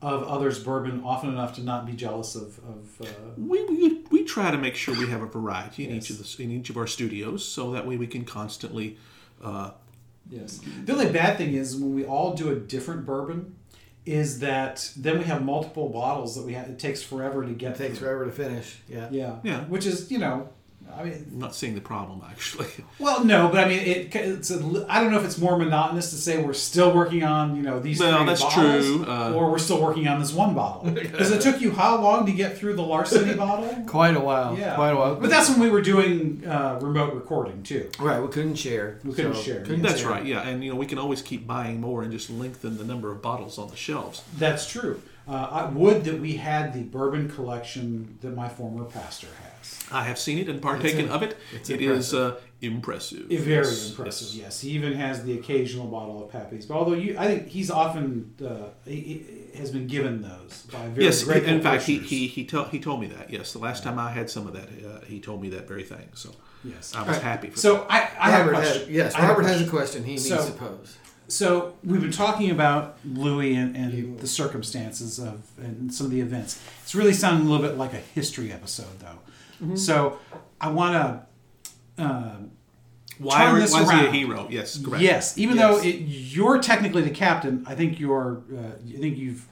of 0.06 0.22
others' 0.22 0.62
bourbon 0.62 1.02
often 1.04 1.30
enough 1.30 1.52
to 1.56 1.62
not 1.62 1.84
be 1.84 1.92
jealous 1.92 2.36
of. 2.36 2.58
of 2.60 3.00
uh, 3.00 3.06
We, 3.36 3.64
we, 3.64 4.04
we 4.10 4.24
try 4.24 4.52
to 4.52 4.56
make 4.56 4.76
sure 4.76 4.94
we 4.94 5.08
have 5.08 5.20
a 5.20 5.26
variety 5.26 5.84
in 5.88 5.96
each 5.96 6.10
of 6.10 6.18
the 6.18 6.42
in 6.42 6.52
each 6.52 6.70
of 6.70 6.76
our 6.76 6.86
studios, 6.86 7.44
so 7.44 7.72
that 7.72 7.86
way 7.86 7.96
we 7.96 8.06
can 8.06 8.24
constantly. 8.24 8.98
Uh, 9.42 9.72
yes. 10.30 10.60
The 10.84 10.92
only 10.92 11.10
bad 11.10 11.38
thing 11.38 11.54
is 11.54 11.76
when 11.76 11.92
we 11.94 12.04
all 12.04 12.34
do 12.34 12.50
a 12.50 12.54
different 12.54 13.04
bourbon, 13.04 13.56
is 14.04 14.38
that 14.38 14.92
then 14.96 15.18
we 15.18 15.24
have 15.24 15.44
multiple 15.44 15.88
bottles 15.88 16.36
that 16.36 16.42
we 16.42 16.52
have. 16.52 16.68
It 16.68 16.78
takes 16.78 17.02
forever 17.02 17.44
to 17.44 17.52
get. 17.52 17.72
It 17.72 17.78
takes 17.78 17.98
through. 17.98 18.06
forever 18.06 18.26
to 18.26 18.32
finish. 18.32 18.78
Yeah. 18.88 19.08
Yeah. 19.10 19.36
Yeah. 19.42 19.64
Which 19.64 19.86
is 19.86 20.08
you 20.08 20.18
know, 20.18 20.50
I 20.94 21.04
mean, 21.04 21.26
I'm 21.32 21.38
not 21.38 21.54
seeing 21.54 21.74
the 21.74 21.80
problem 21.80 22.22
actually. 22.28 22.66
Well, 22.98 23.24
no, 23.24 23.48
but 23.48 23.62
I 23.62 23.68
mean, 23.68 23.80
it, 23.80 24.14
it's 24.16 24.50
a, 24.50 24.56
li- 24.56 24.86
I 24.88 25.02
don't 25.02 25.12
know 25.12 25.18
if 25.18 25.24
it's 25.26 25.36
more 25.36 25.58
monotonous 25.58 26.10
to 26.10 26.16
say 26.16 26.42
we're 26.42 26.54
still 26.54 26.94
working 26.94 27.22
on 27.24 27.54
you 27.56 27.62
know 27.62 27.78
these. 27.78 28.00
Well, 28.00 28.16
three 28.18 28.26
that's 28.26 28.40
bottles, 28.42 28.86
true, 28.86 29.04
uh, 29.06 29.32
or 29.34 29.50
we're 29.50 29.58
still 29.58 29.82
working 29.82 30.08
on 30.08 30.18
this 30.18 30.32
one 30.32 30.54
bottle 30.54 30.90
because 30.90 31.30
it 31.30 31.42
took 31.42 31.60
you 31.60 31.72
how 31.72 32.00
long 32.00 32.24
to 32.26 32.32
get 32.32 32.56
through 32.56 32.74
the 32.74 32.82
Larceny 32.82 33.34
bottle? 33.36 33.84
Quite 33.86 34.16
a 34.16 34.20
while. 34.20 34.58
Yeah, 34.58 34.74
Quite 34.76 34.90
a 34.90 34.96
while. 34.96 35.16
But 35.16 35.28
that's 35.28 35.50
when 35.50 35.60
we 35.60 35.68
were 35.68 35.82
doing 35.82 36.42
uh, 36.46 36.78
remote 36.80 37.12
recording 37.14 37.62
too. 37.62 37.90
right. 38.00 38.20
We 38.20 38.28
couldn't 38.28 38.56
share. 38.56 38.98
We 39.04 39.12
couldn't 39.12 39.36
share, 39.36 39.60
couldn't 39.60 39.82
That's 39.82 40.00
share. 40.00 40.10
right. 40.10 40.24
Yeah, 40.24 40.48
and 40.48 40.64
you 40.64 40.70
know 40.70 40.76
we 40.76 40.86
can 40.86 40.98
always 40.98 41.20
keep 41.20 41.46
buying 41.46 41.80
more 41.80 42.02
and 42.02 42.10
just 42.10 42.30
lengthen 42.30 42.78
the 42.78 42.84
number 42.84 43.12
of 43.12 43.20
bottles 43.20 43.58
on 43.58 43.68
the 43.68 43.76
shelves. 43.76 44.22
That's 44.38 44.66
true. 44.70 45.02
Uh, 45.28 45.48
I 45.50 45.64
would 45.66 46.04
that 46.04 46.20
we 46.20 46.36
had 46.36 46.72
the 46.72 46.82
bourbon 46.84 47.28
collection 47.28 48.16
that 48.22 48.34
my 48.34 48.48
former 48.48 48.84
pastor 48.84 49.26
has. 49.58 49.88
I 49.92 50.02
have 50.04 50.18
seen 50.18 50.38
it 50.38 50.48
and 50.48 50.60
partaken 50.60 51.06
It's 51.06 51.14
of 51.14 51.22
it. 51.22 51.36
it's 51.54 51.70
It 51.70 51.80
is 51.82 52.12
uh, 52.14 52.36
impressive. 52.60 53.26
Very 53.28 53.64
Yes, 53.66 53.90
impressive. 53.90 54.28
yes. 54.28 54.36
Yes. 54.42 54.60
he 54.60 54.70
even 54.70 54.94
has 54.94 55.22
the 55.24 55.34
occasional 55.38 55.86
bottle 55.86 56.24
of 56.24 56.30
Pappy's. 56.32 56.66
But 56.66 56.74
although 56.74 56.94
you, 56.94 57.16
I 57.18 57.26
think 57.26 57.48
he's 57.48 57.70
often 57.70 58.34
uh, 58.44 58.68
he, 58.84 59.00
he 59.52 59.58
has 59.58 59.70
been 59.70 59.86
given 59.86 60.22
those 60.22 60.62
by 60.72 60.86
very 60.88 61.04
Yes, 61.06 61.22
grateful 61.24 61.52
in 61.52 61.62
fact, 61.62 61.84
he 61.84 61.98
he 61.98 62.26
he, 62.26 62.44
tell, 62.44 62.64
he 62.64 62.80
told 62.80 63.00
me 63.00 63.06
that. 63.08 63.30
Yes, 63.30 63.52
the 63.52 63.58
last 63.60 63.82
time 63.84 63.98
I 63.98 64.10
had 64.10 64.28
some 64.30 64.46
of 64.46 64.52
that, 64.54 64.68
uh, 64.68 65.04
he 65.06 65.20
told 65.20 65.40
me 65.42 65.48
that 65.50 65.68
very 65.68 65.84
thing. 65.84 66.08
So 66.14 66.30
Yes. 66.64 66.94
I 66.96 67.00
was 67.00 67.08
Alright, 67.08 67.22
happy 67.22 67.50
for 67.50 67.58
So 67.58 67.86
I, 67.88 67.98
I 68.18 68.30
have 68.30 68.46
a 68.46 68.50
question. 68.50 68.80
has, 68.80 68.90
yes, 68.90 69.14
I 69.14 69.20
have 69.20 69.30
a 69.30 69.32
Robert 69.34 69.46
has 69.48 69.60
a 69.60 69.70
question. 69.70 70.02
question 70.02 70.04
he 70.04 70.12
needs 70.12 70.28
So- 70.28 70.46
to 70.46 70.52
pose. 70.52 70.96
So 71.28 71.74
we've 71.82 72.00
been 72.00 72.12
talking 72.12 72.52
about 72.52 72.98
Louis 73.04 73.56
and, 73.56 73.76
and 73.76 74.16
the 74.20 74.28
circumstances 74.28 75.18
of 75.18 75.42
and 75.58 75.92
some 75.92 76.06
of 76.06 76.12
the 76.12 76.20
events. 76.20 76.60
It's 76.84 76.94
really 76.94 77.12
sounding 77.12 77.48
a 77.48 77.50
little 77.50 77.66
bit 77.66 77.76
like 77.76 77.92
a 77.94 78.02
history 78.14 78.52
episode, 78.52 79.00
though. 79.00 79.18
Mm-hmm. 79.62 79.76
So 79.76 80.18
I 80.60 80.70
want 80.70 80.94
to. 80.94 82.02
Um, 82.04 82.50
why, 83.18 83.44
turn 83.46 83.56
are, 83.56 83.60
this 83.60 83.72
why 83.72 83.82
is 83.82 83.90
he 83.90 84.06
a 84.06 84.10
hero? 84.10 84.46
Yes, 84.50 84.76
correct. 84.84 85.02
Yes, 85.02 85.38
even 85.38 85.56
Yes. 85.56 85.64
though 85.82 85.82
it, 85.88 85.94
you're 86.02 86.60
technically 86.60 87.00
the 87.02 87.10
captain, 87.10 87.64
I 87.66 87.74
think 87.74 87.98
you're. 87.98 88.42
Uh, 88.54 88.72
I 88.94 88.98
think 89.00 89.16
you've 89.16 89.46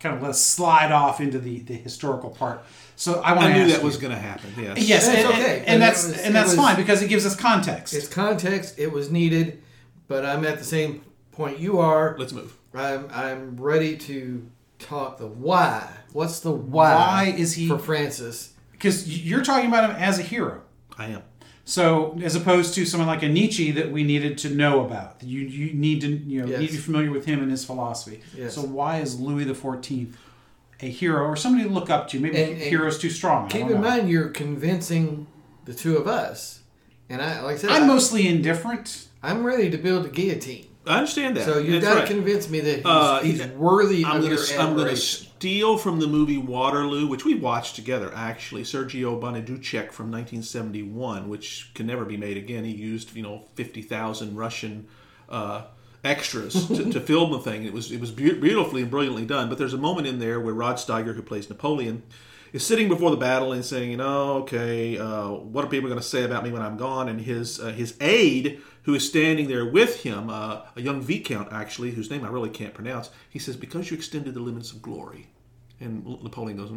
kind 0.00 0.16
of 0.16 0.22
let 0.22 0.30
us 0.30 0.40
slide 0.44 0.90
off 0.92 1.20
into 1.20 1.38
the, 1.38 1.60
the 1.60 1.74
historical 1.74 2.30
part. 2.30 2.64
So 2.96 3.20
I 3.20 3.32
want 3.32 3.46
I 3.46 3.48
to 3.52 3.54
knew 3.58 3.64
ask 3.66 3.74
that 3.76 3.84
was 3.84 3.96
going 3.96 4.12
to 4.12 4.18
happen. 4.18 4.50
Yes. 4.56 4.78
Yes, 4.88 5.06
That's 5.06 5.18
and, 5.20 5.28
okay. 5.34 5.58
and, 5.60 5.68
And 5.68 5.82
that's 5.82 6.04
was- 6.08 6.18
and 6.20 6.34
that's 6.34 6.48
was- 6.48 6.56
fine 6.56 6.76
because 6.76 7.02
it 7.02 7.08
gives 7.08 7.24
us 7.26 7.36
context. 7.36 7.94
It's 7.94 8.08
context. 8.08 8.76
It 8.78 8.90
was 8.92 9.10
needed, 9.10 9.62
but 10.08 10.24
I'm 10.24 10.44
at 10.44 10.58
the 10.58 10.64
same 10.64 11.02
point 11.30 11.58
you 11.60 11.78
are. 11.78 12.16
Let's 12.18 12.32
move. 12.32 12.56
I'm 12.74 13.08
I'm 13.12 13.56
ready 13.60 13.96
to 13.96 14.48
talk 14.80 15.18
the 15.18 15.26
why. 15.28 15.88
What's 16.12 16.40
the 16.40 16.50
why? 16.52 16.94
Why 16.94 17.34
is 17.36 17.54
he- 17.54 17.68
for 17.68 17.78
Francis? 17.78 18.54
Because 18.78 19.24
you're 19.24 19.42
talking 19.42 19.68
about 19.68 19.90
him 19.90 19.96
as 19.96 20.18
a 20.18 20.22
hero. 20.22 20.62
I 20.96 21.06
am. 21.06 21.22
So 21.64 22.18
as 22.22 22.34
opposed 22.34 22.74
to 22.74 22.86
someone 22.86 23.08
like 23.08 23.22
a 23.22 23.28
Nietzsche 23.28 23.72
that 23.72 23.90
we 23.92 24.02
needed 24.02 24.38
to 24.38 24.50
know 24.50 24.84
about, 24.84 25.22
you 25.22 25.40
you 25.40 25.74
need 25.74 26.00
to 26.00 26.08
you 26.08 26.40
know 26.42 26.46
Yes. 26.48 26.60
need 26.60 26.66
to 26.68 26.72
be 26.74 26.78
familiar 26.78 27.10
with 27.10 27.26
him 27.26 27.42
and 27.42 27.50
his 27.50 27.64
philosophy. 27.64 28.20
Yes. 28.36 28.54
So 28.54 28.62
why 28.62 29.00
is 29.00 29.20
Louis 29.20 29.44
the 29.44 29.54
Fourteenth 29.54 30.16
a 30.80 30.86
hero 30.88 31.26
or 31.26 31.36
somebody 31.36 31.64
to 31.68 31.74
look 31.74 31.90
up 31.90 32.08
to? 32.08 32.20
Maybe 32.20 32.36
And- 32.40 32.62
and 32.62 33.00
too 33.00 33.10
strong. 33.10 33.48
Keep 33.48 33.62
in 33.62 33.68
know. 33.72 33.78
mind 33.78 34.08
you're 34.08 34.28
convincing 34.28 35.26
the 35.66 35.74
two 35.74 35.96
of 35.98 36.06
us, 36.06 36.60
and 37.10 37.20
I 37.20 37.42
like 37.42 37.56
I 37.56 37.58
said 37.58 37.70
I'm 37.70 37.82
I, 37.82 37.86
mostly 37.86 38.26
indifferent. 38.26 39.08
I'm 39.22 39.44
ready 39.44 39.68
to 39.68 39.76
build 39.76 40.06
a 40.06 40.08
guillotine. 40.08 40.68
I 40.88 40.98
understand 40.98 41.36
that. 41.36 41.44
So 41.44 41.58
you 41.58 41.72
That's 41.72 41.84
got 41.84 41.94
to 41.94 42.00
right. 42.00 42.08
convince 42.08 42.48
me 42.48 42.60
that 42.60 42.76
he's, 42.76 42.84
Uh, 42.86 43.20
he's 43.22 43.46
worthy 43.48 44.04
I'm 44.04 44.16
of 44.16 44.22
gonna 44.22 44.34
your 44.34 44.60
I'm 44.60 44.76
gonna 44.76 44.96
steal 44.96 45.76
from 45.78 46.00
the 46.00 46.06
movie 46.06 46.38
Waterloo, 46.38 47.06
which 47.06 47.24
we 47.24 47.34
watched 47.34 47.76
together 47.76 48.10
actually. 48.14 48.62
Sergio 48.62 49.20
Bondarchuk 49.20 49.92
from 49.92 50.10
1971, 50.10 51.28
which 51.28 51.70
can 51.74 51.86
never 51.86 52.04
be 52.04 52.16
made 52.16 52.36
again. 52.36 52.64
He 52.64 52.72
used 52.72 53.14
you 53.14 53.22
know 53.22 53.44
50,000 53.54 54.36
Russian 54.36 54.86
uh, 55.28 55.62
extras 56.04 56.66
to, 56.68 56.90
to 56.90 57.00
film 57.12 57.32
the 57.32 57.38
thing. 57.38 57.64
It 57.64 57.72
was 57.72 57.92
it 57.92 58.00
was 58.00 58.10
beautifully 58.10 58.82
and 58.82 58.90
brilliantly 58.90 59.26
done. 59.26 59.48
But 59.48 59.58
there's 59.58 59.74
a 59.74 59.78
moment 59.78 60.06
in 60.06 60.18
there 60.18 60.40
where 60.40 60.54
Rod 60.54 60.76
Steiger, 60.76 61.14
who 61.14 61.22
plays 61.22 61.48
Napoleon, 61.48 62.02
is 62.52 62.64
sitting 62.64 62.88
before 62.88 63.10
the 63.10 63.16
battle 63.16 63.52
and 63.52 63.64
saying, 63.64 63.90
you 63.90 63.96
know, 63.96 64.34
okay, 64.38 64.98
uh, 64.98 65.28
what 65.30 65.64
are 65.64 65.68
people 65.68 65.88
going 65.88 66.00
to 66.00 66.06
say 66.06 66.24
about 66.24 66.44
me 66.44 66.50
when 66.50 66.62
I'm 66.62 66.76
gone? 66.76 67.08
And 67.08 67.20
his 67.20 67.60
uh, 67.60 67.72
his 67.72 67.96
aide, 68.00 68.60
who 68.82 68.94
is 68.94 69.06
standing 69.06 69.48
there 69.48 69.66
with 69.66 70.02
him, 70.02 70.30
uh, 70.30 70.62
a 70.76 70.80
young 70.80 71.00
viscount 71.00 71.52
actually, 71.52 71.92
whose 71.92 72.10
name 72.10 72.24
I 72.24 72.28
really 72.28 72.50
can't 72.50 72.74
pronounce, 72.74 73.10
he 73.28 73.38
says, 73.38 73.56
because 73.56 73.90
you 73.90 73.96
extended 73.96 74.34
the 74.34 74.40
limits 74.40 74.72
of 74.72 74.82
glory. 74.82 75.28
And 75.80 76.04
Napoleon 76.22 76.58
goes. 76.58 76.72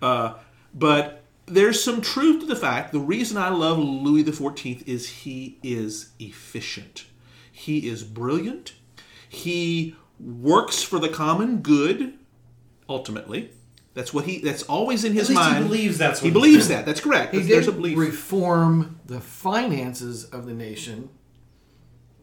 Uh, 0.00 0.34
but 0.74 1.22
there's 1.46 1.82
some 1.82 2.00
truth 2.00 2.40
to 2.40 2.46
the 2.46 2.56
fact 2.56 2.92
the 2.92 2.98
reason 2.98 3.36
I 3.36 3.48
love 3.48 3.78
Louis 3.78 4.24
XIV 4.24 4.86
is 4.86 5.08
he 5.08 5.58
is 5.62 6.10
efficient. 6.18 7.06
He 7.50 7.88
is 7.88 8.02
brilliant. 8.02 8.74
He 9.28 9.96
works 10.18 10.82
for 10.82 10.98
the 10.98 11.08
common 11.08 11.58
good, 11.58 12.14
ultimately. 12.88 13.50
That's 13.94 14.14
what 14.14 14.24
he. 14.24 14.38
That's 14.38 14.62
always 14.64 15.04
in 15.04 15.12
his 15.12 15.28
least 15.28 15.42
he 15.42 15.50
mind. 15.50 15.64
believes 15.68 15.98
that's 15.98 16.22
what 16.22 16.26
he 16.28 16.32
believes 16.32 16.68
doing. 16.68 16.78
that. 16.78 16.86
That's 16.86 17.00
correct. 17.00 17.34
He 17.34 17.40
There's 17.40 17.66
did 17.66 17.74
a 17.74 17.76
belief. 17.76 17.98
reform 17.98 19.00
the 19.06 19.20
finances 19.20 20.24
of 20.24 20.46
the 20.46 20.54
nation 20.54 21.10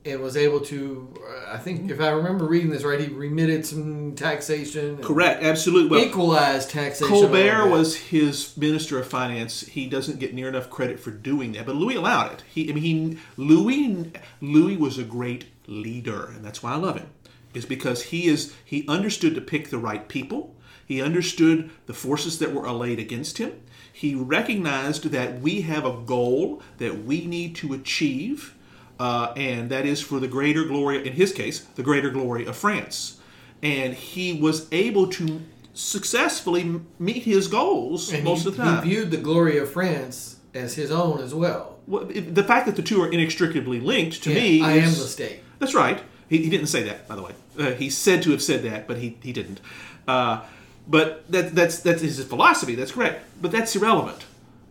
and 0.06 0.22
was 0.22 0.38
able 0.38 0.62
to, 0.62 1.14
uh, 1.22 1.54
I 1.54 1.58
think, 1.58 1.92
if 1.92 2.00
I 2.00 2.10
remember 2.10 2.46
reading 2.46 2.70
this 2.70 2.84
right, 2.84 3.00
he 3.00 3.08
remitted 3.08 3.66
some 3.66 4.16
taxation. 4.16 4.98
correct. 4.98 5.44
Absolutely. 5.44 5.98
Well, 5.98 6.08
equalized 6.08 6.70
taxation. 6.72 7.08
Colbert 7.08 7.68
was 7.70 7.96
his 7.98 8.56
minister 8.58 8.98
of 8.98 9.08
finance. 9.08 9.62
He 9.62 9.88
doesn't 9.88 10.20
get 10.20 10.34
near 10.34 10.48
enough 10.48 10.70
credit 10.70 11.00
for 11.00 11.12
doing 11.12 11.52
that, 11.54 11.66
but 11.66 11.76
Louis 11.76 11.96
allowed 11.96 12.32
it. 12.32 12.44
He, 12.50 12.70
I 12.70 12.74
mean, 12.74 12.84
he, 12.84 13.18
Louis, 13.38 14.12
Louis 14.42 14.78
was 14.78 14.98
a 14.98 15.04
great 15.04 15.46
leader, 15.68 16.26
and 16.28 16.44
that's 16.44 16.64
why 16.64 16.72
I 16.74 16.78
love 16.78 16.98
him. 16.98 17.10
Is 17.54 17.66
because 17.66 18.04
he 18.04 18.28
is 18.28 18.54
he 18.64 18.88
understood 18.88 19.34
to 19.36 19.42
pick 19.42 19.70
the 19.70 19.80
right 19.80 20.08
people. 20.08 20.56
He 20.90 21.04
understood 21.04 21.70
the 21.86 21.94
forces 21.94 22.40
that 22.40 22.52
were 22.52 22.66
allayed 22.66 22.98
against 22.98 23.38
him. 23.38 23.54
He 23.94 24.16
recognized 24.16 25.04
that 25.12 25.40
we 25.40 25.62
have 25.62 25.86
a 25.86 25.94
goal 25.94 26.64
that 26.80 27.04
we 27.04 27.28
need 27.28 27.56
to 27.58 27.74
achieve, 27.76 28.56
uh, 29.00 29.32
and 29.36 29.70
that 29.70 29.86
is 29.86 30.02
for 30.02 30.20
the 30.20 30.28
greater 30.28 30.64
glory, 30.64 31.06
in 31.08 31.14
his 31.14 31.32
case, 31.32 31.60
the 31.60 31.84
greater 31.84 32.10
glory 32.10 32.44
of 32.48 32.58
France. 32.58 33.20
And 33.62 33.94
he 33.94 34.34
was 34.34 34.68
able 34.72 35.06
to 35.10 35.42
successfully 35.76 36.82
meet 36.98 37.22
his 37.22 37.48
goals 37.48 38.12
And 38.12 38.24
most 38.24 38.42
he, 38.42 38.50
of 38.50 38.58
the 38.58 38.64
time. 38.64 38.84
He 38.84 38.90
viewed 38.90 39.12
the 39.12 39.18
glory 39.18 39.60
of 39.60 39.70
France 39.72 40.38
as 40.56 40.74
his 40.74 40.90
own 40.90 41.22
as 41.22 41.36
well. 41.36 41.78
Well, 41.86 42.06
the 42.06 42.44
fact 42.44 42.66
that 42.66 42.76
the 42.76 42.82
two 42.82 43.00
are 43.04 43.12
inextricably 43.12 43.80
linked 43.80 44.24
to 44.24 44.32
Yeah, 44.32 44.42
me 44.42 44.62
I 44.64 44.74
is, 44.78 44.86
am 44.86 45.04
the 45.04 45.08
state. 45.08 45.42
That's 45.60 45.76
right. 45.76 46.02
He, 46.28 46.40
he 46.40 46.50
didn't 46.50 46.68
say 46.68 46.82
that, 46.82 47.08
by 47.08 47.16
the 47.16 47.22
way. 47.22 47.34
Uh, 47.60 47.72
he 47.74 47.92
said 47.92 48.24
to 48.24 48.32
have 48.32 48.42
said 48.42 48.64
that, 48.64 48.88
but 48.88 48.98
he, 48.98 49.20
he 49.22 49.32
didn't. 49.32 49.62
Uh, 50.08 50.42
but 50.90 51.24
that, 51.32 51.54
that's 51.56 51.80
that's 51.80 52.02
his 52.02 52.22
philosophy. 52.26 52.76
That's 52.76 52.92
correct. 52.92 53.24
But 53.42 53.52
that's 53.52 53.76
irrelevant. 53.76 54.26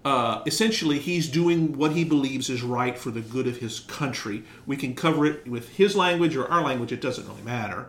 Uh, 0.04 0.42
essentially, 0.46 0.98
he's 0.98 1.28
doing 1.28 1.76
what 1.76 1.92
he 1.92 2.04
believes 2.04 2.48
is 2.50 2.62
right 2.62 2.96
for 2.98 3.10
the 3.10 3.20
good 3.20 3.46
of 3.46 3.58
his 3.58 3.80
country. 3.80 4.42
We 4.66 4.76
can 4.76 4.94
cover 4.94 5.26
it 5.26 5.46
with 5.48 5.70
his 5.70 5.94
language 5.96 6.36
or 6.36 6.46
our 6.50 6.62
language. 6.62 6.92
It 6.92 7.00
doesn't 7.00 7.26
really 7.26 7.42
matter. 7.42 7.86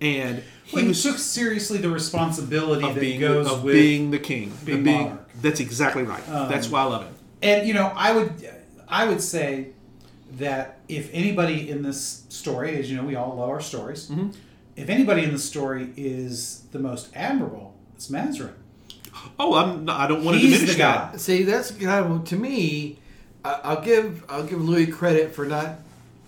And 0.00 0.42
he 0.64 0.76
Well, 0.76 0.82
he 0.82 0.88
was 0.88 1.02
took 1.02 1.18
seriously 1.18 1.78
the 1.78 1.90
responsibility 1.90 2.84
of 2.86 2.94
that 2.94 3.00
being 3.00 3.20
goes 3.20 3.50
of 3.50 3.62
with 3.62 3.74
being 3.74 4.10
the 4.10 4.18
king, 4.18 4.52
being 4.64 4.78
of 4.78 4.84
being. 4.84 5.02
monarch. 5.02 5.20
Um, 5.20 5.26
That's 5.40 5.60
exactly 5.60 6.02
right. 6.02 6.24
that's 6.26 6.68
why 6.68 6.80
I 6.80 6.84
love 6.84 7.04
him. 7.04 7.14
And 7.42 7.66
you 7.68 7.74
know, 7.74 7.92
I 7.94 8.12
would, 8.12 8.32
I 8.88 9.06
would 9.06 9.20
say 9.20 9.68
that 10.32 10.80
if 10.88 11.10
anybody 11.12 11.70
in 11.70 11.82
this 11.82 12.24
story, 12.28 12.76
as 12.78 12.90
you 12.90 12.96
know, 12.96 13.04
we 13.04 13.14
all 13.14 13.36
love 13.36 13.48
our 13.48 13.60
stories. 13.60 14.08
Mm-hmm. 14.10 14.30
If 14.76 14.88
anybody 14.88 15.22
in 15.22 15.32
the 15.32 15.38
story 15.38 15.90
is 15.96 16.62
the 16.72 16.78
most 16.78 17.10
admirable, 17.14 17.74
it's 17.94 18.08
Mazarin. 18.10 18.54
Oh, 19.38 19.54
I'm. 19.54 19.84
Not, 19.84 20.00
I 20.00 20.06
don't 20.08 20.24
want 20.24 20.36
to 20.36 20.40
He's 20.40 20.52
diminish 20.54 20.74
the 20.76 20.82
that. 20.82 21.12
guy. 21.12 21.16
See, 21.18 21.44
that's 21.44 21.70
kind 21.70 22.12
of 22.12 22.24
to 22.26 22.36
me. 22.36 22.98
I, 23.44 23.60
I'll 23.64 23.80
give 23.82 24.24
I'll 24.28 24.44
give 24.44 24.60
Louis 24.60 24.86
credit 24.86 25.34
for 25.34 25.46
not 25.46 25.76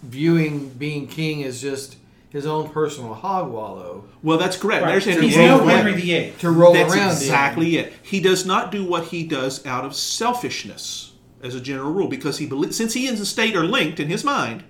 viewing 0.03 0.69
being 0.71 1.07
king 1.09 1.43
as 1.45 1.61
just 1.61 1.97
his 2.31 2.45
own 2.47 2.69
personal 2.69 3.15
hog 3.15 3.51
wallow 3.51 4.05
Well, 4.23 4.37
that's 4.37 4.57
correct. 4.57 4.83
Right. 4.85 4.91
There's- 5.03 5.07
and 5.17 5.25
He's 5.25 5.35
he 5.37 5.47
no 5.47 5.59
Henry. 5.67 5.95
VIII. 5.95 6.33
to 6.41 6.51
roll 6.51 6.75
That's 6.75 6.93
around. 6.95 7.07
in. 7.09 7.17
exactly 7.17 7.77
it. 7.79 7.93
He 8.03 8.21
does 8.21 8.45
not 8.45 8.71
do 8.71 8.85
what 8.85 9.05
he 9.05 9.25
does 9.27 9.65
out 9.65 9.85
of 9.87 9.97
selfishness, 9.97 11.13
as 11.43 11.55
a 11.55 11.61
general 11.61 11.93
rule, 11.93 12.09
because 12.09 12.39
he 12.39 12.47
believes 12.47 12.77
since 12.77 12.93
he 12.95 13.09
and 13.09 13.17
the 13.17 13.25
state 13.27 13.57
are 13.57 13.65
linked 13.65 13.99
in 14.01 14.09
his 14.09 14.23
mind 14.23 14.65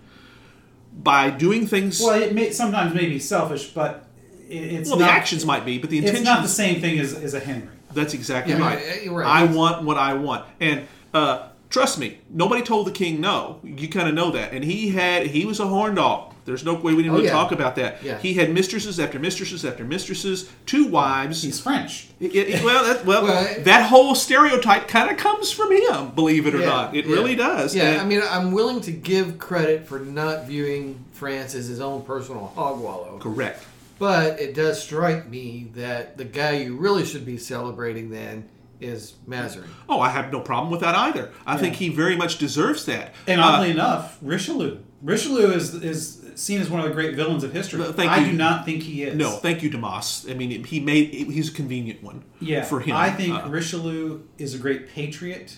by 0.96 1.30
doing 1.30 1.66
things. 1.66 2.00
Well, 2.00 2.20
it 2.20 2.34
may 2.34 2.50
sometimes 2.50 2.94
may 2.94 3.06
be 3.06 3.18
selfish, 3.18 3.68
but 3.68 4.06
it's 4.48 4.88
Well, 4.88 4.98
not, 4.98 5.06
the 5.06 5.12
actions 5.12 5.44
might 5.44 5.64
be, 5.64 5.78
but 5.78 5.90
the 5.90 5.98
It's 5.98 6.06
intentions. 6.08 6.26
not 6.26 6.42
the 6.42 6.48
same 6.48 6.80
thing 6.80 6.98
as, 6.98 7.12
as 7.14 7.34
a 7.34 7.40
Henry. 7.40 7.68
That's 7.92 8.14
exactly 8.14 8.52
Yeah, 8.54 8.60
right. 8.60 8.78
right, 9.06 9.10
right. 9.10 9.26
I 9.26 9.44
want 9.44 9.84
what 9.84 9.96
I 9.96 10.14
want, 10.14 10.44
and 10.60 10.86
uh, 11.14 11.48
trust 11.70 11.98
me, 11.98 12.18
nobody 12.30 12.62
told 12.62 12.86
the 12.86 12.90
king 12.92 13.20
no. 13.20 13.60
You 13.64 13.88
kind 13.88 14.08
of 14.08 14.14
know 14.14 14.30
that, 14.32 14.52
and 14.52 14.64
he 14.64 14.90
had 14.90 15.26
he 15.28 15.44
was 15.46 15.60
a 15.60 15.66
horn 15.66 15.94
dog. 15.94 16.34
There's 16.46 16.64
no 16.64 16.74
way 16.74 16.94
we 16.94 17.02
didn't 17.02 17.10
Oh, 17.10 17.14
really 17.16 17.26
yeah. 17.26 17.32
talk 17.32 17.52
about 17.52 17.76
that. 17.76 18.02
Yeah. 18.02 18.18
He 18.18 18.34
had 18.34 18.52
mistresses 18.54 18.98
after 18.98 19.18
mistresses 19.18 19.64
after 19.64 19.84
mistresses, 19.84 20.48
two 20.64 20.86
wives. 20.86 21.42
He's 21.42 21.60
French. 21.60 22.06
It- 22.20 22.34
it- 22.34 22.64
well, 22.64 22.84
that, 22.84 23.04
well, 23.04 23.24
Well, 23.24 23.54
that 23.64 23.86
whole 23.90 24.14
stereotype 24.14 24.88
kind 24.88 25.10
of 25.10 25.16
comes 25.18 25.50
from 25.52 25.72
him, 25.72 26.12
believe 26.14 26.46
it 26.46 26.54
or 26.54 26.60
Yeah, 26.60 26.66
not. 26.66 26.96
It 26.96 27.04
yeah. 27.06 27.12
really 27.14 27.34
does. 27.34 27.74
Yeah, 27.74 27.90
And- 27.90 28.00
I 28.00 28.04
mean, 28.06 28.22
I'm 28.30 28.52
willing 28.52 28.80
to 28.82 28.92
give 28.92 29.38
credit 29.38 29.86
for 29.86 29.98
not 29.98 30.46
viewing 30.46 31.04
France 31.12 31.54
as 31.54 31.66
his 31.66 31.80
own 31.80 32.02
personal 32.02 32.52
hog 32.54 32.80
wallow. 32.80 33.18
correct. 33.20 33.64
But 33.98 34.38
it 34.40 34.54
does 34.54 34.82
strike 34.82 35.28
me 35.28 35.68
that 35.74 36.16
the 36.18 36.24
guy 36.24 36.52
you 36.58 36.76
really 36.76 37.04
should 37.04 37.24
be 37.26 37.38
celebrating 37.38 38.10
then 38.10 38.44
is 38.78 39.14
Mazarin. 39.26 39.68
Oh, 39.88 40.00
I 40.00 40.10
have 40.10 40.30
no 40.30 40.40
problem 40.40 40.70
with 40.70 40.82
that 40.82 40.94
either. 40.94 41.30
I 41.46 41.56
think 41.56 41.76
he 41.76 41.88
very 41.88 42.14
much 42.14 42.36
deserves 42.36 42.84
that. 42.84 43.14
And 43.26 43.40
Uh, 43.40 43.44
oddly 43.44 43.70
enough, 43.70 44.18
Richelieu. 44.20 44.76
Richelieu 45.02 45.50
is 45.50 45.74
is 45.76 46.18
seen 46.36 46.60
as 46.60 46.68
one 46.70 46.80
of 46.80 46.86
the 46.86 46.92
great 46.94 47.14
villains 47.16 47.42
of 47.42 47.52
history. 47.52 47.78
No, 47.80 47.92
I 47.98 48.18
you. 48.18 48.26
do 48.30 48.32
not 48.36 48.64
think 48.64 48.82
he 48.82 49.02
is. 49.02 49.16
no, 49.16 49.30
thank 49.32 49.62
you, 49.62 49.70
Damas. 49.70 50.26
I 50.30 50.34
mean, 50.34 50.64
he 50.64 50.78
made 50.80 51.12
he's 51.14 51.48
a 51.48 51.52
convenient 51.52 52.02
one. 52.02 52.24
Yeah, 52.40 52.62
for 52.64 52.78
him. 52.80 52.94
I 52.96 53.10
think 53.10 53.34
Uh, 53.34 53.48
Richelieu 53.48 54.20
is 54.38 54.54
a 54.54 54.58
great 54.58 54.88
patriot, 54.88 55.56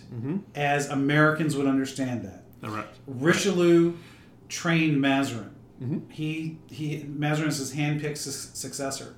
as 0.54 0.88
Americans 0.88 1.56
would 1.56 1.66
understand 1.66 2.22
that. 2.22 2.44
all 2.64 2.70
right. 2.70 2.86
Richelieu 3.06 3.94
trained 4.48 5.00
Mazarin. 5.00 5.50
Mm-hmm. 5.82 6.10
He 6.10 6.58
he 6.70 7.04
Mazarin 7.04 7.48
is 7.48 7.58
his 7.58 7.74
handpicked 7.74 8.16
su- 8.18 8.30
successor, 8.30 9.14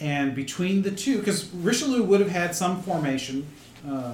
and 0.00 0.34
between 0.34 0.82
the 0.82 0.90
two, 0.90 1.18
because 1.18 1.50
Richelieu 1.52 2.02
would 2.02 2.20
have 2.20 2.30
had 2.30 2.54
some 2.54 2.82
formation 2.82 3.46
uh, 3.86 4.12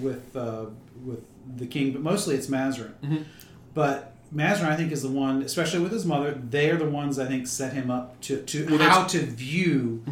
with 0.00 0.34
uh, 0.36 0.66
with 1.04 1.20
the 1.56 1.66
king, 1.66 1.92
but 1.92 2.00
mostly 2.02 2.34
it's 2.34 2.48
Mazarin. 2.48 2.94
Mm-hmm. 3.02 3.22
But 3.74 4.13
Mazarin, 4.34 4.68
I 4.70 4.76
think, 4.76 4.90
is 4.92 5.02
the 5.02 5.08
one, 5.08 5.42
especially 5.42 5.80
with 5.80 5.92
his 5.92 6.04
mother. 6.04 6.32
They 6.32 6.70
are 6.70 6.76
the 6.76 6.88
ones 6.88 7.18
I 7.18 7.26
think 7.26 7.46
set 7.46 7.72
him 7.72 7.90
up 7.90 8.20
to 8.22 8.42
to 8.42 8.66
Well, 8.66 8.78
how 8.78 9.04
to 9.04 9.18
view 9.20 10.02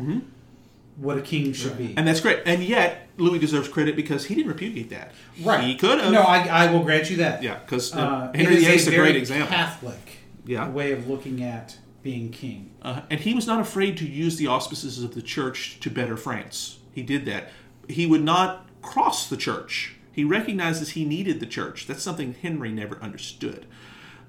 what 0.97 1.19
a 1.19 1.23
king 1.23 1.53
should 1.53 1.77
be. 1.79 1.95
And 1.97 2.07
that's 2.07 2.21
great. 2.21 2.41
And 2.47 2.63
yet, 2.63 3.09
Louis 3.17 3.39
deserves 3.39 3.69
credit 3.69 3.97
because 3.97 4.27
he 4.27 4.35
didn't 4.35 4.49
repudiate 4.53 4.91
that. 4.91 5.13
Right. 5.43 5.65
He 5.65 5.75
could 5.77 5.99
have. 6.01 6.13
No, 6.13 6.21
I, 6.23 6.47
I 6.47 6.71
will 6.73 6.85
grant 6.85 7.11
you 7.11 7.17
that. 7.19 7.43
yeah, 7.43 7.59
because 7.61 7.93
Uh, 7.95 8.31
Henry 8.35 8.57
VIII 8.57 8.67
is 8.75 8.87
is 8.87 8.89
a 8.93 8.97
great 8.97 9.17
example. 9.17 9.49
Catholic 9.49 10.19
Yeah. 10.47 10.69
way 10.69 10.93
of 10.93 11.09
looking 11.09 11.43
at 11.43 11.79
being 12.03 12.31
king. 12.31 12.71
Uh, 12.83 13.03
and 13.11 13.21
he 13.21 13.33
was 13.33 13.47
not 13.47 13.61
afraid 13.61 13.97
to 13.99 14.07
use 14.07 14.37
the 14.37 14.47
auspices 14.49 15.03
of 15.03 15.15
the 15.15 15.23
church 15.23 15.79
to 15.81 15.89
better 15.91 16.17
France. 16.17 16.79
He 16.93 17.03
did 17.03 17.25
that. 17.27 17.51
He 17.89 18.07
would 18.07 18.23
not 18.23 18.67
cross 18.83 19.29
the 19.29 19.37
church. 19.37 19.95
He 20.11 20.25
recognizes 20.25 20.91
he 20.91 21.05
needed 21.05 21.41
the 21.41 21.47
church. 21.47 21.87
That's 21.87 22.03
something 22.03 22.35
Henry 22.43 22.71
never 22.71 22.97
understood. 23.01 23.67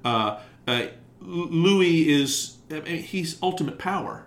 Uh, 0.03 0.39
uh, 0.67 0.87
Louis 1.21 2.09
is 2.09 2.57
I 2.69 2.81
mean, 2.81 3.03
he's 3.03 3.37
ultimate 3.41 3.77
power, 3.77 4.25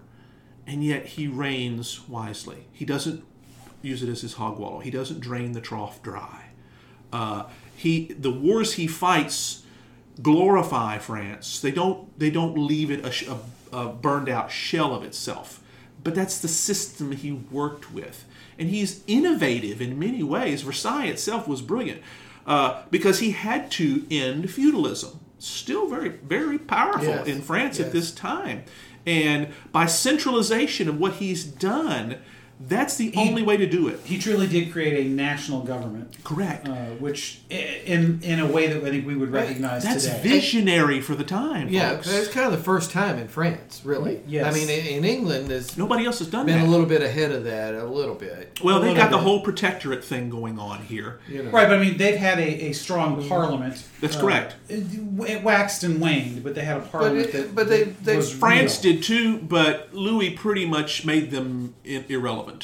and 0.67 0.85
yet 0.85 1.07
he 1.07 1.27
reigns 1.27 2.09
wisely. 2.09 2.67
He 2.73 2.85
doesn't 2.85 3.25
use 3.83 4.03
it 4.03 4.09
as 4.09 4.23
his 4.23 4.35
hog 4.35 4.59
wallow. 4.59 4.81
He 4.81 4.91
doesn't 4.91 5.21
drain 5.21 5.53
the 5.53 5.61
trough 5.61 6.03
dry. 6.03 6.47
Uh, 7.13 7.45
he 7.77 8.07
the 8.19 8.31
wars 8.31 8.75
he 8.75 8.87
fights 8.87 9.63
glorify 10.23 10.99
France. 10.99 11.61
They 11.61 11.71
don't 11.71 12.19
they 12.19 12.31
don't 12.31 12.57
leave 12.57 12.91
it 12.91 13.05
a, 13.05 13.39
a, 13.73 13.79
a 13.79 13.89
burned 13.89 14.29
out 14.29 14.51
shell 14.51 14.95
of 14.95 15.03
itself. 15.03 15.63
But 16.03 16.15
that's 16.15 16.39
the 16.39 16.49
system 16.49 17.13
he 17.13 17.33
worked 17.33 17.93
with, 17.93 18.25
and 18.59 18.69
he's 18.69 19.03
innovative 19.07 19.81
in 19.83 19.99
many 19.99 20.23
ways. 20.23 20.63
Versailles 20.63 21.07
itself 21.07 21.49
was 21.49 21.63
brilliant 21.63 22.01
uh, 22.47 22.83
because 22.91 23.19
he 23.19 23.33
had 23.33 23.71
to 23.73 24.07
end 24.11 24.51
feudalism. 24.51 25.19
Still 25.39 25.87
very 25.89 26.09
very 26.09 26.59
powerful 26.59 27.05
Yes, 27.09 27.27
in 27.27 27.43
France 27.43 27.79
yes. 27.79 27.87
at 27.89 27.93
this 27.93 28.11
time, 28.11 28.65
and 29.05 29.49
by 29.73 29.87
centralization 29.87 30.89
of 30.89 30.99
what 30.99 31.15
he's 31.15 31.45
done, 31.45 32.19
that's 32.59 32.97
the 32.97 33.13
only 33.17 33.43
way 33.43 33.57
to 33.59 33.67
do 33.67 33.89
it. 33.89 34.01
He 34.05 34.19
truly 34.19 34.47
did 34.47 34.73
create 34.73 35.07
a 35.07 35.09
national 35.09 35.61
government, 35.61 36.17
Correct. 36.25 36.67
uh, 36.67 36.73
which 36.99 37.41
in 37.51 38.21
in 38.23 38.41
a 38.41 38.47
way 38.47 38.67
that 38.69 38.83
I 38.83 38.91
think 38.91 39.07
we 39.07 39.15
would 39.15 39.31
recognize 39.31 39.85
That's 39.85 40.05
today. 40.07 40.21
visionary 40.23 41.01
for 41.03 41.15
the 41.15 41.23
time. 41.25 41.69
Yeah, 41.69 41.91
folks. 41.97 42.13
it's 42.13 42.29
kind 42.33 42.47
of 42.47 42.53
the 42.53 42.65
first 42.65 42.91
time 42.91 43.19
in 43.19 43.29
France, 43.29 43.83
really. 43.85 44.21
Yes. 44.27 44.47
I 44.53 44.59
mean, 44.59 44.71
in, 44.71 44.87
in 44.87 45.05
England, 45.05 45.49
there's 45.49 45.77
Nobody 45.77 46.07
else 46.07 46.19
has 46.21 46.29
done 46.29 46.47
been 46.47 46.59
that. 46.59 46.67
a 46.67 46.71
little 46.71 46.87
bit 46.87 47.03
ahead 47.03 47.31
of 47.31 47.45
that, 47.45 47.75
a 47.75 47.85
little 47.85 48.15
bit. 48.15 48.59
well, 48.65 48.81
they 48.81 48.89
little 48.89 49.03
got 49.03 49.11
the 49.11 49.19
whole 49.19 49.41
protectorate 49.43 50.03
thing 50.03 50.31
going 50.31 50.59
on 50.59 50.81
here. 50.85 51.21
You 51.29 51.43
know. 51.43 51.51
Right, 51.51 51.69
but 51.69 51.77
I 51.79 51.81
mean, 51.81 51.99
they've 51.99 52.17
had 52.17 52.39
a, 52.39 52.69
a 52.69 52.73
strong 52.73 53.27
parliament. 53.29 53.85
That's 54.01 54.17
Uh, 54.17 54.21
correct. 54.23 54.55
It, 54.69 54.85
it 55.29 55.43
waxed 55.43 55.83
and 55.85 56.01
waned, 56.01 56.43
but 56.43 56.55
they 56.55 56.63
had 56.65 56.79
a 56.79 56.81
parliament 56.81 57.27
it- 57.29 57.33
that. 57.33 57.55
but 57.55 57.69
they- 57.69 57.85
that 57.85 58.05
they- 58.05 58.17
was 58.17 58.33
France 58.33 58.83
real. 58.83 58.95
did 58.95 59.03
too, 59.03 59.39
but 59.39 59.91
Louis 59.93 60.31
pretty 60.31 60.65
much 60.67 61.05
made 61.05 61.31
them 61.31 61.75
irrelevant. 61.85 62.56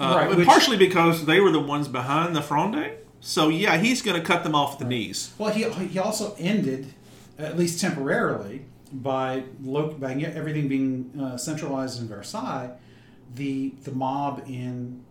Yeah. 0.00 0.06
Uh, 0.10 0.16
Right, 0.16 0.36
which- 0.36 0.46
partially 0.46 0.76
because 0.76 1.26
they 1.26 1.40
were 1.40 1.50
the 1.52 1.60
ones 1.60 1.86
behind 1.88 2.34
the 2.34 2.42
Fronde. 2.42 2.92
So 3.20 3.48
yeah, 3.48 3.76
he's 3.76 4.00
going 4.02 4.18
to 4.20 4.26
cut 4.26 4.44
them 4.44 4.54
off 4.54 4.72
at 4.74 4.78
the 4.78 4.84
knees. 4.86 5.32
Well, 5.36 5.52
he, 5.52 5.64
he 5.68 5.98
also 5.98 6.34
ended, 6.38 6.94
at 7.38 7.58
least 7.58 7.78
temporarily, 7.80 8.64
by 8.92 9.44
lo- 9.62 9.92
by 9.92 10.14
everything 10.14 10.68
being 10.68 11.12
uh, 11.20 11.36
centralized 11.36 12.00
in 12.00 12.08
Versailles, 12.08 12.70
the 13.34 13.74
the 13.84 13.92
mob 13.92 14.42
in 14.46 15.04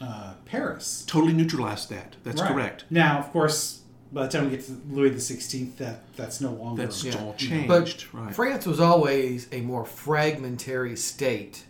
uh, 0.00 0.34
Paris. 0.46 1.04
Totally 1.06 1.32
neutralized 1.32 1.90
that. 1.90 2.16
That's 2.24 2.40
Right. 2.40 2.52
correct. 2.52 2.84
Now, 2.88 3.18
of 3.18 3.30
course, 3.32 3.80
by 4.12 4.26
the 4.26 4.32
time 4.32 4.44
we 4.44 4.50
get 4.56 4.64
to 4.66 4.80
Louis 4.88 5.10
the 5.10 5.20
Sixteenth, 5.20 5.76
that 5.78 6.02
that's 6.16 6.40
no 6.40 6.52
longer. 6.52 6.82
That's 6.82 7.02
Yeah. 7.04 7.16
all 7.20 7.34
changed. 7.34 7.66
But 7.68 8.06
right. 8.12 8.34
France 8.34 8.64
was 8.64 8.78
always 8.80 9.48
a 9.52 9.60
more 9.60 9.84
fragmentary 9.84 10.96
state 10.96 11.64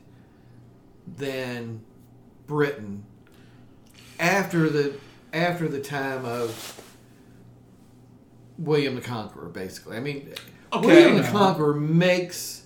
than 1.16 1.80
Britain 2.50 3.04
after 4.18 4.68
the 4.68 4.92
after 5.32 5.68
the 5.68 5.78
time 5.80 6.24
of 6.24 6.82
William 8.58 8.96
the 8.96 9.00
Conqueror, 9.00 9.48
basically. 9.48 9.96
I 9.96 10.00
mean, 10.00 10.34
Okay. 10.72 10.84
William 10.86 11.16
the 11.16 11.28
Conqueror 11.30 11.74
makes 11.74 12.59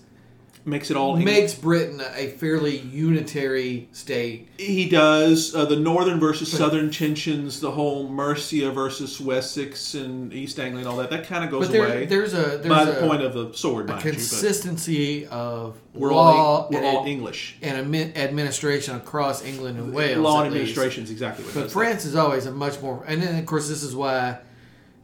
Makes 0.67 0.89
it 0.89 0.97
all. 0.97 1.15
makes 1.15 1.53
Britain 1.53 2.01
a 2.15 2.27
fairly 2.27 2.77
unitary 2.77 3.87
state. 3.91 4.49
He 4.57 4.89
does 4.89 5.53
uh, 5.53 5.65
the 5.65 5.75
northern 5.75 6.19
versus 6.19 6.51
southern 6.51 6.89
tensions, 6.89 7.59
the 7.59 7.69
whole 7.69 8.09
Mercia 8.09 8.71
versus 8.71 9.21
Wessex 9.21 9.93
and 9.93 10.33
East 10.33 10.59
Anglia 10.59 10.79
and 10.79 10.87
all 10.87 10.97
that. 10.97 11.11
That 11.11 11.27
kind 11.27 11.43
of 11.43 11.51
goes 11.51 11.67
But 11.67 11.71
there, 11.71 11.85
away 11.85 12.05
there's 12.07 12.33
a 12.33 12.57
there's 12.57 12.67
by 12.67 12.81
a, 12.81 12.85
the 12.87 13.07
point 13.07 13.21
of 13.21 13.33
the 13.35 13.53
sword, 13.53 13.85
a 13.85 13.93
mind 13.93 14.05
you. 14.05 14.11
But 14.11 14.17
consistency 14.17 15.27
of 15.27 15.79
we're 15.93 16.11
law 16.11 16.33
all 16.33 16.69
we're 16.71 16.79
and, 16.79 16.97
all 16.97 17.05
English. 17.05 17.57
and 17.61 17.85
admi- 17.85 18.17
administration 18.17 18.95
across 18.95 19.45
England 19.45 19.77
and 19.77 19.93
Wales. 19.93 20.17
Law 20.17 20.39
and 20.39 20.47
administration 20.47 21.03
is 21.03 21.11
exactly 21.11 21.45
what. 21.45 21.53
But. 21.53 21.71
France 21.71 22.05
is 22.05 22.15
always 22.15 22.47
a 22.47 22.51
much 22.51 22.81
more, 22.81 23.03
and 23.07 23.21
then 23.21 23.37
of 23.37 23.45
course 23.45 23.69
this 23.69 23.83
is 23.83 23.95
why 23.95 24.39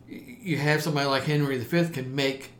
you 0.09 0.57
have 0.57 0.81
somebody 0.81 1.05
like 1.05 1.23
Henry 1.23 1.59
V 1.59 1.89
can 1.89 2.15
make 2.15 2.51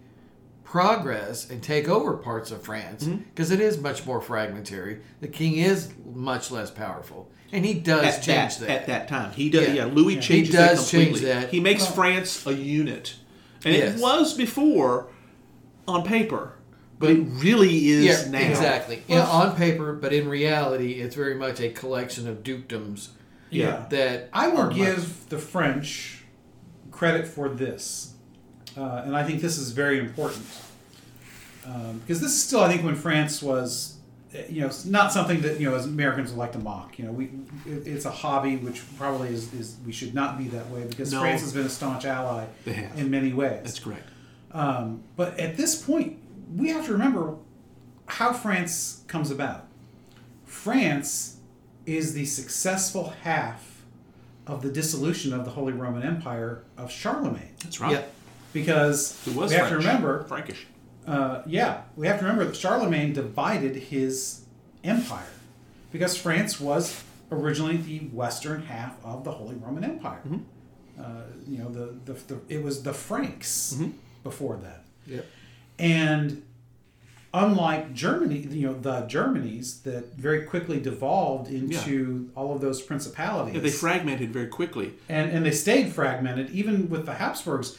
progress 0.71 1.49
and 1.49 1.61
take 1.61 1.89
over 1.89 2.13
parts 2.13 2.49
of 2.49 2.61
France 2.63 3.03
Mm-hmm. 3.03 3.17
because 3.35 3.51
is 3.51 3.77
much 3.77 4.05
more 4.05 4.21
fragmentary. 4.21 5.01
The 5.19 5.27
king 5.27 5.57
is 5.57 5.89
much 6.15 6.49
less 6.49 6.71
powerful, 6.71 7.29
and 7.51 7.65
he 7.65 7.73
does 7.73 8.05
at 8.05 8.23
change 8.23 8.57
that, 8.59 8.67
that. 8.69 8.79
at 8.81 8.87
that 8.87 9.07
time. 9.09 9.33
He 9.33 9.49
does. 9.49 9.67
Yeah, 9.67 9.73
Yeah. 9.73 9.85
Louis 9.93 10.15
Yeah. 10.15 10.21
changes 10.21 10.53
He 10.53 10.57
does 10.57 10.89
that 10.89 10.97
completely. 10.97 11.19
change 11.29 11.41
that. 11.41 11.49
He 11.49 11.59
makes 11.59 11.85
France 11.85 12.45
a 12.47 12.53
unit, 12.53 13.15
and 13.65 13.75
Yes. 13.75 13.97
it 13.97 14.01
was 14.01 14.33
before 14.33 15.07
on 15.89 16.05
paper, 16.05 16.53
but 16.99 17.09
it 17.09 17.19
really 17.19 17.89
is 17.89 18.05
yeah, 18.05 18.31
now. 18.31 18.39
exactly. 18.39 19.03
Yeah, 19.09 19.25
on 19.27 19.57
paper, 19.57 19.91
but 19.91 20.13
in 20.13 20.29
reality, 20.29 21.01
it's 21.01 21.15
very 21.15 21.35
much 21.35 21.59
a 21.59 21.67
collection 21.67 22.29
of 22.29 22.43
dukedoms 22.43 23.09
Yeah. 23.49 23.87
that 23.89 24.29
I 24.31 24.47
will 24.47 24.57
are 24.59 24.67
much- 24.67 24.77
give 24.77 25.27
the 25.27 25.37
French 25.37 26.23
credit 26.91 27.27
for 27.27 27.49
this, 27.49 28.10
uh, 28.77 29.03
and 29.05 29.15
I 29.15 29.23
think 29.23 29.41
this 29.41 29.57
is 29.57 29.71
very 29.71 29.99
important 29.99 30.45
um, 31.65 31.99
because 31.99 32.21
this 32.21 32.31
is 32.31 32.43
still, 32.43 32.61
I 32.61 32.69
think, 32.69 32.83
when 32.83 32.95
France 32.95 33.41
was, 33.41 33.97
eh, 34.33 34.43
you 34.49 34.61
know, 34.61 34.71
not 34.85 35.11
something 35.11 35.41
that 35.41 35.59
you 35.59 35.69
know 35.69 35.75
as 35.75 35.85
Americans 35.85 36.31
would 36.31 36.39
like 36.39 36.53
to 36.53 36.59
mock. 36.59 36.97
You 36.97 37.05
know, 37.05 37.11
we 37.11 37.25
it, 37.65 37.85
it's 37.87 38.05
a 38.05 38.11
hobby 38.11 38.57
which 38.57 38.81
probably 38.97 39.29
is, 39.29 39.53
is 39.53 39.77
we 39.85 39.91
should 39.91 40.13
not 40.13 40.37
be 40.37 40.45
that 40.49 40.69
way 40.69 40.85
because 40.85 41.11
No. 41.11 41.21
France 41.21 41.41
has 41.41 41.53
been 41.53 41.65
a 41.65 41.69
staunch 41.69 42.05
ally 42.05 42.45
in 42.65 43.09
many 43.11 43.33
ways. 43.33 43.61
That's 43.63 43.79
correct. 43.79 44.07
Um, 44.51 45.03
but 45.15 45.39
at 45.39 45.55
this 45.57 45.81
point, 45.81 46.17
we 46.55 46.69
have 46.69 46.85
to 46.87 46.91
remember 46.91 47.35
how 48.07 48.33
France 48.33 49.03
comes 49.07 49.31
about. 49.31 49.67
France 50.45 51.37
is 51.85 52.13
the 52.13 52.25
successful 52.25 53.13
half 53.23 53.83
of 54.47 54.61
the 54.61 54.69
dissolution 54.69 55.33
of 55.33 55.45
the 55.45 55.51
Holy 55.51 55.71
Roman 55.73 56.03
Empire 56.03 56.63
of 56.77 56.91
Charlemagne. 56.91 57.53
That's 57.63 57.79
right. 57.79 57.93
Yeah. 57.93 58.03
Because 58.53 59.17
was 59.35 59.51
we 59.51 59.57
have 59.57 59.67
French. 59.69 59.69
to 59.83 59.87
remember, 59.87 60.23
Frankish. 60.25 60.67
uh, 61.07 61.41
yeah, 61.45 61.81
we 61.95 62.07
have 62.07 62.17
to 62.19 62.25
remember 62.25 62.45
that 62.45 62.55
Charlemagne 62.55 63.13
divided 63.13 63.75
his 63.75 64.41
Empire, 64.83 65.23
because 65.91 66.17
France 66.17 66.59
was 66.59 67.03
originally 67.31 67.77
the 67.77 67.99
western 68.07 68.63
half 68.63 68.95
of 69.05 69.23
the 69.23 69.31
Holy 69.31 69.55
Roman 69.55 69.83
Empire. 69.83 70.21
Uh, 70.99 71.03
you 71.47 71.57
know, 71.59 71.69
the, 71.69 71.93
the, 72.05 72.13
the 72.33 72.39
it 72.49 72.61
was 72.63 72.83
the 72.83 72.93
Franks 72.93 73.79
before 74.23 74.57
that, 74.57 74.83
Yep. 75.07 75.25
and 75.79 76.43
unlike 77.33 77.93
Germany, 77.93 78.39
you 78.39 78.67
know, 78.67 78.73
the 78.73 79.03
Germanies 79.03 79.83
that 79.83 80.15
very 80.15 80.43
quickly 80.43 80.79
devolved 80.79 81.49
into 81.49 82.29
all 82.35 82.53
of 82.53 82.59
those 82.61 82.81
principalities. 82.81 83.55
Yeah, 83.55 83.61
they 83.61 83.69
fragmented 83.69 84.31
very 84.33 84.47
quickly. 84.47 84.93
and 85.07 85.31
and 85.31 85.45
they 85.45 85.51
stayed 85.51 85.93
fragmented 85.93 86.49
even 86.49 86.89
with 86.89 87.05
the 87.05 87.13
Habsburgs 87.13 87.77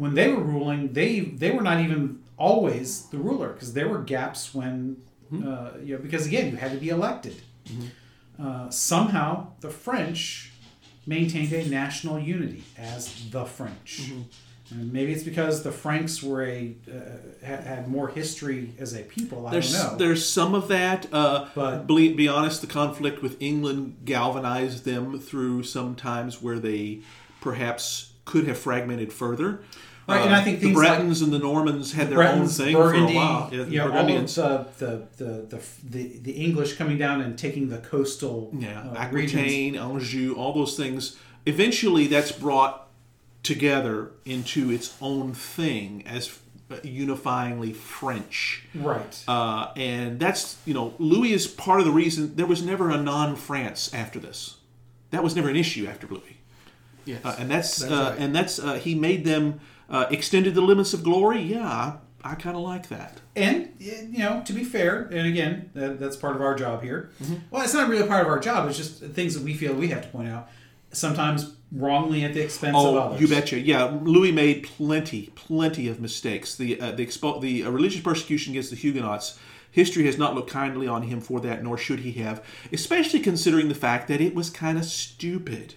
when 0.00 0.12
they 0.14 0.28
were 0.32 0.42
ruling 0.54 0.80
they 1.00 1.12
they 1.42 1.50
were 1.56 1.62
not 1.70 1.78
even 1.84 2.02
always 2.36 2.86
the 3.12 3.18
ruler 3.28 3.48
because 3.54 3.70
there 3.74 3.88
were 3.92 4.02
gaps 4.16 4.54
when 4.58 4.96
uh, 5.32 5.70
you 5.84 5.90
know 5.94 6.00
because 6.06 6.24
again 6.26 6.46
you 6.50 6.56
had 6.64 6.72
to 6.72 6.78
be 6.86 6.88
elected. 6.88 7.36
Uh, 8.42 8.70
somehow 8.70 9.46
the 9.60 9.68
French 9.70 10.50
maintained 11.06 11.52
a 11.52 11.68
national 11.68 12.18
unity 12.18 12.62
as 12.78 13.30
the 13.30 13.44
French. 13.44 14.10
And 14.72 14.92
maybe 14.92 15.12
it's 15.12 15.24
because 15.24 15.62
the 15.64 15.72
Franks 15.72 16.22
were 16.22 16.42
a 16.44 16.74
uh, 16.88 17.44
had, 17.44 17.64
had 17.64 17.88
more 17.88 18.08
history 18.08 18.72
as 18.78 18.94
a 18.94 19.02
people 19.02 19.46
I 19.46 19.50
There's 19.50 19.72
don't 19.72 19.92
know. 19.92 19.98
there's 19.98 20.26
some 20.26 20.54
of 20.54 20.68
that. 20.68 21.06
Uh, 21.12 21.48
But- 21.54 21.86
be, 21.88 22.12
be 22.14 22.28
honest, 22.28 22.60
the 22.60 22.66
conflict 22.68 23.20
with 23.20 23.36
England 23.40 23.96
galvanized 24.04 24.84
them 24.84 25.18
through 25.20 25.64
some 25.64 25.94
times 25.96 26.40
where 26.40 26.58
they 26.60 27.00
perhaps 27.40 28.12
could 28.24 28.46
have 28.46 28.58
fragmented 28.58 29.12
further. 29.12 29.60
Right, 30.10 30.26
and 30.26 30.34
I 30.34 30.42
think 30.44 30.60
the 30.60 30.66
things 30.66 30.76
like- 30.78 30.88
Bretons 30.98 31.22
and 31.22 31.32
the 31.32 31.38
Normans 31.38 31.92
had 31.92 32.08
their 32.08 32.18
Bretons, 32.18 32.60
own 32.60 32.66
thing 32.66 32.74
Burgundy, 32.76 33.12
for 33.14 33.18
a 33.18 33.22
while. 33.22 33.48
Yeah, 33.52 33.62
the 33.64 33.70
you 33.70 33.78
know, 33.78 33.84
all 33.84 33.88
of 33.88 33.94
Burgundians. 33.94 34.34
the, 34.34 34.66
the, 34.78 35.06
the, 35.16 35.24
the, 35.56 35.62
the, 35.88 36.18
the 36.20 36.32
English 36.32 36.76
coming 36.76 36.98
down 36.98 37.20
and 37.20 37.38
taking 37.38 37.68
the 37.68 37.78
coastal 37.78 38.50
Yeah, 38.56 38.80
uh, 38.80 39.08
regions. 39.10 39.34
Aquitaine, 39.34 39.76
Anjou, 39.76 40.34
all 40.34 40.52
those 40.52 40.76
things. 40.76 41.16
Eventually, 41.46 42.06
that's 42.06 42.32
brought 42.32 42.88
together 43.42 44.10
into 44.24 44.70
its 44.70 44.94
own 45.00 45.32
thing 45.32 46.02
as 46.06 46.38
unifyingly 46.84 47.74
French. 47.74 48.64
Right. 48.74 49.24
Uh, 49.26 49.72
and 49.76 50.20
that's, 50.20 50.56
you 50.64 50.74
know, 50.74 50.94
Louis 50.98 51.32
is 51.32 51.46
part 51.46 51.80
of 51.80 51.86
the 51.86 51.92
reason 51.92 52.36
there 52.36 52.46
was 52.46 52.62
never 52.62 52.90
a 52.90 52.96
non 52.96 53.36
France 53.36 53.92
after 53.94 54.18
this. 54.18 54.56
That 55.10 55.24
was 55.24 55.34
never 55.34 55.48
an 55.48 55.56
issue 55.56 55.86
after 55.88 56.06
Louis. 56.06 56.36
Yes. 57.04 57.24
Uh, 57.24 57.34
and 57.38 57.50
that's, 57.50 57.78
That's 57.78 57.92
uh, 57.92 58.10
right. 58.10 58.18
and 58.20 58.34
that's 58.36 58.58
uh, 58.58 58.74
he 58.74 58.94
made 58.94 59.24
them 59.24 59.60
uh, 59.90 60.06
extended 60.10 60.54
the 60.54 60.60
limits 60.60 60.94
of 60.94 61.02
glory. 61.02 61.40
Yeah, 61.42 61.66
I, 62.24 62.32
I 62.32 62.34
kind 62.36 62.56
of 62.56 62.62
like 62.62 62.88
that. 62.88 63.20
and, 63.34 63.70
you 63.78 64.18
know, 64.18 64.42
to 64.44 64.52
be 64.52 64.62
fair, 64.64 65.02
and 65.12 65.26
again, 65.26 65.70
that, 65.74 65.98
that's 65.98 66.16
part 66.16 66.36
of 66.36 66.42
our 66.42 66.54
job 66.54 66.82
here. 66.82 67.10
Mm-hmm. 67.22 67.34
Well, 67.50 67.62
it's 67.62 67.74
not 67.74 67.88
really 67.88 68.06
part 68.06 68.22
of 68.22 68.28
our 68.28 68.38
job. 68.38 68.68
It's 68.68 68.76
just 68.78 69.00
things 69.02 69.34
that 69.34 69.42
we 69.42 69.54
feel 69.54 69.74
we 69.74 69.88
have 69.88 70.02
to 70.02 70.08
point 70.08 70.28
out, 70.28 70.48
sometimes 70.92 71.54
wrongly 71.72 72.24
at 72.24 72.34
the 72.34 72.40
expense 72.42 72.76
of 72.76 72.84
Oh, 72.84 72.98
others. 72.98 73.20
you 73.20 73.28
betcha. 73.28 73.58
Yeah, 73.60 73.96
Louis 74.02 74.32
made 74.32 74.64
plenty, 74.64 75.26
plenty 75.34 75.88
of 75.88 76.00
mistakes. 76.00 76.54
The 76.56 76.80
uh, 76.80 76.92
the 76.92 77.06
expo- 77.06 77.40
the 77.40 77.64
uh, 77.64 77.70
religious 77.70 78.00
persecution 78.02 78.52
against 78.52 78.70
the 78.70 78.76
Huguenots. 78.76 79.38
History 79.72 80.04
has 80.06 80.18
not 80.18 80.34
looked 80.34 80.50
kindly 80.50 80.88
on 80.88 81.02
him 81.02 81.20
for 81.20 81.38
that, 81.42 81.62
nor 81.62 81.78
should 81.78 82.00
he 82.00 82.10
have, 82.24 82.44
especially 82.72 83.20
considering 83.20 83.68
the 83.68 83.74
fact 83.76 84.08
that 84.08 84.20
it 84.20 84.34
was 84.34 84.50
kind 84.50 84.76
of 84.76 84.84
stupid. 84.84 85.74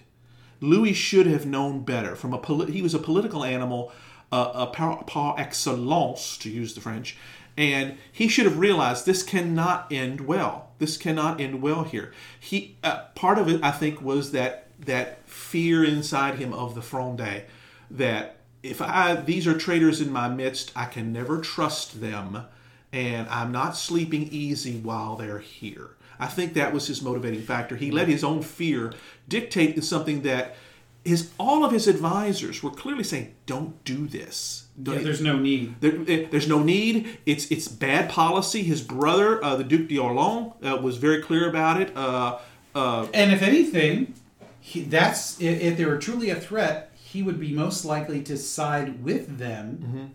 Louis 0.62 0.94
should 0.94 1.28
have 1.28 1.46
known 1.46 1.82
better. 1.82 2.16
From 2.16 2.34
a 2.34 2.38
poli- 2.38 2.72
he 2.72 2.82
was 2.82 2.94
a 2.94 3.00
political 3.00 3.44
animal, 3.44 3.92
uh, 4.32 4.52
a 4.54 4.68
par, 4.68 5.04
par 5.06 5.36
excellence, 5.38 6.38
to 6.38 6.50
use 6.50 6.74
the 6.74 6.82
French, 6.82 7.18
and 7.58 7.98
he 8.12 8.28
should 8.28 8.46
have 8.46 8.58
realized 8.58 9.06
this 9.06 9.24
cannot 9.24 9.92
end 9.92 10.22
well. 10.22 10.72
This 10.80 10.98
cannot 10.98 11.40
end 11.40 11.62
well 11.62 11.84
here. 11.84 12.12
He 12.40 12.78
uh, 12.84 13.06
part 13.16 13.38
of 13.38 13.48
it, 13.48 13.64
I 13.64 13.72
think, 13.72 14.02
was 14.02 14.32
that 14.32 14.68
that 14.80 15.28
fear 15.30 15.84
inside 15.84 16.36
him 16.36 16.54
of 16.54 16.76
the 16.76 16.82
Fronde, 16.82 17.44
that 17.92 18.38
if 18.64 18.82
I 18.82 19.16
these 19.16 19.46
are 19.46 19.58
traitors 19.58 20.02
in 20.02 20.12
my 20.12 20.28
midst, 20.30 20.72
I 20.76 20.86
can 20.86 21.14
never 21.14 21.40
trust 21.40 22.02
them, 22.02 22.46
and 22.92 23.28
I'm 23.30 23.52
not 23.52 23.78
sleeping 23.78 24.30
easy 24.32 24.80
while 24.80 25.16
they're 25.16 25.40
here. 25.40 25.92
I 26.24 26.28
think 26.28 26.54
that 26.54 26.74
was 26.74 26.88
his 26.88 27.02
motivating 27.02 27.42
factor. 27.42 27.76
He 27.76 27.92
let 27.92 28.08
his 28.08 28.24
own 28.24 28.42
fear 28.42 28.94
dictate 29.28 29.84
something 29.84 30.22
that 30.22 30.56
his 31.04 31.32
all 31.38 31.66
of 31.66 31.72
his 31.74 31.86
advisors 31.88 32.64
were 32.64 32.72
clearly 32.72 33.04
saying, 33.04 33.36
"Don't 33.46 33.84
do 33.84 34.08
this. 34.08 34.68
Don't, 34.82 35.04
there's 35.04 35.22
no 35.22 35.38
need. 35.38 35.76
there, 35.82 35.96
eh, 36.08 36.28
there's 36.32 36.48
no 36.48 36.64
need. 36.64 37.20
It's 37.26 37.52
it's 37.52 37.68
bad 37.68 38.10
policy." 38.10 38.64
His 38.64 38.82
brother, 38.82 39.44
uh, 39.44 39.58
the 39.58 39.66
Duc 39.66 39.90
d'Orléans, 39.90 40.54
uh, 40.64 40.82
was 40.82 40.96
very 40.96 41.22
clear 41.22 41.50
about 41.50 41.82
it. 41.82 41.96
Uh, 41.96 42.40
uh, 42.74 43.08
And 43.14 43.34
if 43.34 43.42
anything, 43.42 44.14
he, 44.62 44.84
that's 44.84 45.42
if, 45.42 45.62
if 45.62 45.78
they 45.78 45.86
were 45.86 45.98
truly 45.98 46.30
a 46.30 46.40
threat, 46.40 46.92
he 46.96 47.22
would 47.22 47.40
be 47.40 47.52
most 47.52 47.84
likely 47.84 48.22
to 48.24 48.38
side 48.38 49.04
with 49.04 49.38
them 49.38 49.80
Mm-hmm. 49.84 50.06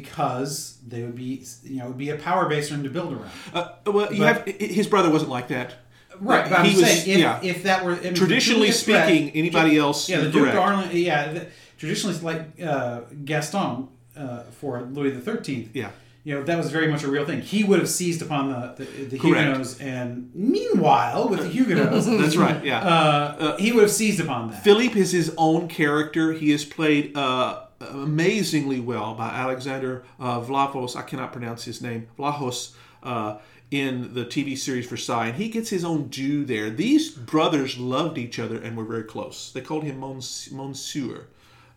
Because 0.00 0.78
they 0.86 1.02
would 1.02 1.14
be, 1.14 1.44
you 1.64 1.76
know, 1.78 1.84
it 1.84 1.88
would 1.88 1.98
be 1.98 2.10
a 2.10 2.16
power 2.16 2.48
base 2.48 2.68
for 2.68 2.74
him 2.74 2.82
to 2.84 2.90
build 2.90 3.12
around. 3.12 3.30
uh, 3.54 3.68
well, 3.86 4.12
you 4.12 4.20
But- 4.20 4.48
have 4.48 4.56
his 4.78 4.86
brother 4.86 5.10
wasn't 5.10 5.30
like 5.30 5.48
that. 5.48 5.74
Right, 6.20 6.48
but 6.48 6.58
I'm 6.60 6.66
was- 6.66 6.80
saying 6.84 7.08
if, 7.08 7.18
yeah. 7.18 7.40
if 7.42 7.62
that 7.64 7.84
were 7.84 7.92
I 7.96 8.00
mean, 8.00 8.14
Traditionally 8.14 8.70
threat- 8.70 9.06
speaking, 9.08 9.30
anybody 9.34 9.76
else, 9.78 10.08
yeah, 10.08 10.20
the 10.20 10.30
Duke 10.30 10.42
correct. 10.42 10.56
Darling, 10.56 10.90
yeah, 10.96 11.32
the, 11.32 11.46
traditionally 11.78 12.16
like 12.20 12.42
uh, 12.62 13.00
Gaston 13.24 13.88
uh, 14.16 14.42
for 14.60 14.82
Louis 14.82 15.10
the 15.10 15.20
Thirteenth. 15.20 15.70
Yeah. 15.74 15.90
you 16.24 16.32
know 16.34 16.42
that 16.48 16.56
was 16.62 16.70
very 16.70 16.88
much 16.92 17.02
a 17.02 17.08
real 17.08 17.24
thing. 17.30 17.40
He 17.40 17.64
would 17.64 17.80
have 17.80 17.88
seized 17.88 18.20
upon 18.22 18.42
the 18.52 18.60
the, 18.78 18.84
the 19.12 19.18
Huguenots, 19.18 19.80
and 19.80 20.30
meanwhile 20.34 21.28
with 21.30 21.40
the 21.40 21.48
Huguenots, 21.48 22.06
That's 22.20 22.36
right. 22.36 22.62
Yeah. 22.64 22.78
uh, 22.94 23.56
he 23.56 23.72
would 23.72 23.82
have 23.82 23.90
seized 24.02 24.20
upon 24.20 24.50
that. 24.50 24.62
Philippe 24.62 24.98
is 25.04 25.10
his 25.12 25.28
own 25.36 25.66
character. 25.68 26.32
He 26.32 26.52
is 26.52 26.64
played 26.64 27.16
uh, 27.16 27.64
amazingly 27.90 28.80
well 28.80 29.14
by 29.14 29.28
Alexander 29.28 30.04
uh, 30.20 30.40
Vlahos. 30.40 30.96
I 30.96 31.02
cannot 31.02 31.32
pronounce 31.32 31.64
his 31.64 31.80
name. 31.82 32.08
Vlahos 32.18 32.72
uh, 33.02 33.38
in 33.70 34.14
the 34.14 34.24
TV 34.24 34.56
series 34.56 34.86
Versailles, 34.86 35.28
and 35.28 35.36
he 35.36 35.48
gets 35.48 35.70
his 35.70 35.84
own 35.84 36.08
due 36.08 36.44
there. 36.44 36.70
These 36.70 37.10
brothers 37.10 37.78
loved 37.78 38.18
each 38.18 38.38
other 38.38 38.56
and 38.58 38.76
were 38.76 38.84
very 38.84 39.04
close. 39.04 39.50
They 39.52 39.60
called 39.62 39.84
him 39.84 39.98
Mons- 39.98 40.50
Monsieur. 40.52 41.26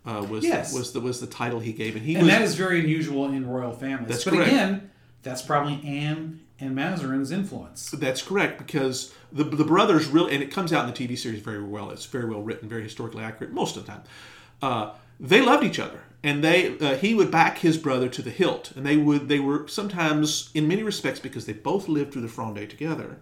Uh, 0.06 0.24
was 0.30 0.44
Yes. 0.44 0.72
was 0.72 0.92
the 0.94 1.00
was 1.00 1.20
the 1.20 1.26
title 1.26 1.60
he 1.60 1.74
gave, 1.74 1.96
and 1.96 2.06
he 2.06 2.14
and 2.14 2.26
was 2.26 2.32
that 2.32 2.42
is 2.44 2.54
very 2.54 2.80
unusual 2.80 3.26
in 3.26 3.48
royal 3.50 3.72
families. 3.74 4.10
That's 4.10 4.24
but 4.24 4.34
correct. 4.36 4.52
again, 4.52 4.92
that's 5.24 5.42
probably 5.42 5.82
Anne 5.84 6.42
and 6.60 6.76
Mazarin's 6.76 7.32
influence. 7.32 7.90
That's 7.90 8.22
correct 8.22 8.60
because 8.60 9.12
the 9.32 9.44
the 9.44 9.64
brothers 9.64 10.06
really, 10.06 10.36
and 10.36 10.44
it 10.44 10.52
comes 10.52 10.72
out 10.72 10.88
in 10.88 10.94
the 10.94 11.08
TV 11.08 11.18
series 11.18 11.40
very 11.40 11.64
well. 11.64 11.90
It's 11.90 12.06
very 12.06 12.26
well 12.30 12.42
written, 12.44 12.70
very 12.70 12.84
historically 12.84 13.24
accurate 13.24 13.52
most 13.52 13.78
of 13.78 13.86
the 13.86 13.92
time. 13.94 14.04
Uh, 14.62 14.92
they 15.20 15.42
loved 15.42 15.64
each 15.64 15.80
other, 15.80 16.02
and 16.24 16.44
they 16.44 16.78
uh, 16.80 16.96
he 16.96 17.14
would 17.14 17.32
back 17.32 17.60
his 17.60 17.78
brother 17.78 18.10
to 18.10 18.22
the 18.22 18.30
hilt, 18.30 18.72
and 18.76 18.86
they 18.86 18.98
would 18.98 19.28
they 19.28 19.40
were 19.40 19.68
sometimes 19.68 20.50
in 20.54 20.68
many 20.68 20.84
respects 20.84 21.20
because 21.20 21.46
they 21.46 21.54
both 21.54 21.88
lived 21.88 22.14
through 22.14 22.22
the 22.22 22.28
Fronde 22.28 22.70
together. 22.70 23.18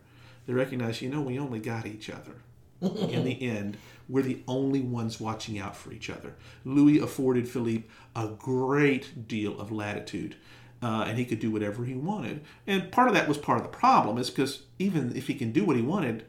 They 0.45 0.53
recognized, 0.53 1.01
you 1.01 1.09
know, 1.09 1.21
we 1.21 1.39
only 1.39 1.59
got 1.59 1.85
each 1.85 2.09
other. 2.09 2.35
in 2.81 3.23
the 3.23 3.41
end, 3.49 3.77
we're 4.09 4.23
the 4.23 4.43
only 4.47 4.81
ones 4.81 5.19
watching 5.19 5.57
out 5.57 5.75
for 5.75 5.93
each 5.93 6.09
other. 6.09 6.33
Louis 6.65 6.99
afforded 6.99 7.47
Philippe 7.47 7.87
a 8.15 8.27
great 8.27 9.27
deal 9.27 9.59
of 9.59 9.71
latitude, 9.71 10.35
uh, 10.81 11.05
and 11.07 11.17
he 11.17 11.25
could 11.25 11.39
do 11.39 11.51
whatever 11.51 11.85
he 11.85 11.93
wanted. 11.93 12.41
And 12.67 12.91
part 12.91 13.07
of 13.07 13.13
that 13.13 13.27
was 13.27 13.37
part 13.37 13.59
of 13.59 13.63
the 13.63 13.69
problem, 13.69 14.17
is 14.17 14.29
because 14.29 14.63
even 14.79 15.15
if 15.15 15.27
he 15.27 15.33
can 15.33 15.51
do 15.51 15.63
what 15.63 15.77
he 15.77 15.81
wanted, 15.81 16.25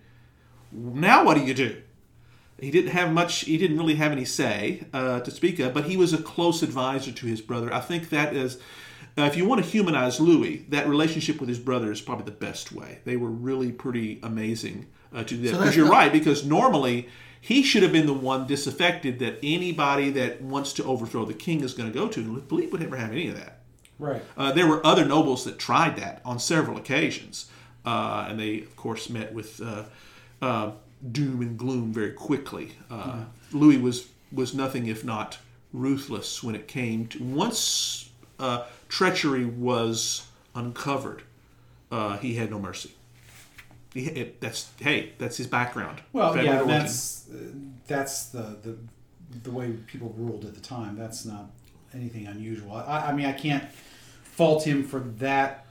now 0.70 1.24
what 1.24 1.34
do 1.34 1.44
you 1.44 1.54
do? 1.54 1.82
He 2.58 2.70
didn't 2.70 2.92
have 2.92 3.12
much. 3.12 3.40
He 3.40 3.58
didn't 3.58 3.78
really 3.78 3.96
have 3.96 4.12
any 4.12 4.24
say 4.24 4.84
uh, 4.92 5.20
to 5.20 5.30
speak 5.30 5.58
of, 5.58 5.74
but 5.74 5.84
he 5.84 5.96
was 5.96 6.12
a 6.12 6.18
close 6.22 6.62
advisor 6.62 7.12
to 7.12 7.26
his 7.26 7.40
brother. 7.40 7.72
I 7.72 7.80
think 7.80 8.10
that 8.10 8.34
is, 8.34 8.58
uh, 9.18 9.22
if 9.22 9.36
you 9.36 9.44
want 9.44 9.62
to 9.64 9.68
humanize 9.68 10.20
Louis, 10.20 10.64
that 10.68 10.88
relationship 10.88 11.40
with 11.40 11.48
his 11.48 11.58
brother 11.58 11.90
is 11.90 12.00
probably 12.00 12.26
the 12.26 12.30
best 12.30 12.72
way. 12.72 13.00
They 13.04 13.16
were 13.16 13.28
really 13.30 13.72
pretty 13.72 14.20
amazing 14.22 14.86
uh, 15.12 15.24
to 15.24 15.34
do 15.34 15.36
that. 15.36 15.42
Because 15.42 15.64
that's 15.64 15.76
you're 15.76 15.86
not- 15.86 15.92
right. 15.92 16.12
Because 16.12 16.44
normally 16.44 17.08
he 17.40 17.62
should 17.62 17.82
have 17.82 17.92
been 17.92 18.06
the 18.06 18.14
one 18.14 18.46
disaffected 18.46 19.18
that 19.18 19.38
anybody 19.42 20.10
that 20.12 20.40
wants 20.40 20.72
to 20.74 20.84
overthrow 20.84 21.24
the 21.24 21.34
king 21.34 21.62
is 21.62 21.74
going 21.74 21.92
to 21.92 21.98
go 21.98 22.08
to. 22.08 22.20
And 22.20 22.48
Philippe 22.48 22.70
would 22.70 22.80
never 22.80 22.96
have 22.96 23.10
any 23.10 23.28
of 23.28 23.36
that. 23.36 23.60
Right. 23.98 24.22
Uh, 24.36 24.50
there 24.52 24.66
were 24.66 24.84
other 24.86 25.04
nobles 25.04 25.44
that 25.44 25.58
tried 25.58 25.96
that 25.96 26.20
on 26.24 26.38
several 26.38 26.76
occasions, 26.76 27.50
uh, 27.84 28.26
and 28.28 28.40
they, 28.40 28.60
of 28.60 28.74
course, 28.76 29.10
met 29.10 29.34
with 29.34 29.60
uh, 29.60 29.84
uh, 30.40 30.72
doom 31.12 31.40
and 31.42 31.58
gloom 31.58 31.92
very 31.92 32.12
quickly. 32.12 32.72
Uh, 32.90 33.24
Louis 33.52 33.78
was 33.78 34.08
was 34.32 34.54
nothing 34.54 34.86
if 34.86 35.04
not 35.04 35.38
ruthless 35.72 36.42
when 36.42 36.54
it 36.54 36.66
came 36.66 37.06
to 37.08 37.22
once 37.22 38.10
uh, 38.38 38.64
treachery 38.88 39.44
was 39.44 40.26
uncovered. 40.54 41.22
Uh, 41.90 42.16
he 42.18 42.34
had 42.34 42.50
no 42.50 42.58
mercy. 42.58 42.94
He, 43.92 44.06
it, 44.06 44.40
that's 44.40 44.70
hey, 44.80 45.12
that's 45.18 45.36
his 45.36 45.46
background. 45.46 46.00
Well, 46.12 46.36
yeah, 46.36 46.58
origin. 46.58 46.68
that's 46.68 47.28
uh, 47.28 47.36
that's 47.86 48.26
the, 48.26 48.56
the 48.62 48.76
the 49.42 49.50
way 49.50 49.72
people 49.86 50.14
ruled 50.16 50.44
at 50.44 50.54
the 50.54 50.60
time. 50.60 50.96
That's 50.96 51.24
not 51.24 51.50
anything 51.92 52.26
unusual. 52.26 52.74
I, 52.74 53.08
I 53.08 53.12
mean, 53.12 53.26
I 53.26 53.32
can't 53.32 53.64
fault 54.22 54.66
him 54.66 54.82
for 54.82 55.00
that 55.00 55.66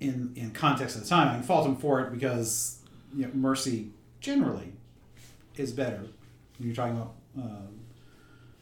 in 0.00 0.32
in 0.34 0.50
context 0.50 0.96
of 0.96 1.02
the 1.02 1.08
time. 1.08 1.28
I 1.28 1.34
can 1.34 1.42
fault 1.42 1.66
him 1.66 1.76
for 1.76 2.00
it 2.00 2.12
because 2.12 2.78
you 3.14 3.26
know, 3.26 3.30
mercy 3.34 3.90
generally 4.20 4.72
is 5.56 5.72
better 5.72 6.00
when 6.58 6.68
you're 6.68 6.74
talking 6.74 6.96
about 6.96 7.14
um, 7.36 7.68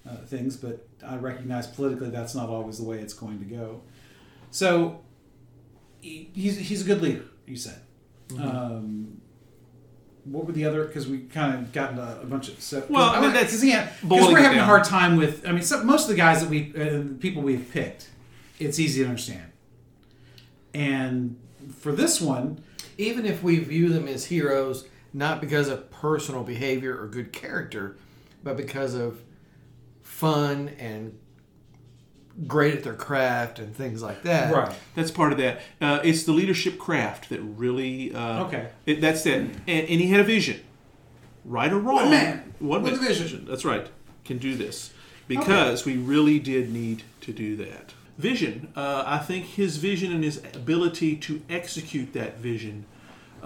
uh, 0.08 0.16
things, 0.26 0.56
but 0.56 0.86
I 1.06 1.16
recognize 1.16 1.66
politically 1.66 2.10
that's 2.10 2.34
not 2.34 2.48
always 2.48 2.78
the 2.78 2.84
way 2.84 2.98
it's 2.98 3.14
going 3.14 3.38
to 3.38 3.44
go. 3.44 3.82
So 4.50 5.00
he, 6.00 6.30
he's 6.34 6.58
he's 6.58 6.82
a 6.82 6.84
good 6.84 7.02
leader. 7.02 7.24
You 7.46 7.56
said. 7.56 7.80
Um, 8.38 9.20
what 10.24 10.44
were 10.46 10.52
the 10.52 10.64
other? 10.64 10.84
Because 10.84 11.06
we 11.06 11.20
kind 11.20 11.54
of 11.54 11.72
got 11.72 11.90
into 11.92 12.02
a 12.02 12.26
bunch 12.26 12.48
of 12.48 12.60
so. 12.60 12.84
Well, 12.88 13.10
I 13.10 13.20
mean, 13.20 13.32
that's 13.32 13.46
because 13.46 13.64
yeah, 13.64 13.92
because 14.02 14.32
we're 14.32 14.38
it 14.38 14.42
having 14.42 14.58
a 14.58 14.64
hard 14.64 14.84
time 14.84 15.16
with. 15.16 15.46
I 15.46 15.52
mean, 15.52 15.62
some, 15.62 15.86
most 15.86 16.02
of 16.04 16.08
the 16.08 16.16
guys 16.16 16.40
that 16.40 16.50
we, 16.50 16.72
uh, 16.74 17.04
people 17.20 17.42
we've 17.42 17.70
picked, 17.72 18.10
it's 18.58 18.78
easy 18.80 19.02
to 19.02 19.08
understand. 19.08 19.52
And 20.74 21.38
for 21.78 21.92
this 21.92 22.20
one, 22.20 22.62
Even 22.98 23.26
if 23.26 23.42
we 23.42 23.58
view 23.58 23.88
them 23.90 24.08
as 24.08 24.26
heroes, 24.26 24.86
not 25.16 25.40
because 25.40 25.68
of 25.68 25.90
personal 25.90 26.42
behavior 26.42 27.00
or 27.00 27.06
good 27.06 27.32
character, 27.32 27.96
but 28.44 28.54
because 28.56 28.92
of 28.94 29.22
fun 30.02 30.68
and 30.78 31.18
great 32.46 32.74
at 32.74 32.84
their 32.84 32.94
craft 32.94 33.58
and 33.58 33.74
things 33.74 34.02
like 34.02 34.22
that. 34.24 34.52
Right. 34.54 34.76
That's 34.94 35.10
part 35.10 35.32
of 35.32 35.38
that. 35.38 35.60
Uh, 35.80 36.00
it's 36.04 36.24
the 36.24 36.32
leadership 36.32 36.78
craft 36.78 37.30
that 37.30 37.40
really. 37.40 38.14
Uh, 38.14 38.44
Okay. 38.44 38.68
It, 38.84 39.00
that's 39.00 39.22
that. 39.24 39.38
And, 39.38 39.52
and 39.66 39.88
he 39.88 40.08
had 40.08 40.20
a 40.20 40.24
vision, 40.24 40.60
right 41.46 41.72
or 41.72 41.78
wrong. 41.78 41.96
One 41.96 42.10
man 42.10 42.54
One 42.58 42.82
with 42.82 43.00
man. 43.00 43.04
a 43.04 43.08
vision. 43.14 43.46
That's 43.48 43.64
right. 43.64 43.86
Can 44.26 44.36
do 44.38 44.54
this 44.54 44.92
because 45.28 45.84
we 45.86 45.96
really 45.96 46.38
did 46.38 46.70
need 46.72 47.04
to 47.22 47.32
do 47.32 47.56
that. 47.56 47.94
Vision. 48.18 48.70
Uh, 48.76 49.02
I 49.06 49.18
think 49.18 49.46
his 49.46 49.78
vision 49.78 50.12
and 50.12 50.22
his 50.22 50.38
ability 50.54 51.16
to 51.16 51.40
execute 51.48 52.12
that 52.12 52.38
vision, 52.38 52.84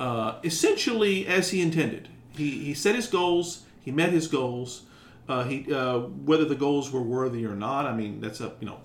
uh, 0.00 0.38
essentially 0.42 1.26
as 1.26 1.50
he 1.50 1.60
intended. 1.60 2.08
He 2.30 2.64
he 2.64 2.74
set 2.74 2.94
his 2.94 3.06
goals. 3.06 3.64
He 3.84 3.90
met 3.90 4.10
his 4.10 4.26
goals. 4.28 4.82
Uh, 5.28 5.44
he 5.44 5.72
uh, 5.72 6.00
whether 6.00 6.44
the 6.44 6.54
goals 6.54 6.90
were 6.90 7.02
worthy 7.02 7.44
or 7.44 7.54
not. 7.54 7.86
I 7.86 7.94
mean, 7.94 8.20
that's 8.20 8.40
a 8.40 8.52
you 8.60 8.66
know, 8.66 8.80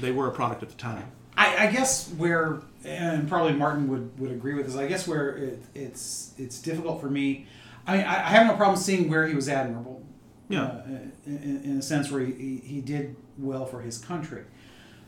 they 0.00 0.12
were 0.12 0.28
a 0.28 0.32
product 0.32 0.62
of 0.62 0.68
the 0.68 0.76
time. 0.76 1.10
I, 1.36 1.68
I 1.68 1.72
guess 1.72 2.10
where, 2.18 2.60
and 2.84 3.28
probably 3.28 3.52
Martin 3.52 3.88
would, 3.88 4.18
would 4.18 4.32
agree 4.32 4.54
with 4.54 4.66
this. 4.66 4.76
I 4.76 4.88
guess 4.88 5.08
where 5.08 5.36
it, 5.36 5.62
it's 5.74 6.34
it's 6.36 6.60
difficult 6.60 7.00
for 7.00 7.08
me. 7.08 7.46
I 7.86 7.96
mean, 7.96 8.06
I, 8.06 8.14
I 8.16 8.30
have 8.30 8.46
no 8.46 8.54
problem 8.54 8.76
seeing 8.76 9.08
where 9.08 9.26
he 9.26 9.34
was 9.34 9.48
admirable. 9.48 10.02
Yeah. 10.48 10.64
Uh, 10.64 10.80
in, 11.26 11.60
in 11.64 11.78
a 11.78 11.82
sense 11.82 12.10
where 12.10 12.20
he, 12.20 12.32
he, 12.32 12.56
he 12.56 12.80
did 12.80 13.16
well 13.38 13.64
for 13.66 13.80
his 13.80 13.98
country. 13.98 14.44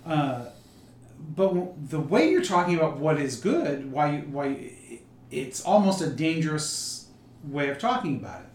Uh, 0.06 0.46
but 1.36 1.48
w- 1.48 1.74
the 1.88 2.00
way 2.00 2.30
you're 2.30 2.44
talking 2.44 2.76
about 2.76 2.98
what 2.98 3.18
is 3.18 3.40
good, 3.40 3.90
why 3.92 4.16
you, 4.16 4.20
why 4.30 4.46
it's 5.31 5.61
almost 5.64 6.01
a 6.03 6.09
dangerous 6.09 7.07
way 7.45 7.68
of 7.68 7.78
talking 7.78 8.16
about 8.16 8.41
it, 8.43 8.49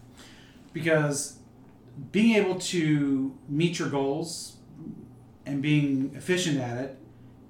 because 0.72 1.38
being 2.12 2.34
able 2.36 2.56
to 2.58 3.34
meet 3.48 3.78
your 3.78 3.88
goals 3.88 4.56
and 5.46 5.62
being 5.62 6.12
efficient 6.14 6.58
at 6.58 6.76
it 6.78 6.98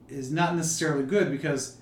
is 0.09 0.31
not 0.31 0.55
necessarily 0.55 1.05
good 1.05 1.31
because 1.31 1.79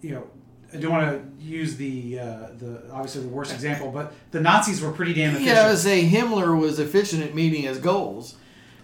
you 0.00 0.10
know 0.10 0.24
I 0.72 0.76
don't 0.76 0.92
want 0.92 1.38
to 1.38 1.44
use 1.44 1.76
the 1.76 2.20
uh, 2.20 2.24
the 2.58 2.82
obviously 2.92 3.22
the 3.22 3.28
worst 3.28 3.52
example, 3.52 3.90
but 3.90 4.12
the 4.30 4.40
Nazis 4.40 4.80
were 4.82 4.92
pretty 4.92 5.14
damn 5.14 5.30
efficient. 5.30 5.46
Yeah, 5.56 5.62
I 5.66 5.70
would 5.70 5.78
say 5.78 6.08
Himmler 6.08 6.58
was 6.60 6.78
efficient 6.78 7.22
at 7.24 7.34
meeting 7.34 7.62
his 7.62 7.78
goals. 7.78 8.36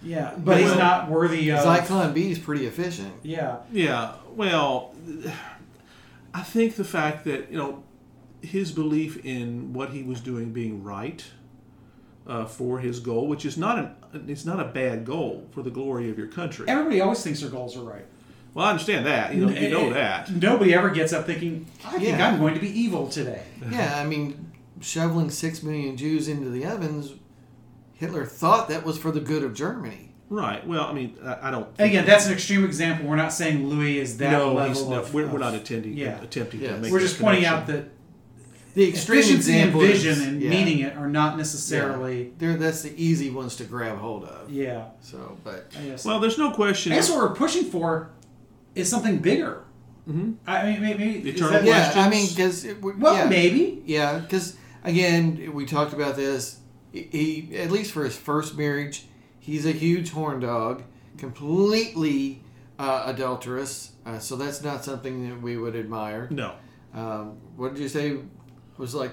Yeah, 0.02 0.34
but 0.36 0.58
he's 0.58 0.70
Well- 0.70 0.78
not 0.78 1.10
worthy 1.10 1.50
of. 1.50 1.60
Zyklon 1.60 2.12
B 2.14 2.30
is 2.30 2.38
pretty 2.38 2.66
efficient. 2.66 3.12
Yeah, 3.22 3.58
Yeah, 3.72 4.12
well, 4.34 4.94
I 6.34 6.42
think 6.42 6.74
the 6.76 6.84
fact 6.84 7.24
that 7.24 7.50
you 7.50 7.56
know 7.56 7.84
his 8.42 8.72
belief 8.72 9.24
in 9.24 9.72
what 9.72 9.90
he 9.90 10.02
was 10.02 10.20
doing 10.20 10.52
being 10.52 10.82
right 10.82 11.24
uh, 12.26 12.44
for 12.44 12.80
his 12.80 13.00
goal, 13.00 13.28
which 13.28 13.44
is 13.46 13.56
not 13.56 13.78
an 13.78 14.28
it's 14.28 14.44
not 14.44 14.60
a 14.60 14.64
bad 14.64 15.04
goal 15.04 15.46
for 15.52 15.62
the 15.62 15.70
glory 15.70 16.10
of 16.10 16.18
your 16.18 16.26
country. 16.28 16.66
everybody 16.68 17.00
always 17.00 17.22
thinks 17.22 17.40
their 17.40 17.50
goals 17.50 17.76
are 17.76 17.82
right. 17.84 18.04
Well, 18.52 18.66
I 18.66 18.70
understand 18.70 19.04
that. 19.06 19.34
You 19.34 19.46
know, 19.46 19.52
you 19.52 19.68
know 19.68 19.92
that. 19.92 20.30
Nobody 20.30 20.74
ever 20.74 20.90
gets 20.90 21.12
up 21.12 21.26
thinking, 21.26 21.66
"I 21.84 21.92
think 21.98 22.18
Yeah. 22.18 22.28
I'm 22.28 22.38
going 22.38 22.54
to 22.54 22.60
be 22.60 22.68
evil 22.68 23.08
today." 23.08 23.42
Yeah, 23.70 24.00
I 24.00 24.04
mean, 24.06 24.52
shoveling 24.80 25.30
six 25.30 25.62
million 25.62 25.96
Jews 25.96 26.28
into 26.28 26.50
the 26.50 26.64
ovens, 26.64 27.14
Hitler 27.94 28.24
thought 28.24 28.68
that 28.68 28.84
was 28.84 28.96
for 28.96 29.10
the 29.10 29.20
good 29.20 29.42
of 29.42 29.54
Germany. 29.54 30.13
Right. 30.34 30.66
Well, 30.66 30.84
I 30.84 30.92
mean, 30.92 31.16
I, 31.24 31.48
I 31.48 31.50
don't. 31.52 31.68
And 31.78 31.88
again, 31.88 32.04
that's 32.06 32.26
an 32.26 32.32
extreme 32.32 32.64
example. 32.64 33.06
We're 33.08 33.14
not 33.14 33.32
saying 33.32 33.68
Louis 33.68 33.98
is 33.98 34.16
that 34.18 34.32
no, 34.32 34.52
level 34.52 34.68
he's, 34.74 34.82
no 34.88 34.98
of. 35.00 35.14
we're, 35.14 35.28
we're 35.28 35.38
not 35.38 35.54
attending, 35.54 35.94
yeah. 35.96 36.20
attempting 36.20 36.60
Yes. 36.60 36.74
to 36.74 36.80
make. 36.80 36.92
We're 36.92 36.98
this 37.00 37.10
just 37.12 37.22
pointing 37.22 37.44
out 37.44 37.68
that 37.68 37.84
The 38.74 38.88
extreme 38.88 39.20
efficiency 39.20 39.52
and 39.52 39.68
example 39.70 39.80
vision 39.82 40.20
and 40.28 40.42
yeah. 40.42 40.50
meeting 40.50 40.80
it 40.80 40.96
are 40.96 41.08
not 41.08 41.36
necessarily. 41.36 42.32
They're, 42.38 42.56
that's 42.56 42.82
the 42.82 42.92
easy 43.00 43.30
ones 43.30 43.54
to 43.56 43.64
grab 43.64 43.98
hold 43.98 44.24
of. 44.24 44.50
Yeah. 44.50 44.86
So, 45.02 45.38
but 45.44 45.70
I. 45.78 45.96
Well, 46.04 46.18
there's 46.18 46.36
no 46.38 46.50
question. 46.50 46.90
I 46.92 46.96
guess 46.96 47.08
what 47.10 47.18
we're 47.20 47.36
pushing 47.36 47.64
for 47.70 48.10
is 48.74 48.88
something 48.90 49.18
bigger. 49.18 49.62
Mhm. 50.10 50.34
I 50.48 50.64
mean, 50.70 50.80
maybe. 50.82 51.18
is 51.28 51.36
Eternal 51.36 51.52
that- 51.52 51.64
yeah, 51.64 51.92
I 51.94 52.08
mean, 52.10 52.28
because 52.28 52.66
Well, 52.82 53.14
yeah, 53.14 53.26
maybe. 53.26 53.82
yeah, 53.86 54.18
because 54.18 54.56
again, 54.82 55.52
we 55.54 55.64
talked 55.64 55.92
about 55.94 56.16
this. 56.16 56.58
He, 56.92 57.08
he, 57.50 57.56
at 57.56 57.70
least 57.70 57.92
for 57.92 58.04
his 58.04 58.16
first 58.16 58.56
marriage, 58.58 59.06
he's 59.44 59.66
a 59.66 59.72
huge 59.72 60.10
horn 60.10 60.40
dog, 60.40 60.82
completely 61.18 62.42
uh, 62.78 63.02
adulterous. 63.06 63.92
Uh, 64.06 64.18
so 64.18 64.36
that's 64.36 64.62
not 64.62 64.82
something 64.84 65.28
that 65.28 65.40
we 65.42 65.56
would 65.56 65.76
admire. 65.76 66.28
no. 66.30 66.54
Um, 66.94 67.38
what 67.56 67.74
did 67.74 67.82
you 67.82 67.88
say? 67.88 68.18
Was 68.78 68.94
like 68.94 69.12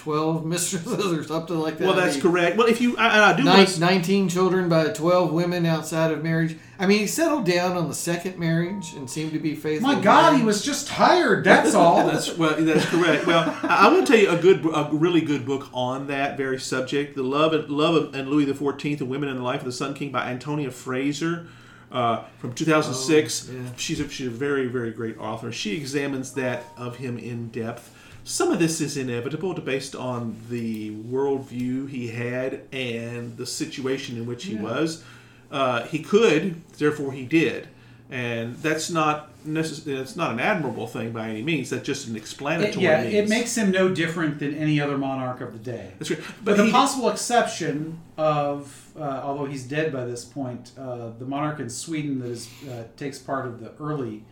twelve 0.00 0.44
mistresses 0.54 1.12
or 1.12 1.22
something 1.22 1.58
like 1.58 1.76
that. 1.78 1.86
Well, 1.86 1.96
that's 1.96 2.14
He- 2.16 2.20
correct. 2.20 2.56
Well, 2.56 2.66
if 2.66 2.80
you, 2.80 2.96
I, 2.96 3.32
I 3.32 3.36
do 3.36 3.44
Nine, 3.44 3.58
want 3.58 3.78
19 3.78 4.28
children 4.30 4.68
by 4.68 4.88
12 4.88 5.32
women 5.32 5.66
outside 5.66 6.10
of 6.10 6.22
marriage. 6.24 6.56
I 6.78 6.86
mean, 6.86 7.00
he 7.00 7.06
settled 7.06 7.44
down 7.44 7.76
on 7.76 7.88
the 7.88 7.94
second 7.94 8.38
marriage 8.38 8.94
and 8.94 9.08
seemed 9.10 9.32
to 9.32 9.38
be 9.38 9.54
faithful. 9.54 9.92
My 9.92 10.00
God, 10.00 10.38
he 10.38 10.42
was 10.42 10.64
just 10.64 10.88
tired. 10.88 11.44
That's 11.44 11.74
all. 11.74 12.06
That's 12.10 12.36
well, 12.38 12.56
that's 12.56 12.86
correct. 12.86 13.26
Well, 13.26 13.44
I, 13.62 13.86
I 13.86 13.92
will 13.92 14.04
tell 14.06 14.16
you 14.18 14.30
a 14.30 14.38
good, 14.38 14.64
a 14.64 14.88
really 14.90 15.20
good 15.20 15.44
book 15.44 15.68
on 15.74 16.06
that 16.06 16.36
very 16.38 16.58
subject: 16.58 17.14
"The 17.14 17.22
Love 17.22 17.52
and 17.52 17.68
Love 17.68 17.94
of, 17.94 18.14
and 18.14 18.28
Louis 18.28 18.46
the 18.46 18.54
Fourteenth: 18.54 19.00
and 19.02 19.10
Women 19.10 19.28
in 19.28 19.36
the 19.36 19.42
Life 19.42 19.60
of 19.60 19.66
the 19.66 19.72
Sun 19.72 19.94
King" 19.94 20.10
by 20.10 20.30
Antonia 20.30 20.70
Fraser. 20.70 21.46
Uh, 21.92 22.22
from 22.38 22.52
2006, 22.52 23.48
Oh, 23.50 23.52
yeah. 23.52 23.62
she's 23.76 23.98
a, 23.98 24.08
she's 24.08 24.28
a 24.28 24.30
very 24.30 24.68
very 24.68 24.92
great 24.92 25.18
author. 25.18 25.50
She 25.50 25.76
examines 25.76 26.32
that 26.34 26.62
of 26.76 26.96
him 26.96 27.18
in 27.18 27.48
depth. 27.48 27.92
Some 28.24 28.50
of 28.52 28.58
this 28.58 28.80
is 28.80 28.96
inevitable, 28.96 29.54
based 29.54 29.94
on 29.96 30.36
the 30.48 30.90
worldview 30.96 31.88
he 31.88 32.08
had 32.08 32.62
and 32.72 33.36
the 33.36 33.46
situation 33.46 34.16
in 34.16 34.26
which 34.26 34.44
he 34.44 34.54
was. 34.54 35.02
Uh, 35.50 35.82
he 35.86 35.98
could, 36.00 36.62
therefore 36.78 37.12
he 37.12 37.24
did, 37.24 37.66
and 38.08 38.54
that's 38.56 38.88
not 38.90 39.28
necessarily 39.44 40.00
it's 40.02 40.14
not 40.16 40.30
an 40.32 40.38
admirable 40.38 40.86
thing 40.86 41.10
by 41.12 41.28
any 41.28 41.42
means. 41.42 41.70
That's 41.70 41.84
just 41.84 42.06
an 42.06 42.14
It- 42.14 42.18
explanatory. 42.20 42.84
yeah, 42.84 43.02
means. 43.02 43.14
it 43.14 43.28
makes 43.28 43.56
him 43.56 43.70
no 43.72 43.88
different 43.88 44.38
than 44.38 44.54
any 44.54 44.80
other 44.80 44.96
monarch 44.98 45.40
of 45.40 45.52
the 45.52 45.58
day. 45.58 45.92
That's 45.98 46.10
right. 46.10 46.20
But 46.20 46.44
But 46.44 46.56
the 46.58 46.66
he, 46.66 46.70
possible 46.70 47.08
exception 47.08 47.98
of, 48.16 48.90
uh, 48.96 49.22
although 49.24 49.46
he's 49.46 49.64
dead 49.64 49.92
by 49.92 50.04
this 50.04 50.24
point, 50.24 50.70
uh, 50.78 51.10
the 51.18 51.24
monarch 51.24 51.58
in 51.58 51.70
Sweden 51.70 52.20
that 52.20 52.28
is 52.30 52.48
uh, 52.70 52.84
takes 52.96 53.18
part 53.18 53.46
of 53.46 53.58
the 53.60 53.72
early 53.82 54.22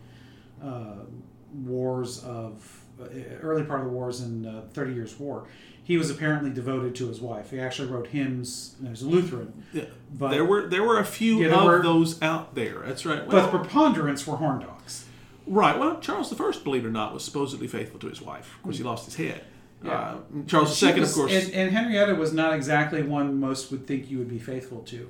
uh, 0.63 0.93
wars 1.53 2.23
of 2.23 2.78
early 3.41 3.63
part 3.63 3.79
of 3.81 3.85
the 3.87 3.91
wars 3.91 4.21
in 4.21 4.45
uh, 4.45 4.61
Thirty 4.73 4.93
Years' 4.93 5.17
War. 5.19 5.47
He 5.83 5.97
was 5.97 6.11
apparently 6.11 6.51
devoted 6.51 6.93
to 6.97 7.07
his 7.07 7.19
wife. 7.19 7.49
He 7.49 7.59
actually 7.59 7.87
wrote 7.89 8.07
hymns. 8.07 8.75
He 8.81 8.87
was 8.89 9.01
a 9.01 9.07
Lutheran, 9.07 9.63
yeah, 9.73 9.85
but 10.13 10.29
there 10.29 10.45
were 10.45 10.67
there 10.67 10.83
were 10.83 10.99
a 10.99 11.05
few 11.05 11.39
Yeah, 11.41 11.55
of 11.59 11.63
were- 11.65 11.81
those 11.81 12.21
out 12.21 12.53
there. 12.55 12.83
That's 12.85 13.05
right. 13.05 13.27
but 13.27 13.51
the 13.51 13.57
preponderance 13.57 14.27
were 14.27 14.35
horn 14.37 14.59
dogs. 14.59 15.05
right. 15.47 15.79
Well, 15.79 15.99
Charles 15.99 16.31
I, 16.31 16.51
believe 16.63 16.85
it 16.85 16.87
or 16.87 16.91
not, 16.91 17.13
was 17.13 17.23
supposedly 17.23 17.67
faithful 17.67 17.99
to 18.01 18.07
his 18.07 18.21
wife. 18.21 18.53
Of 18.57 18.63
course, 18.63 18.77
he 18.77 18.83
lost 18.83 19.05
his 19.05 19.15
head. 19.15 19.43
Yeah. 19.83 19.91
Uh, 19.93 20.17
Charles 20.45 20.83
II, 20.83 20.99
was- 20.99 21.09
of 21.11 21.15
course. 21.15 21.31
and, 21.33 21.53
and 21.53 21.71
Henrietta 21.71 22.13
was 22.15 22.33
not 22.33 22.53
exactly 22.53 23.01
one 23.01 23.39
most 23.39 23.71
would 23.71 23.87
think 23.87 24.11
you 24.11 24.17
would 24.19 24.29
be 24.29 24.37
faithful 24.39 24.79
to. 24.81 25.09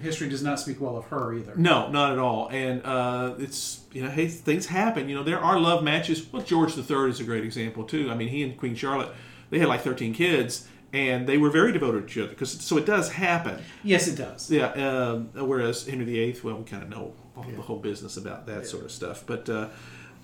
History 0.00 0.28
does 0.28 0.42
not 0.42 0.60
speak 0.60 0.80
well 0.80 0.96
of 0.96 1.06
her 1.06 1.34
either. 1.34 1.54
No, 1.56 1.88
not 1.90 2.12
at 2.12 2.18
all. 2.18 2.48
And 2.48 2.84
uh, 2.84 3.34
it's 3.38 3.82
you 3.92 4.02
know, 4.02 4.10
hey, 4.10 4.28
things 4.28 4.66
happen. 4.66 5.08
You 5.08 5.16
know, 5.16 5.22
there 5.22 5.40
are 5.40 5.58
love 5.58 5.82
matches. 5.82 6.30
Well, 6.32 6.42
George 6.42 6.76
III 6.76 7.08
is 7.08 7.20
a 7.20 7.24
great 7.24 7.44
example 7.44 7.84
too. 7.84 8.10
I 8.10 8.14
mean, 8.14 8.28
he 8.28 8.42
and 8.42 8.56
Queen 8.56 8.74
Charlotte, 8.74 9.10
they 9.50 9.58
had 9.58 9.68
like 9.68 9.80
thirteen 9.80 10.14
kids, 10.14 10.68
and 10.92 11.26
they 11.26 11.38
were 11.38 11.50
very 11.50 11.72
devoted 11.72 12.06
to 12.06 12.12
each 12.12 12.18
other. 12.18 12.28
Because 12.30 12.52
so 12.52 12.76
it 12.76 12.86
does 12.86 13.12
happen. 13.12 13.60
Yes, 13.82 14.08
it 14.08 14.16
does. 14.16 14.50
Yeah. 14.50 14.70
Um, 14.72 15.30
whereas 15.34 15.86
Henry 15.86 16.04
VIII, 16.04 16.40
well, 16.42 16.56
we 16.58 16.64
kind 16.64 16.82
of 16.82 16.88
know 16.88 17.14
all 17.36 17.44
the 17.44 17.62
whole 17.62 17.78
business 17.78 18.16
about 18.16 18.46
that 18.46 18.66
sort 18.66 18.84
of 18.84 18.92
stuff. 18.92 19.24
But 19.26 19.48
uh, 19.48 19.68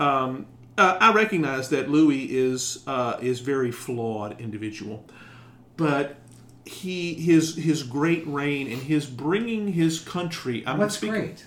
um, 0.00 0.46
uh, 0.76 0.98
I 1.00 1.12
recognize 1.12 1.68
that 1.70 1.88
Louis 1.88 2.24
is 2.24 2.82
uh, 2.86 3.18
is 3.20 3.40
very 3.40 3.70
flawed 3.70 4.40
individual, 4.40 5.04
but 5.76 6.16
he 6.66 7.14
his 7.14 7.56
his 7.56 7.82
great 7.82 8.26
reign 8.26 8.70
and 8.72 8.80
his 8.82 9.06
bringing 9.06 9.72
his 9.72 10.00
country. 10.00 10.64
I'm 10.66 10.78
What's 10.78 10.96
speaking, 10.96 11.14
great? 11.14 11.44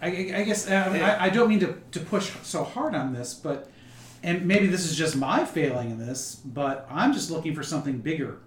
I, 0.00 0.06
I 0.08 0.42
guess 0.44 0.68
uh, 0.68 0.90
I, 1.20 1.26
I 1.26 1.28
don't 1.30 1.48
mean 1.48 1.60
to, 1.60 1.78
to 1.92 2.00
push 2.00 2.30
so 2.42 2.64
hard 2.64 2.94
on 2.94 3.12
this, 3.14 3.34
but 3.34 3.70
and 4.22 4.46
maybe 4.46 4.66
this 4.66 4.84
is 4.90 4.96
just 4.96 5.16
my 5.16 5.44
failing 5.44 5.90
in 5.90 5.98
this, 5.98 6.34
but 6.44 6.86
I'm 6.90 7.12
just 7.12 7.30
looking 7.30 7.54
for 7.54 7.62
something 7.62 7.98
bigger 7.98 8.38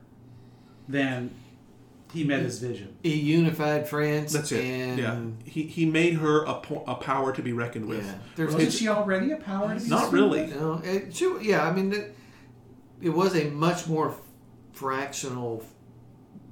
than 0.88 1.32
he 2.13 2.24
met 2.24 2.41
his 2.41 2.59
vision. 2.59 2.95
He 3.03 3.15
unified 3.15 3.88
France. 3.88 4.34
That's 4.34 4.51
it. 4.51 4.63
And 4.63 4.99
yeah, 4.99 5.20
he 5.51 5.63
he 5.63 5.86
made 5.86 6.15
her 6.15 6.43
a, 6.45 6.55
po- 6.61 6.84
a 6.88 6.95
power 6.95 7.32
to 7.34 7.41
be 7.43 7.53
reckoned 7.53 7.86
with. 7.88 8.05
Yeah. 8.05 8.15
There's 8.36 8.47
Wasn't 8.53 8.61
It's- 8.63 8.78
she 8.78 8.88
already 8.88 9.32
a 9.32 9.38
power? 9.38 9.76
to 9.76 9.80
be 9.84 9.89
Not 9.89 10.03
reckoned 10.05 10.13
really. 10.13 10.41
with? 10.43 10.53
You 10.53 10.59
know, 10.59 10.82
it, 10.84 11.15
she, 11.15 11.38
yeah, 11.41 11.68
I 11.68 11.74
mean, 11.74 11.93
it, 11.93 12.15
it 13.01 13.09
was 13.09 13.36
a 13.36 13.49
much 13.49 13.88
more 13.88 14.15
fractional 14.72 15.63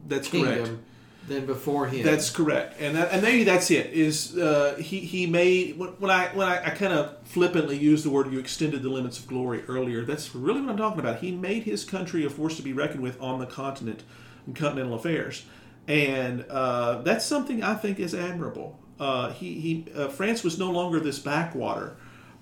That's 0.05 0.27
correct. 0.27 0.65
kingdom 0.65 0.83
than 1.27 1.45
before 1.45 1.87
him. 1.87 2.03
That's 2.03 2.29
correct, 2.29 2.79
and 2.79 2.95
that, 2.95 3.11
and 3.11 3.21
maybe 3.21 3.43
that's 3.43 3.71
it. 3.71 3.87
Is 3.93 4.37
uh, 4.37 4.75
he 4.79 4.99
he 4.99 5.25
made 5.25 5.77
when 5.77 5.89
when 5.99 6.11
I 6.11 6.27
when 6.27 6.47
I, 6.47 6.65
I 6.65 6.69
kind 6.71 6.93
of 6.93 7.17
flippantly 7.23 7.77
used 7.77 8.05
the 8.05 8.09
word 8.09 8.31
you 8.31 8.39
extended 8.39 8.83
the 8.83 8.89
limits 8.89 9.19
of 9.19 9.27
glory 9.27 9.63
earlier. 9.67 10.03
That's 10.03 10.35
really 10.35 10.61
what 10.61 10.69
I'm 10.71 10.77
talking 10.77 10.99
about. 10.99 11.19
He 11.19 11.31
made 11.31 11.63
his 11.63 11.83
country 11.83 12.25
a 12.25 12.29
force 12.29 12.57
to 12.57 12.61
be 12.61 12.73
reckoned 12.73 13.01
with 13.01 13.19
on 13.21 13.39
the 13.39 13.47
continent 13.47 14.03
in 14.45 14.53
continental 14.53 14.93
affairs, 14.95 15.45
and 15.87 16.45
uh, 16.49 17.01
that's 17.01 17.25
something 17.25 17.63
I 17.63 17.73
think 17.75 17.99
is 17.99 18.13
admirable. 18.13 18.79
Uh, 18.99 19.31
he 19.31 19.59
he 19.59 19.87
uh, 19.95 20.09
France 20.09 20.43
was 20.43 20.59
no 20.59 20.69
longer 20.71 20.99
this 20.99 21.19
backwater. 21.19 21.95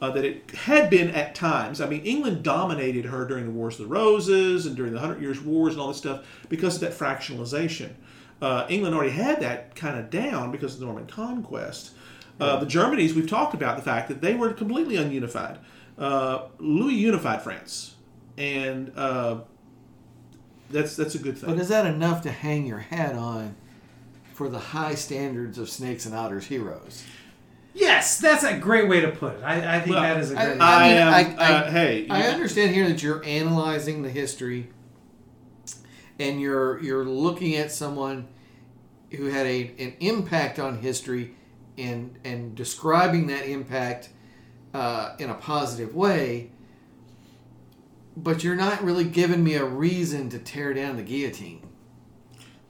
Uh, 0.04 0.10
that 0.10 0.26
it 0.26 0.52
had 0.52 0.90
been 0.90 1.10
at 1.12 1.34
times. 1.34 1.80
I 1.80 1.88
mean, 1.88 2.02
England 2.02 2.44
dominated 2.44 3.06
her 3.06 3.26
during 3.26 3.46
the 3.46 3.52
Wars 3.52 3.80
of 3.80 3.88
the 3.88 3.94
Roses 3.94 4.66
and 4.66 4.76
during 4.76 4.92
the 4.92 5.00
Hundred 5.00 5.22
Years' 5.22 5.40
Wars 5.40 5.76
and 5.76 5.82
all 5.82 5.88
this 5.88 5.96
stuff 5.96 6.26
because 6.50 6.76
of 6.76 6.82
that 6.82 6.92
fractionalization. 6.92 7.92
Uh, 8.42 8.66
England 8.68 8.94
already 8.94 9.14
had 9.14 9.40
that 9.40 9.76
kind 9.76 9.98
of 9.98 10.10
down 10.10 10.52
because 10.52 10.74
of 10.74 10.82
the 10.82 10.86
Norman 10.88 11.08
conquest. 11.08 11.92
Uh, 12.38 12.60
the 12.60 12.66
Germanys, 12.66 13.14
we've 13.14 13.30
talked 13.30 13.54
about 13.54 13.78
the 13.78 13.82
fact 13.82 14.10
that 14.10 14.20
they 14.20 14.34
were 14.34 14.52
completely 14.52 14.96
ununified. 14.98 15.60
Uh, 15.98 16.48
Louis 16.60 16.96
unified 16.96 17.42
France, 17.42 17.96
and 18.38 18.92
uh, 18.98 19.40
that's 20.70 20.98
that's 20.98 21.16
a 21.16 21.20
good 21.20 21.38
thing. 21.38 21.50
But 21.50 21.60
is 21.60 21.70
that 21.70 21.86
enough 21.86 22.24
to 22.24 22.32
hang 22.32 22.66
your 22.66 22.80
hat 22.80 23.16
on 23.16 23.56
for 24.34 24.50
the 24.50 24.60
high 24.60 24.96
standards 24.96 25.58
of 25.58 25.70
Snakes 25.70 26.06
and 26.06 26.14
Otters 26.14 26.48
heroes? 26.48 27.06
Yes, 27.76 28.20
that's 28.20 28.44
a 28.44 28.58
great 28.58 28.88
way 28.88 29.02
to 29.02 29.10
put 29.10 29.36
it. 29.38 29.44
I, 29.44 29.78
I 29.78 29.80
think 29.80 29.96
Well, 29.96 30.04
that 30.04 30.18
is 30.20 30.32
a 30.32 30.36
great. 30.36 30.62
I- 30.62 30.86
I 30.86 30.88
mean, 30.88 30.98
am. 30.98 31.14
I- 31.14 31.44
I- 31.44 31.54
uh, 31.54 31.72
hey, 31.72 32.08
I 32.10 32.24
understand 32.28 32.74
here 32.76 32.88
that 32.88 33.02
you're 33.02 33.24
analyzing 33.26 34.04
the 34.04 34.10
history 34.10 34.70
and 36.20 36.40
you're 36.40 36.80
you're 36.84 37.04
looking 37.06 37.56
at 37.56 37.72
someone 37.72 38.28
who 39.12 39.26
had 39.26 39.46
a, 39.48 39.72
an 39.80 39.94
impact 40.00 40.60
on 40.60 40.78
history 40.80 41.34
and 41.78 42.18
and 42.24 42.54
describing 42.56 43.28
that 43.28 43.46
impact 43.48 44.10
uh, 44.76 45.16
in 45.20 45.30
a 45.30 45.34
positive 45.36 45.96
way 45.96 46.50
but 48.16 48.44
you're 48.44 48.56
not 48.56 48.84
really 48.84 49.04
giving 49.06 49.44
me 49.44 49.56
a 49.56 49.66
reason 49.66 50.30
to 50.30 50.38
tear 50.38 50.72
down 50.74 50.98
the 50.98 51.02
guillotine 51.04 51.68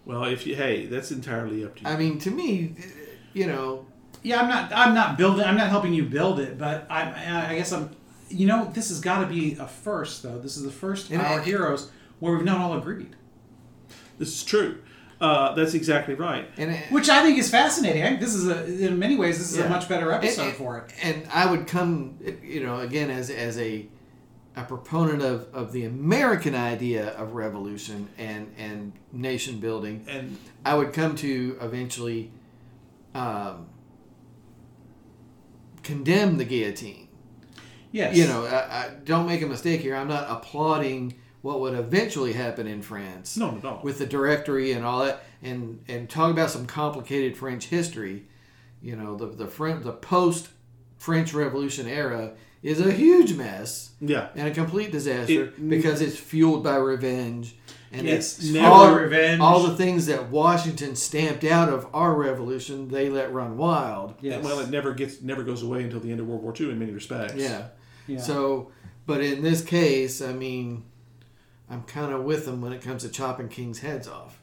Well, 0.06 0.24
if 0.24 0.48
you 0.48 0.56
hey, 0.56 0.86
that's 0.86 1.12
entirely 1.12 1.66
up 1.66 1.76
to 1.76 1.82
you. 1.84 1.88
i 1.90 1.98
mean 1.98 2.18
to 2.20 2.32
me 2.32 2.76
you 3.34 3.46
know 3.48 3.86
Yeah, 4.24 4.42
I'm 4.42 4.48
not. 4.48 4.72
I'm 4.74 4.94
not 4.96 5.18
building. 5.18 5.46
I'm 5.46 5.58
not 5.58 5.68
helping 5.70 5.94
you 5.94 6.04
build 6.04 6.40
it, 6.40 6.58
but 6.58 6.88
I. 6.90 7.50
I 7.52 7.56
guess 7.56 7.72
I'm. 7.72 7.90
You 8.30 8.48
know, 8.48 8.72
this 8.74 8.90
has 8.90 9.00
got 9.00 9.22
to 9.22 9.28
be 9.28 9.56
a 9.60 9.68
first, 9.68 10.24
though. 10.24 10.40
This 10.40 10.58
is 10.58 10.64
the 10.64 10.72
first 10.72 11.12
And 11.12 11.22
of 11.22 11.28
our 11.28 11.42
heroes 11.42 11.92
where 12.20 12.34
we've 12.34 12.46
not 12.46 12.60
all 12.60 12.76
agreed, 12.78 13.16
this 14.18 14.30
is 14.30 14.44
true. 14.44 14.80
Uh, 15.22 15.54
that's 15.56 15.74
exactly 15.74 16.16
right. 16.16 16.50
and 16.58 16.72
it- 16.72 16.92
which 16.92 17.08
I 17.10 17.22
think 17.22 17.38
is 17.38 17.50
fascinating. 17.50 18.02
I 18.04 18.08
think 18.10 18.20
this 18.22 18.34
is 18.34 18.48
a. 18.48 18.88
In 18.88 18.98
many 18.98 19.16
ways, 19.18 19.38
this 19.38 19.52
is 19.52 19.58
Yeah. 19.58 19.66
a 19.66 19.70
much 19.70 19.88
better 19.88 20.12
episode 20.12 20.48
and, 20.48 20.54
for 20.56 20.78
it. 20.80 20.92
And 21.04 21.28
I 21.32 21.46
would 21.50 21.68
come, 21.68 22.18
you 22.44 22.64
know, 22.64 22.80
again 22.80 23.10
as 23.12 23.30
as 23.30 23.58
a 23.58 23.86
a 24.56 24.64
proponent 24.64 25.22
of, 25.24 25.48
of 25.54 25.72
the 25.72 25.84
American 25.86 26.56
idea 26.56 27.10
of 27.16 27.34
revolution 27.34 28.08
and 28.18 28.54
and 28.58 28.94
nation 29.12 29.60
building. 29.60 30.06
And 30.08 30.38
I 30.66 30.76
would 30.76 30.94
come 30.94 31.16
to 31.18 31.58
eventually 31.62 32.32
um, 33.16 33.68
condemn 35.84 36.38
the 36.38 36.46
guillotine. 36.46 37.10
Yes. 37.92 38.18
You 38.18 38.26
know, 38.26 38.46
I, 38.46 38.86
I, 38.86 38.90
don't 39.04 39.28
make 39.28 39.44
a 39.44 39.48
mistake 39.48 39.82
here. 39.82 39.96
I'm 39.96 40.08
not 40.08 40.26
applauding 40.28 41.14
what 41.44 41.60
would 41.60 41.76
eventually 41.76 42.34
happen 42.34 42.66
in 42.66 42.82
France 42.82 43.38
no, 43.38 43.52
no, 43.52 43.60
no. 43.60 43.80
with 43.84 44.00
the 44.00 44.08
directory 44.08 44.72
and 44.72 44.84
all 44.84 45.04
that, 45.06 45.24
and 45.44 45.84
and 45.88 46.10
talk 46.10 46.32
about 46.32 46.50
some 46.50 46.66
complicated 46.66 47.38
French 47.38 47.66
history. 47.66 48.26
You 48.82 48.96
know, 48.96 49.16
the 49.16 49.28
the 49.28 49.48
French, 49.48 49.84
the 49.84 49.92
post 49.92 50.50
French 51.04 51.34
Revolution 51.34 51.86
era 51.88 52.32
is 52.62 52.80
a 52.80 52.92
huge 52.92 53.34
mess 53.34 53.92
yeah. 54.00 54.30
and 54.36 54.48
a 54.48 54.52
complete 54.52 54.90
disaster 54.92 55.46
It- 55.48 55.70
because 55.70 56.00
it's 56.02 56.16
fueled 56.18 56.64
by 56.64 56.78
revenge 56.78 57.56
and 57.92 58.08
It's 58.08 58.40
it's 58.40 58.50
never 58.50 58.68
all, 58.68 58.96
revenge. 58.96 59.42
all 59.42 59.64
the 59.68 59.76
things 59.76 60.06
that 60.06 60.30
Washington 60.30 60.96
stamped 60.96 61.44
out 61.44 61.68
of 61.70 61.88
our 61.94 62.16
revolution. 62.16 62.88
They 62.88 63.10
let 63.10 63.34
run 63.34 63.58
wild. 63.58 64.16
Yes. 64.22 64.44
Well, 64.44 64.60
it 64.62 64.70
never 64.70 64.94
gets 64.94 65.22
never 65.22 65.44
goes 65.44 65.62
away 65.62 65.84
until 65.84 66.00
the 66.00 66.10
end 66.10 66.20
of 66.22 66.28
World 66.28 66.42
War 66.42 66.54
II 66.60 66.72
in 66.72 66.80
many 66.80 66.92
respects. 66.94 67.36
Yeah. 67.36 67.68
Yeah. 68.08 68.20
So, 68.20 68.72
but 69.06 69.22
in 69.22 69.44
this 69.44 69.62
case, 69.64 70.22
I 70.22 70.32
mean, 70.34 70.86
I'm 71.70 71.84
kind 71.84 72.14
of 72.14 72.24
with 72.24 72.46
them 72.46 72.62
when 72.62 72.72
it 72.74 72.82
comes 72.82 73.04
to 73.04 73.10
chopping 73.10 73.48
kings' 73.50 73.80
heads 73.80 74.08
off. 74.08 74.40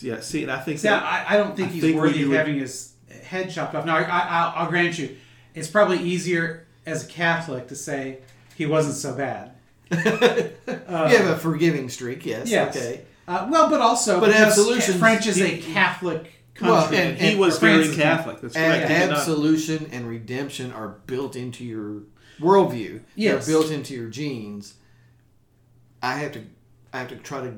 Yeah. 0.00 0.20
See, 0.20 0.42
and 0.42 0.50
I 0.50 0.58
think 0.60 0.78
See, 0.80 0.88
that 0.88 1.02
I, 1.02 1.34
I 1.34 1.36
don't 1.36 1.54
think 1.54 1.68
I 1.68 1.72
he's 1.72 1.82
think 1.82 1.96
worthy 1.96 2.18
we 2.20 2.22
of 2.24 2.28
would- 2.30 2.38
having 2.38 2.58
his 2.58 2.94
head 3.22 3.50
chopped 3.50 3.74
off. 3.74 3.84
Now, 3.84 3.96
I, 3.98 4.02
I, 4.02 4.20
I'll, 4.28 4.52
I'll 4.64 4.68
grant 4.70 4.98
you, 4.98 5.16
it's 5.54 5.68
probably 5.68 5.98
easier 5.98 6.66
as 6.86 7.04
a 7.04 7.08
Catholic 7.08 7.68
to 7.68 7.76
say 7.76 8.18
he 8.56 8.66
wasn't 8.66 8.94
so 8.96 9.14
bad. 9.14 9.52
you 9.90 9.96
have 9.98 11.26
a 11.26 11.36
forgiving 11.36 11.88
streak, 11.88 12.24
yes. 12.24 12.48
Yes. 12.50 12.76
Okay. 12.76 13.02
Uh, 13.26 13.48
well, 13.50 13.68
but 13.70 13.80
also 13.80 14.20
But 14.20 14.30
absolution- 14.30 14.98
French 14.98 15.26
is 15.26 15.40
a 15.40 15.58
Catholic 15.58 16.32
country. 16.54 16.68
Well, 16.76 16.94
and- 16.94 17.18
he 17.18 17.36
was 17.36 17.58
France 17.58 17.86
very 17.86 17.88
is- 17.90 17.96
Catholic. 17.96 18.40
That's 18.40 18.56
And 18.56 18.82
correct. 18.84 18.88
He 18.90 19.10
absolution 19.10 19.88
and 19.92 20.08
redemption 20.08 20.72
are 20.72 20.88
built 21.06 21.36
into 21.36 21.64
your 21.64 22.02
worldview. 22.40 23.00
Yes. 23.16 23.46
They're 23.46 23.54
built 23.56 23.70
into 23.70 23.94
your 23.94 24.08
genes. 24.08 24.74
I 26.02 26.14
have 26.14 26.32
to, 26.32 26.42
I 26.92 26.98
have 27.00 27.08
to 27.08 27.16
try 27.16 27.40
to 27.42 27.54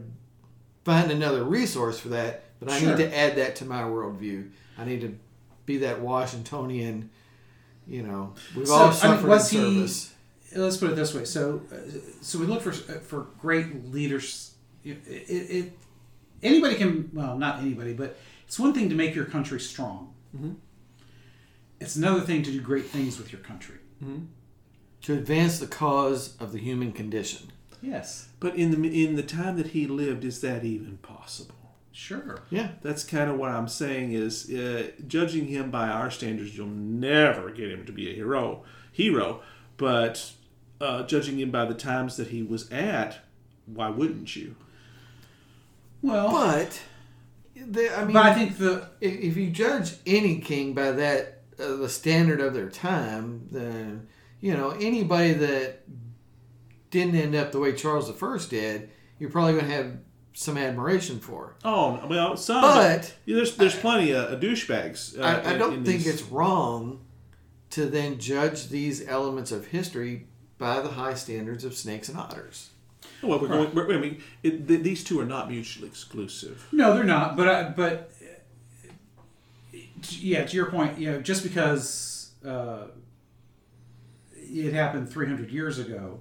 find 0.85 1.11
another 1.11 1.45
resource 1.45 1.99
for 2.01 2.09
that, 2.09 2.45
but 2.61 2.71
I 2.71 2.79
Sure. 2.81 2.97
need 2.97 3.05
to 3.05 3.17
add 3.17 3.37
that 3.37 3.57
to 3.57 3.65
my 3.65 3.83
worldview. 3.83 4.51
I 4.79 4.85
need 4.85 5.01
to 5.03 5.17
be 5.65 5.79
that 5.79 6.01
Washingtonian. 6.01 7.11
You 7.87 8.03
know, 8.03 8.35
we've 8.57 8.67
So, 8.69 8.75
all 8.75 8.81
I 8.85 8.87
mean, 8.91 8.95
suffered 8.95 9.29
was 9.29 9.53
in 9.53 9.61
he- 9.65 9.75
service. 9.89 10.09
Let's 10.55 10.77
put 10.77 10.91
it 10.91 10.97
this 10.97 11.15
way. 11.15 11.25
So, 11.25 11.63
uh, 11.73 11.77
so 12.21 12.39
we 12.39 12.47
look 12.47 12.61
for 12.63 12.73
for 12.73 13.27
great 13.41 13.91
leaders. 13.91 14.55
It, 14.85 14.99
it, 15.07 15.57
it 15.59 15.79
anybody 16.43 16.75
can 16.75 17.11
well, 17.15 17.39
not 17.39 17.61
anybody, 17.61 17.95
but 17.95 18.17
it's 18.47 18.59
one 18.59 18.75
thing 18.75 18.89
to 18.91 18.95
make 18.95 19.15
your 19.15 19.25
country 19.25 19.59
strong. 19.61 20.13
Mm-hmm. 20.37 20.53
It's 21.81 21.97
another 21.97 22.21
thing 22.21 22.43
to 22.43 22.51
do 22.53 22.61
great 22.61 22.87
things 22.87 23.19
with 23.19 23.33
your 23.33 23.41
country. 23.41 23.77
to 25.03 25.13
advance 25.15 25.59
the 25.59 25.67
cause 25.67 26.37
of 26.39 26.53
the 26.53 26.59
human 26.59 26.93
condition. 26.93 27.51
Yes, 27.81 28.29
But 28.39 28.55
in 28.57 28.71
the 28.71 29.05
in 29.05 29.17
the 29.17 29.23
time 29.25 29.57
that 29.57 29.69
he 29.69 29.87
lived, 29.89 30.23
is 30.25 30.41
that 30.43 30.65
even 30.65 30.99
possible? 30.99 31.62
Sure. 31.93 32.41
Yeah. 32.51 32.71
That's 32.83 33.05
kind 33.05 33.31
of 33.31 33.39
what 33.39 33.51
I'm 33.51 33.69
saying. 33.69 34.13
Is 34.13 34.51
uh, 34.51 34.91
judging 35.07 35.47
him 35.47 35.71
by 35.71 35.89
our 35.89 36.11
standards, 36.11 36.57
you'll 36.57 36.67
never 36.67 37.51
get 37.51 37.71
him 37.71 37.87
to 37.87 37.93
be 37.93 38.11
a 38.11 38.15
hero. 38.15 38.65
Hero, 38.93 39.41
but 39.77 40.33
uh, 40.81 41.05
judging 41.05 41.39
him 41.39 41.51
by 41.51 41.65
the 41.65 41.75
times 41.75 42.17
that 42.17 42.29
he 42.29 42.43
was 42.43 42.71
at, 42.71 43.21
why 43.67 43.89
wouldn't 43.89 44.35
you? 44.37 44.57
Well, 46.03 46.31
But, 46.31 46.83
the, 47.55 47.97
I 47.97 48.05
mean, 48.05 48.13
but 48.13 48.27
I 48.27 48.35
think 48.35 48.59
the 48.59 48.89
if, 49.01 49.13
if 49.13 49.37
you 49.37 49.51
judge 49.51 49.95
any 50.05 50.41
king 50.41 50.75
by 50.75 50.91
that 50.93 51.43
uh, 51.59 51.77
the 51.77 51.89
standard 51.89 52.41
of 52.41 52.55
their 52.55 52.69
time, 52.69 53.49
then 53.53 54.09
you 54.41 54.55
know 54.55 54.71
anybody 54.71 55.33
that 55.35 55.85
didn't 56.91 57.15
end 57.15 57.35
up 57.35 57.53
the 57.53 57.61
way 57.61 57.73
Charles 57.73 58.11
I 58.11 58.39
did, 58.49 58.91
you're 59.19 59.31
probably 59.31 59.53
going 59.53 59.67
to 59.67 59.73
have 59.73 59.97
some 60.35 60.57
admiration 60.57 61.19
for. 61.21 61.57
Oh 61.65 62.05
well, 62.09 62.37
some. 62.37 62.63
But 62.63 63.15
Yeah, 63.27 63.37
there's 63.37 63.57
there's 63.57 63.77
plenty 63.79 64.13
of, 64.13 64.33
of 64.33 64.41
douchebags. 64.41 65.19
Uh, 65.19 65.23
I, 65.23 65.55
I 65.55 65.59
don't 65.59 65.75
in 65.75 65.85
think 65.85 66.03
these- 66.05 66.07
it's 66.15 66.23
wrong 66.23 67.01
to 67.71 67.87
then 67.87 68.19
judge 68.19 68.69
these 68.69 69.07
elements 69.09 69.51
of 69.53 69.67
history 69.69 70.27
by 70.59 70.81
the 70.81 70.91
high 70.91 71.15
standards 71.15 71.65
of 71.65 71.75
snakes 71.75 72.09
and 72.09 72.19
otters. 72.19 72.71
Well, 73.23 73.39
we're 73.41 73.49
going. 73.49 73.75
We're, 73.75 73.95
I 73.95 73.99
mean, 73.99 74.23
it, 74.43 74.67
th- 74.69 74.83
these 74.83 75.05
two 75.05 75.21
are 75.21 75.25
not 75.25 75.49
mutually 75.51 75.87
exclusive. 75.89 76.67
no, 76.73 76.93
they're 76.95 77.05
not. 77.05 77.37
But 77.37 77.49
I, 77.49 77.69
but 77.71 78.11
uh, 79.73 79.79
yeah, 80.11 80.45
to 80.45 80.57
your 80.57 80.67
point, 80.67 80.99
you 80.99 81.11
know, 81.13 81.21
just 81.21 81.43
because 81.45 82.33
uh, 82.45 82.89
it 84.35 84.73
happened 84.73 85.09
300 85.09 85.51
years 85.51 85.79
ago 85.79 86.21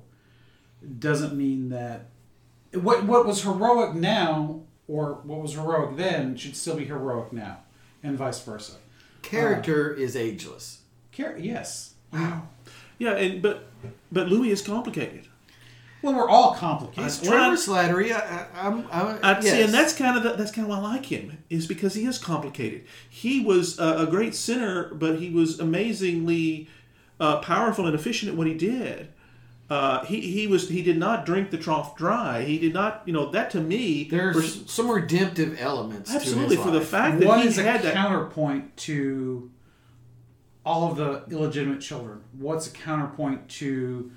doesn't 0.99 1.35
mean 1.35 1.69
that 1.69 2.10
what 2.73 3.05
what 3.05 3.25
was 3.25 3.43
heroic 3.43 3.95
now 3.95 4.61
or 4.87 5.19
what 5.23 5.41
was 5.41 5.53
heroic 5.53 5.97
then 5.97 6.35
should 6.35 6.55
still 6.55 6.75
be 6.75 6.85
heroic 6.85 7.31
now, 7.33 7.59
and 8.03 8.17
vice 8.17 8.41
versa. 8.41 8.73
Character 9.21 9.93
is 9.93 10.15
ageless. 10.15 10.79
Care- 11.11 11.37
yes. 11.37 11.93
Wow. 12.11 12.47
Yeah, 12.97 13.15
and 13.15 13.41
but 13.41 13.67
but 14.11 14.27
Louis 14.27 14.51
is 14.51 14.61
complicated. 14.61 15.27
Well, 16.01 16.15
we're 16.15 16.29
all 16.29 16.55
complicated. 16.55 17.03
That's 17.03 17.19
Trevor 17.19 17.35
Well, 17.37 17.57
Slattery, 17.57 18.11
I, 18.11 18.47
I, 18.55 18.67
I'm, 18.67 18.87
I'm, 18.91 19.19
I, 19.21 19.39
See, 19.39 19.61
and 19.61 19.71
that's 19.71 19.93
kind 19.93 20.17
of 20.17 20.23
the, 20.23 20.33
that's 20.33 20.51
kind 20.51 20.65
of 20.65 20.69
why 20.69 20.77
I 20.77 20.93
like 20.95 21.05
him 21.05 21.43
is 21.49 21.67
because 21.67 21.93
he 21.93 22.05
is 22.05 22.17
complicated. 22.17 22.85
He 23.07 23.39
was 23.39 23.77
a, 23.77 23.99
a 23.99 24.07
great 24.07 24.33
sinner, 24.33 24.91
but 24.95 25.19
he 25.19 25.29
was 25.29 25.59
amazingly 25.59 26.67
uh, 27.19 27.37
powerful 27.39 27.85
and 27.85 27.93
efficient 27.93 28.31
at 28.31 28.37
what 28.37 28.47
he 28.47 28.55
did. 28.55 29.09
Uh, 29.71 30.03
he 30.05 30.19
he 30.19 30.47
was 30.47 30.67
he 30.67 30.81
did 30.81 30.97
not 30.97 31.25
drink 31.25 31.49
the 31.49 31.57
trough 31.57 31.95
dry. 31.95 32.43
He 32.43 32.59
did 32.59 32.73
not 32.73 33.03
you 33.05 33.13
know 33.13 33.31
that 33.31 33.49
to 33.51 33.61
me 33.61 34.03
There's 34.11 34.35
was- 34.35 34.63
some 34.69 34.91
redemptive 34.91 35.55
elements. 35.61 36.13
absolutely 36.13 36.57
to 36.57 36.61
his 36.61 36.65
for 36.65 36.71
the 36.71 36.79
life. 36.79 36.87
fact 36.89 37.19
that 37.19 37.27
What 37.27 37.39
he 37.41 37.47
is 37.47 37.57
a 37.57 37.63
had 37.63 37.81
that. 37.83 37.93
counterpoint 37.93 38.75
to 38.87 39.49
all 40.65 40.91
of 40.91 40.97
the 40.97 41.23
illegitimate 41.33 41.79
children? 41.79 42.19
What's 42.37 42.67
a 42.67 42.71
counterpoint 42.71 43.47
to 43.61 44.11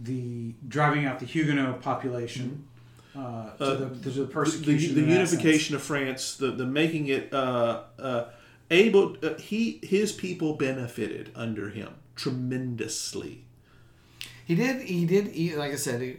the 0.00 0.54
driving 0.66 1.04
out 1.04 1.18
the 1.20 1.26
Huguenot 1.26 1.82
population? 1.82 2.64
Uh, 3.14 3.50
to, 3.58 3.64
Uh, 3.64 3.74
the, 3.74 3.88
to 3.90 4.10
the 4.10 4.10
the, 4.22 4.26
persecution, 4.26 4.94
the 4.94 5.02
in 5.02 5.08
that 5.10 5.14
unification 5.16 5.76
of 5.76 5.82
France, 5.82 6.34
the 6.36 6.50
the 6.50 6.64
making 6.66 7.08
it 7.08 7.30
uh, 7.32 7.82
uh, 7.98 8.24
able. 8.70 9.16
Uh, 9.22 9.34
he 9.38 9.80
his 9.82 10.12
people 10.12 10.54
benefited 10.54 11.30
under 11.34 11.68
him 11.68 11.90
tremendously. 12.16 13.43
He 14.44 14.54
did. 14.54 14.82
He 14.82 15.06
did. 15.06 15.28
He, 15.28 15.54
like 15.56 15.72
I 15.72 15.76
said, 15.76 16.00
he, 16.02 16.16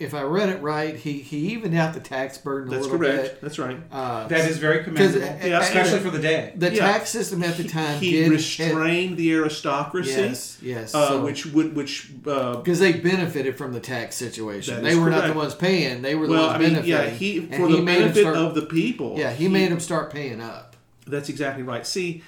if 0.00 0.14
I 0.14 0.22
read 0.22 0.48
it 0.48 0.60
right, 0.62 0.96
he 0.96 1.14
he 1.20 1.52
evened 1.52 1.76
out 1.76 1.94
the 1.94 2.00
tax 2.00 2.38
burden 2.38 2.68
a 2.68 2.70
That's 2.72 2.84
little 2.86 2.98
correct. 2.98 3.22
bit. 3.34 3.40
That's 3.40 3.58
right. 3.58 3.76
Uh. 3.92 4.26
That 4.28 4.50
is 4.50 4.58
very 4.58 4.82
commendable, 4.82 5.22
uh, 5.28 5.36
Yeah, 5.46 5.60
especially 5.60 5.98
uh, 5.98 6.02
for 6.02 6.10
the 6.10 6.18
day. 6.18 6.52
the 6.56 6.74
Yeah. 6.74 6.80
tax 6.92 7.10
system 7.10 7.42
at 7.44 7.56
the 7.56 7.64
time 7.64 8.00
he 8.00 8.12
did 8.12 8.30
restrained 8.32 9.16
the 9.16 9.30
aristocracy. 9.32 10.10
Yes, 10.10 10.58
yes. 10.62 10.94
uh, 10.94 11.08
so- 11.08 11.24
which 11.24 11.46
would 11.46 11.76
which 11.76 12.10
uh, 12.26 12.56
because 12.56 12.78
they 12.80 12.94
benefited 12.94 13.56
from 13.56 13.72
the 13.72 13.80
tax 13.80 14.16
situation. 14.16 14.82
They 14.82 14.90
is 14.92 14.98
were 14.98 15.10
not 15.10 15.26
the 15.28 15.34
ones 15.34 15.54
paying; 15.54 16.02
they 16.02 16.14
were 16.16 16.26
the 16.26 16.32
well, 16.32 16.46
ones 16.48 16.54
I 16.56 16.58
mean, 16.58 16.68
benefiting. 16.74 16.90
yeah, 16.90 17.08
he 17.10 17.40
for 17.46 17.68
he 17.68 17.76
the 17.76 17.82
made 17.82 17.96
'em 17.96 18.02
benefit 18.02 18.20
start- 18.22 18.36
of 18.36 18.54
the 18.54 18.62
people. 18.62 19.16
Yeah, 19.18 19.32
he, 19.32 19.46
made 19.48 19.70
them 19.70 19.80
start 19.80 20.12
paying 20.12 20.40
up. 20.40 20.76
That's 21.06 21.28
exactly 21.28 21.62
right. 21.62 21.86
See, 21.86 22.22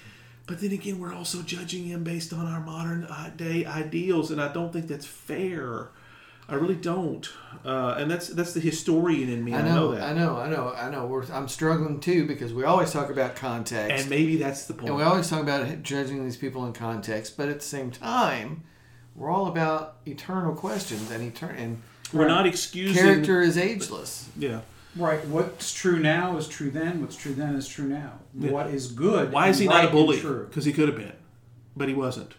but 0.46 0.60
then 0.60 0.72
again, 0.72 0.98
we're 0.98 1.14
also 1.14 1.42
judging 1.42 1.84
him 1.84 2.04
based 2.04 2.32
on 2.32 2.46
our 2.46 2.60
modern 2.60 3.04
uh, 3.04 3.30
day 3.36 3.64
ideals, 3.64 4.30
and 4.30 4.40
I 4.40 4.52
don't 4.52 4.72
think 4.72 4.88
that's 4.88 5.06
fair. 5.06 5.88
I 6.48 6.56
really 6.56 6.74
don't, 6.74 7.26
uh, 7.64 7.94
and 7.98 8.10
that's 8.10 8.26
that's 8.28 8.52
the 8.52 8.60
historian 8.60 9.28
in 9.30 9.44
me. 9.44 9.54
I 9.54 9.60
I 9.60 9.62
know, 9.62 9.74
know, 9.74 9.92
that, 9.92 10.02
I 10.02 10.12
know, 10.12 10.36
I 10.36 10.48
know, 10.50 10.74
I 10.76 10.90
know. 10.90 11.06
We're, 11.06 11.24
I'm 11.32 11.46
struggling 11.48 12.00
too 12.00 12.26
because 12.26 12.52
we 12.52 12.64
always 12.64 12.90
talk 12.92 13.10
about 13.10 13.36
context, 13.36 14.02
and 14.02 14.10
maybe 14.10 14.36
that's 14.36 14.66
the 14.66 14.74
point. 14.74 14.88
and 14.88 14.96
we 14.96 15.02
always 15.04 15.30
talk 15.30 15.40
about 15.40 15.82
judging 15.82 16.24
these 16.24 16.36
people 16.36 16.66
in 16.66 16.72
context. 16.72 17.36
But 17.36 17.48
at 17.48 17.60
the 17.60 17.64
same 17.66 17.90
time, 17.92 18.64
we're 19.14 19.30
all 19.30 19.46
about 19.46 19.98
eternal 20.04 20.54
questions 20.54 21.10
and 21.12 21.32
etern- 21.32 21.58
and 21.58 21.82
we're 22.12 22.28
not 22.28 22.46
excusing 22.46 23.02
character 23.02 23.40
is 23.40 23.56
ageless. 23.56 24.28
Yeah. 24.36 24.60
Right. 24.96 25.24
What's 25.26 25.72
true 25.72 25.98
now 25.98 26.36
is 26.36 26.46
true 26.48 26.70
then. 26.70 27.00
What's 27.00 27.16
true 27.16 27.32
then 27.34 27.54
is 27.54 27.66
true 27.66 27.86
now. 27.88 28.12
Yeah. 28.38 28.50
What 28.50 28.66
is 28.68 28.92
good? 28.92 29.32
Why 29.32 29.48
is 29.48 29.58
he 29.58 29.64
and 29.66 29.74
not 29.74 29.84
a 29.86 29.88
bully? 29.88 30.20
Because 30.20 30.64
he 30.64 30.72
could 30.72 30.88
have 30.88 30.96
been, 30.98 31.14
but 31.76 31.88
he 31.88 31.94
wasn't. 31.94 32.34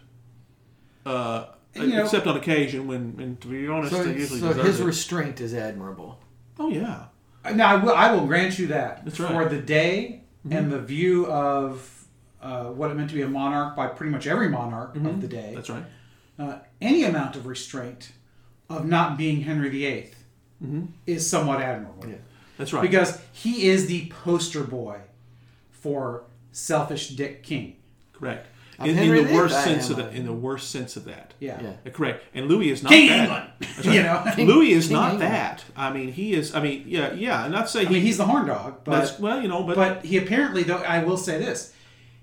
Uh, 1.04 1.46
You 1.74 1.86
know- 1.88 2.02
except 2.04 2.26
on 2.26 2.36
occasion 2.36 2.86
when, 2.86 3.16
and 3.18 3.40
to 3.40 3.48
be 3.48 3.66
honest, 3.66 3.92
So, 3.92 4.02
usually 4.04 4.40
so 4.40 4.52
his 4.52 4.80
it. 4.80 4.84
restraint 4.84 5.40
is 5.40 5.52
admirable. 5.54 6.20
oh 6.60 6.68
yeah, 6.68 7.06
Now 7.52 7.68
I 7.72 7.76
will, 7.76 7.92
I 7.94 8.12
will 8.12 8.26
grant 8.26 8.58
you 8.60 8.68
that 8.68 9.04
That's 9.04 9.16
for 9.16 9.44
the 9.48 9.60
day 9.60 10.20
Mm-hmm. 10.46 10.56
and 10.58 10.70
the 10.70 10.78
view 10.80 11.26
of 11.26 12.04
uh, 12.42 12.64
what 12.66 12.90
it 12.90 12.94
meant 12.94 13.08
to 13.08 13.14
be 13.16 13.22
a 13.22 13.28
monarch 13.28 13.74
by 13.74 13.86
pretty 13.86 14.12
much 14.12 14.26
every 14.26 14.50
monarch 14.50 14.94
of 14.94 15.22
the 15.22 15.26
day. 15.26 15.38
Mm-hmm. 15.46 15.54
that's 15.54 15.70
right. 15.70 15.84
uh, 16.38 16.58
any 16.82 17.04
amount 17.04 17.34
of 17.34 17.46
restraint 17.46 18.12
of 18.68 18.84
not 18.86 19.16
being 19.16 19.40
Henry 19.40 19.70
VIII 19.70 20.10
is 21.06 21.28
somewhat 21.28 21.60
admirable. 21.62 22.06
Yeah. 22.06 22.16
That's 22.58 22.72
right. 22.72 22.82
Because 22.82 23.20
he 23.32 23.66
is 23.68 23.86
the 23.86 24.08
poster 24.24 24.62
boy 24.64 24.98
for 25.70 26.24
selfish 26.52 27.08
Dick 27.10 27.42
King. 27.42 27.76
correct. 28.12 28.48
In, 28.80 28.98
in 28.98 29.24
the 29.24 29.32
worst 29.34 29.62
sense 29.62 29.88
of 29.88 29.98
a- 30.00 30.02
that. 30.02 30.14
In 30.14 30.26
the 30.26 30.32
worst 30.32 30.70
sense 30.72 30.96
of 30.96 31.04
that. 31.04 31.32
Yeah. 31.38 31.62
Yeah. 31.62 31.72
Uh, 31.86 31.90
Correct. 31.90 32.24
And 32.34 32.48
Louis 32.48 32.70
is 32.70 32.82
not 32.82 32.90
King 32.90 33.08
that. 33.08 33.20
England. 33.20 33.50
That's 33.60 33.84
you 34.36 34.42
know? 34.42 34.52
Louis 34.54 34.72
is 34.72 34.86
King 34.88 34.96
not 34.96 35.12
England. 35.12 35.32
that. 35.32 35.64
I 35.76 35.92
mean, 35.92 36.12
he 36.12 36.34
is. 36.34 36.52
I 36.56 36.60
mean, 36.60 36.82
yeah, 36.84 37.12
yeah. 37.12 37.44
I'm 37.44 37.52
not 37.52 37.70
saying 37.70 37.86
I 37.86 37.90
mean, 37.90 38.02
he's 38.02 38.16
the 38.18 38.24
horn 38.24 38.46
dog, 38.48 38.84
That's 38.84 39.12
but 39.12 39.20
well, 39.20 39.40
you 39.40 39.46
know, 39.46 39.62
but, 39.62 39.76
but 39.76 40.04
he 40.04 40.18
apparently, 40.18 40.64
though, 40.64 40.78
I 40.78 41.04
will 41.04 41.16
say 41.16 41.38
this: 41.38 41.72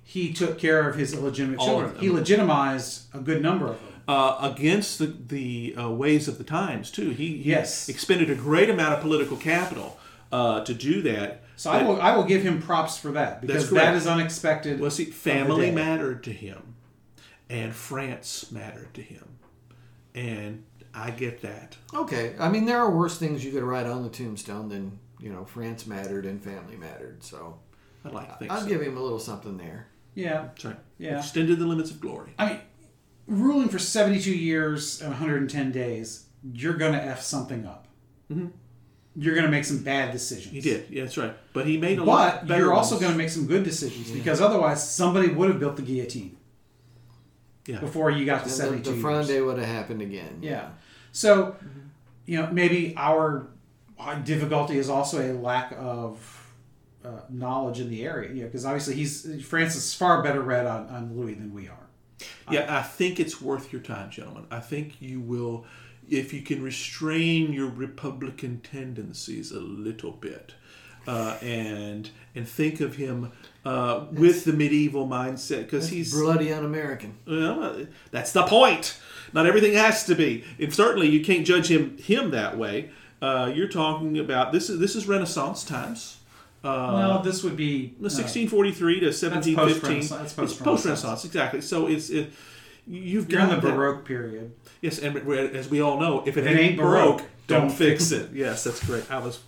he 0.03 0.33
took 0.33 0.59
care 0.59 0.89
of 0.89 0.97
his 0.97 1.13
illegitimate 1.13 1.61
children. 1.61 1.95
He 1.99 2.09
legitimized 2.09 3.03
a 3.13 3.19
good 3.19 3.41
number 3.41 3.67
of 3.69 3.79
them. 3.79 4.01
uh, 4.09 4.37
against 4.53 4.99
the 4.99 5.05
the 5.07 5.73
uh, 5.81 5.89
ways 5.89 6.27
of 6.27 6.37
the 6.37 6.43
times 6.43 6.91
too. 6.91 7.11
He, 7.11 7.37
he 7.37 7.49
Yes. 7.51 7.87
expended 7.87 8.29
a 8.29 8.35
great 8.35 8.69
amount 8.69 8.93
of 8.95 8.99
political 8.99 9.37
capital 9.37 9.97
uh, 10.31 10.63
to 10.63 10.73
do 10.73 11.01
that. 11.03 11.43
So 11.55 11.71
I 11.71 11.83
will, 11.83 12.01
I 12.01 12.15
will 12.15 12.23
give 12.23 12.41
him 12.41 12.61
props 12.61 12.97
for 12.97 13.11
that 13.11 13.41
because 13.41 13.69
that 13.69 13.95
is 13.95 14.07
unexpected. 14.07 14.79
Well, 14.79 14.89
see, 14.89 15.05
family 15.05 15.71
mattered 15.71 16.23
to 16.23 16.31
him, 16.31 16.75
and 17.49 17.73
France 17.73 18.51
mattered 18.51 18.93
to 18.95 19.01
him, 19.01 19.37
and 20.15 20.63
I 20.93 21.11
get 21.11 21.41
that. 21.41 21.77
Okay, 21.93 22.35
I 22.39 22.49
mean 22.49 22.65
there 22.65 22.79
are 22.79 22.89
worse 22.89 23.17
things 23.17 23.45
you 23.45 23.51
could 23.51 23.63
write 23.63 23.85
on 23.85 24.03
the 24.03 24.09
tombstone 24.09 24.69
than 24.69 24.99
you 25.19 25.31
know 25.31 25.45
France 25.45 25.85
mattered 25.85 26.25
and 26.25 26.43
family 26.43 26.77
mattered. 26.77 27.23
So 27.23 27.59
I 28.03 28.09
like 28.09 28.29
to 28.29 28.39
think 28.39 28.51
I'll 28.51 28.61
so. 28.61 28.67
give 28.67 28.81
him 28.81 28.97
a 28.97 29.01
little 29.01 29.19
something 29.19 29.57
there. 29.57 29.87
Yeah, 30.15 30.41
That's 30.41 30.65
right. 30.65 30.79
Yeah. 30.97 31.19
Extended 31.19 31.59
the 31.59 31.65
limits 31.65 31.89
of 31.89 32.01
glory. 32.01 32.33
I 32.37 32.49
mean, 32.49 32.59
ruling 33.27 33.69
for 33.69 33.79
72 33.79 34.29
years 34.29 34.99
and 35.01 35.09
110 35.11 35.71
days, 35.71 36.25
you're 36.43 36.73
going 36.73 36.91
to 36.93 37.01
F 37.01 37.21
something 37.21 37.65
up. 37.65 37.87
You're 39.15 39.33
going 39.35 39.45
to 39.45 39.51
make 39.51 39.65
some 39.65 39.79
bad 39.83 40.11
decisions. 40.13 40.47
Mm-hmm. 40.47 40.55
He 40.55 40.61
did. 40.61 40.85
Yeah, 40.89 41.03
that's 41.03 41.17
right. 41.17 41.33
But 41.53 41.65
he 41.65 41.77
made 41.77 41.99
a 41.99 42.03
lot 42.03 42.47
But 42.47 42.57
you're 42.57 42.73
also 42.73 42.95
ones. 42.95 43.01
going 43.01 43.11
to 43.13 43.17
make 43.17 43.29
some 43.29 43.45
good 43.45 43.63
decisions 43.63 44.09
because 44.11 44.39
otherwise 44.39 44.89
somebody 44.89 45.27
would 45.27 45.49
have 45.49 45.59
built 45.59 45.75
the 45.75 45.81
guillotine 45.81 46.37
Yeah. 47.67 47.79
before 47.79 48.09
you 48.09 48.25
got 48.25 48.37
to 48.39 48.43
And 48.43 48.51
72 48.51 48.83
the, 48.83 48.89
the 48.89 48.91
years. 48.95 49.27
Fronde 49.27 49.45
would 49.45 49.57
have 49.57 49.67
happened 49.67 50.01
again. 50.01 50.39
Yeah. 50.41 50.69
So, 51.11 51.55
you 52.25 52.37
know, 52.41 52.49
maybe 52.51 52.93
our 52.97 53.47
our 53.99 54.15
difficulty 54.15 54.77
is 54.79 54.89
also 54.89 55.19
a 55.21 55.33
lack 55.37 55.73
of 55.77 56.47
uh, 57.05 57.09
knowledge 57.29 57.79
in 57.79 57.89
the 57.89 58.03
area. 58.03 58.31
Yeah, 58.33 58.45
because 58.45 58.65
obviously 58.65 58.95
he's 58.95 59.43
Francis 59.45 59.83
is 59.87 59.93
far 59.93 60.23
better 60.23 60.41
read 60.41 60.65
on, 60.65 60.87
on 60.87 61.15
Louis 61.17 61.33
than 61.35 61.53
we 61.53 61.67
are. 61.67 61.77
Yeah, 62.49 62.65
I 62.77 62.81
think 62.81 63.19
it's 63.19 63.41
worth 63.41 63.71
your 63.73 63.81
time, 63.81 64.09
gentlemen. 64.09 64.45
I 64.51 64.59
think 64.59 65.01
you 65.01 65.19
will, 65.19 65.65
if 66.11 66.33
you 66.33 66.41
can 66.41 66.61
restrain 66.61 67.53
your 67.53 67.69
Republican 67.69 68.59
tendencies 68.61 69.51
a 69.51 69.59
little 69.59 70.11
bit, 70.11 70.53
uh, 71.07 71.37
and 71.41 72.09
and 72.35 72.47
think 72.47 72.79
of 72.81 72.95
him 72.97 73.31
uh, 73.65 74.05
with 74.11 74.45
the 74.45 74.53
medieval 74.53 75.07
mindset, 75.07 75.63
because 75.63 75.89
he's 75.89 76.13
bloody 76.13 76.53
un-American. 76.53 77.15
well, 77.25 77.63
uh, 77.63 77.85
that's 78.11 78.31
the 78.33 78.43
point. 78.43 78.99
Not 79.33 79.45
everything 79.45 79.73
has 79.73 80.05
to 80.05 80.15
be, 80.15 80.43
and 80.59 80.73
certainly 80.73 81.07
you 81.09 81.23
can't 81.23 81.45
judge 81.47 81.69
him 81.71 81.97
him 81.97 82.31
that 82.31 82.57
way. 82.57 82.91
Uh, 83.21 83.51
you're 83.53 83.67
talking 83.69 84.17
about 84.19 84.51
this 84.51 84.69
is 84.69 84.79
this 84.79 84.95
is 84.95 85.07
Renaissance 85.07 85.63
times. 85.63 86.17
Uh, 86.63 86.91
well, 86.93 87.19
this 87.23 87.41
would 87.43 87.57
be 87.57 87.87
the 87.97 88.03
1643 88.09 88.99
to 88.99 89.05
1715. 89.07 89.55
post-Renaissance. 89.55 90.21
It's 90.21 90.33
post-Renaissance. 90.33 90.61
post-Renaissance, 90.63 91.25
exactly. 91.25 91.61
So 91.61 91.87
it's 91.87 92.09
it, 92.11 92.31
you've 92.85 93.31
You're 93.31 93.41
in 93.41 93.49
got 93.49 93.61
the 93.61 93.67
that- 93.67 93.75
Baroque 93.75 94.05
period. 94.05 94.51
Yes, 94.81 94.99
and 94.99 95.15
as 95.55 95.69
we 95.69 95.79
all 95.81 95.99
know, 95.99 96.23
if 96.25 96.37
it, 96.37 96.45
it 96.45 96.49
ain't, 96.49 96.59
ain't 96.59 96.77
broke, 96.77 97.17
broke, 97.19 97.29
don't, 97.47 97.67
don't 97.67 97.71
fix 97.71 98.11
it. 98.11 98.31
Yes, 98.33 98.63
that's 98.63 98.83
great. 98.85 99.09
I 99.11 99.19
was 99.19 99.39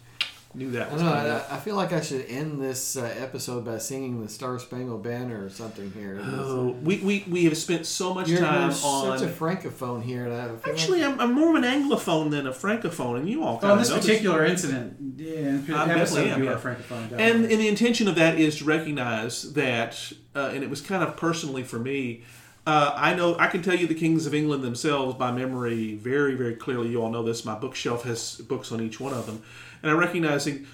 knew 0.55 0.69
that 0.71 0.91
I 0.91 0.95
know. 0.97 1.43
I. 1.49 1.55
I 1.55 1.59
feel 1.59 1.75
like 1.75 1.93
I 1.93 2.01
should 2.01 2.25
end 2.27 2.61
this 2.61 2.95
uh, 2.95 3.11
episode 3.17 3.65
by 3.65 3.79
singing 3.79 4.21
the 4.21 4.29
Star 4.29 4.59
Spangled 4.59 5.01
Banner 5.01 5.43
or 5.43 5.49
something 5.49 5.91
here. 5.91 6.19
Oh, 6.23 6.75
we, 6.83 6.99
we, 6.99 7.25
we 7.27 7.45
have 7.45 7.57
spent 7.57 7.87
so 7.87 8.13
much 8.13 8.27
You're, 8.29 8.39
time 8.39 8.69
you're 8.69 8.85
on. 8.85 9.17
such 9.17 9.27
a 9.27 9.31
francophone 9.31 10.03
here. 10.03 10.25
And 10.27 10.33
I 10.33 10.69
Actually, 10.69 11.01
like, 11.01 11.13
I'm, 11.13 11.19
I'm 11.19 11.33
more 11.33 11.49
of 11.49 11.63
an 11.63 11.63
anglophone 11.63 12.29
than 12.29 12.45
a 12.45 12.51
francophone, 12.51 13.17
and 13.17 13.27
you 13.27 13.43
all 13.43 13.59
kind 13.59 13.63
Well, 13.63 13.73
of 13.73 13.79
this 13.79 13.89
know 13.89 13.95
this. 13.95 14.05
particular 14.05 14.45
incident, 14.45 14.97
yeah, 15.17 15.75
I 15.75 15.89
episode, 15.91 15.95
definitely 15.95 16.29
am, 16.29 16.39
we 16.41 16.45
yeah. 16.45 16.53
are 16.53 16.59
francophone. 16.59 17.01
And, 17.01 17.09
definitely. 17.09 17.53
and 17.53 17.61
the 17.61 17.67
intention 17.67 18.07
of 18.07 18.15
that 18.15 18.39
is 18.39 18.57
to 18.59 18.65
recognize 18.65 19.53
that, 19.53 20.13
uh, 20.35 20.51
and 20.53 20.63
it 20.63 20.69
was 20.69 20.81
kind 20.81 21.01
of 21.03 21.17
personally 21.17 21.63
for 21.63 21.79
me. 21.79 22.23
Uh, 22.65 22.93
I 22.95 23.13
know 23.13 23.35
I 23.37 23.47
can 23.47 23.61
tell 23.61 23.75
you 23.75 23.87
the 23.87 23.95
kings 23.95 24.25
of 24.25 24.33
England 24.33 24.63
themselves 24.63 25.15
by 25.15 25.31
memory 25.31 25.95
very, 25.95 26.35
very 26.35 26.55
clearly. 26.55 26.89
You 26.89 27.01
all 27.01 27.11
know 27.11 27.23
this. 27.23 27.43
My 27.43 27.55
bookshelf 27.55 28.03
has 28.03 28.35
books 28.37 28.71
on 28.71 28.79
each 28.81 28.99
one 28.99 29.13
of 29.13 29.25
them, 29.25 29.43
and 29.81 29.91
I'm 29.91 29.97
recognizing 29.97 30.65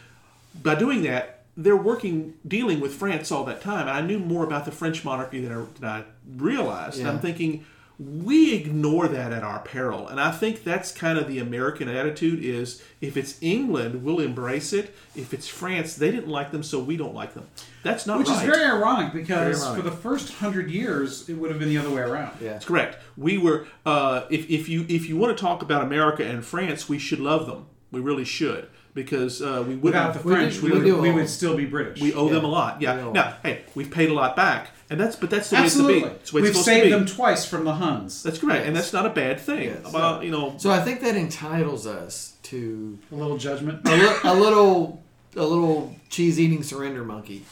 by 0.62 0.76
doing 0.76 1.04
that 1.04 1.40
they're 1.58 1.76
working 1.76 2.36
dealing 2.48 2.80
with 2.80 2.94
France 2.94 3.32
all 3.32 3.44
that 3.44 3.62
time. 3.62 3.82
And 3.82 3.90
I 3.90 4.02
knew 4.02 4.18
more 4.18 4.46
about 4.46 4.66
the 4.66 4.72
French 4.72 5.04
monarchy 5.04 5.42
than 5.42 5.52
I, 5.52 5.66
than 5.80 5.90
I 5.90 6.04
realized. 6.38 7.00
And 7.00 7.08
I'm 7.10 7.20
thinking, 7.20 7.66
we 8.00 8.54
ignore 8.56 9.10
that 9.10 9.34
at 9.34 9.44
our 9.44 9.60
peril 9.60 10.08
and 10.08 10.22
i 10.22 10.32
think 10.32 10.64
that's 10.64 10.90
kind 10.92 11.20
of 11.20 11.28
the 11.28 11.38
american 11.38 11.90
attitude 11.90 12.44
is 12.44 12.82
if 13.02 13.18
it's 13.18 13.38
england 13.42 14.04
we'll 14.04 14.22
embrace 14.22 14.72
it 14.72 14.96
if 15.16 15.34
it's 15.34 15.50
france 15.50 15.96
they 15.96 16.10
didn't 16.10 16.30
like 16.30 16.52
them 16.52 16.64
so 16.64 16.80
we 16.80 16.96
don't 16.96 17.14
like 17.14 17.34
them 17.34 17.46
that's 17.84 18.06
not 18.06 18.20
Which 18.20 18.30
right 18.30 18.48
is 18.48 18.56
very 18.56 18.66
ironic 18.66 19.14
because 19.14 19.64
ironic. 19.64 19.84
for 19.84 19.90
the 19.90 19.96
first 19.96 20.34
hundred 20.34 20.70
years, 20.70 21.30
it 21.30 21.36
would 21.36 21.50
have 21.50 21.60
been 21.60 21.70
the 21.70 21.78
other 21.78 21.90
way 21.90 22.02
around. 22.02 22.38
Yeah. 22.42 22.50
That's 22.54 22.66
correct. 22.66 22.98
We 23.16 23.38
were 23.38 23.68
uh, 23.86 24.24
if, 24.30 24.50
if 24.50 24.68
you 24.68 24.86
if 24.90 25.08
you 25.08 25.16
want 25.16 25.38
to 25.38 25.42
talk 25.42 25.62
about 25.62 25.82
America 25.82 26.26
and 26.26 26.44
France, 26.44 26.90
we 26.90 27.00
should 27.00 27.20
love 27.22 27.46
them. 27.46 27.68
We 27.90 28.02
really 28.02 28.26
should 28.26 28.68
because 28.94 29.42
uh, 29.42 29.64
we 29.68 29.76
Without 29.76 30.08
wouldn't. 30.16 30.24
the 30.24 30.30
We 30.30 30.36
French, 30.36 30.54
do- 30.56 30.62
we, 30.62 30.70
we 30.72 30.78
would, 30.78 30.86
do 30.86 30.98
we 31.02 31.10
all- 31.10 31.16
would 31.16 31.30
still 31.30 31.56
be 31.56 31.66
British. 31.66 32.02
we 32.02 32.14
owe 32.14 32.30
them 32.30 32.44
a 32.44 32.48
lot. 32.48 32.82
Yeah. 32.82 32.96
We 32.96 33.02
owe 33.04 33.12
Now, 33.12 33.36
hey, 33.44 33.62
we've 33.76 33.92
paid 33.92 34.10
a 34.10 34.14
lot 34.14 34.36
back, 34.36 34.70
and 34.90 35.00
that's 35.00 35.16
but 35.16 35.30
that's 35.30 35.50
the 35.50 35.58
Absolutely. 35.58 36.04
way 36.04 36.10
it's 36.10 36.10
to 36.10 36.12
be. 36.12 36.20
It's 36.22 36.32
the 36.32 36.36
way 36.36 36.42
We've 36.42 36.50
it's 36.50 36.60
supposed 36.60 36.66
saved 36.66 36.84
to 36.92 36.98
be. 36.98 37.06
them 37.06 37.06
twice 37.06 37.46
from 37.46 37.64
the 37.66 37.74
Huns. 37.76 38.24
That's 38.24 38.40
correct, 38.40 38.66
and 38.68 38.76
that's 38.76 38.92
not 38.94 39.06
a 39.06 39.10
bad 39.10 39.40
thing. 39.40 39.64
Yes. 39.66 39.90
About 39.90 40.24
you 40.24 40.32
know, 40.32 40.56
So 40.58 40.70
I 40.72 40.82
think 40.82 41.02
that 41.02 41.16
entitles 41.16 41.86
us 41.88 42.34
to 42.44 42.98
A 43.12 43.16
little 43.16 43.38
judgment. 43.38 43.88
a, 43.88 43.96
li- 43.96 44.16
a 44.24 44.34
little 44.34 45.02
a 45.36 45.44
little 45.44 45.96
cheese 46.10 46.40
eating 46.40 46.64
surrender 46.64 47.04
monkey. 47.04 47.46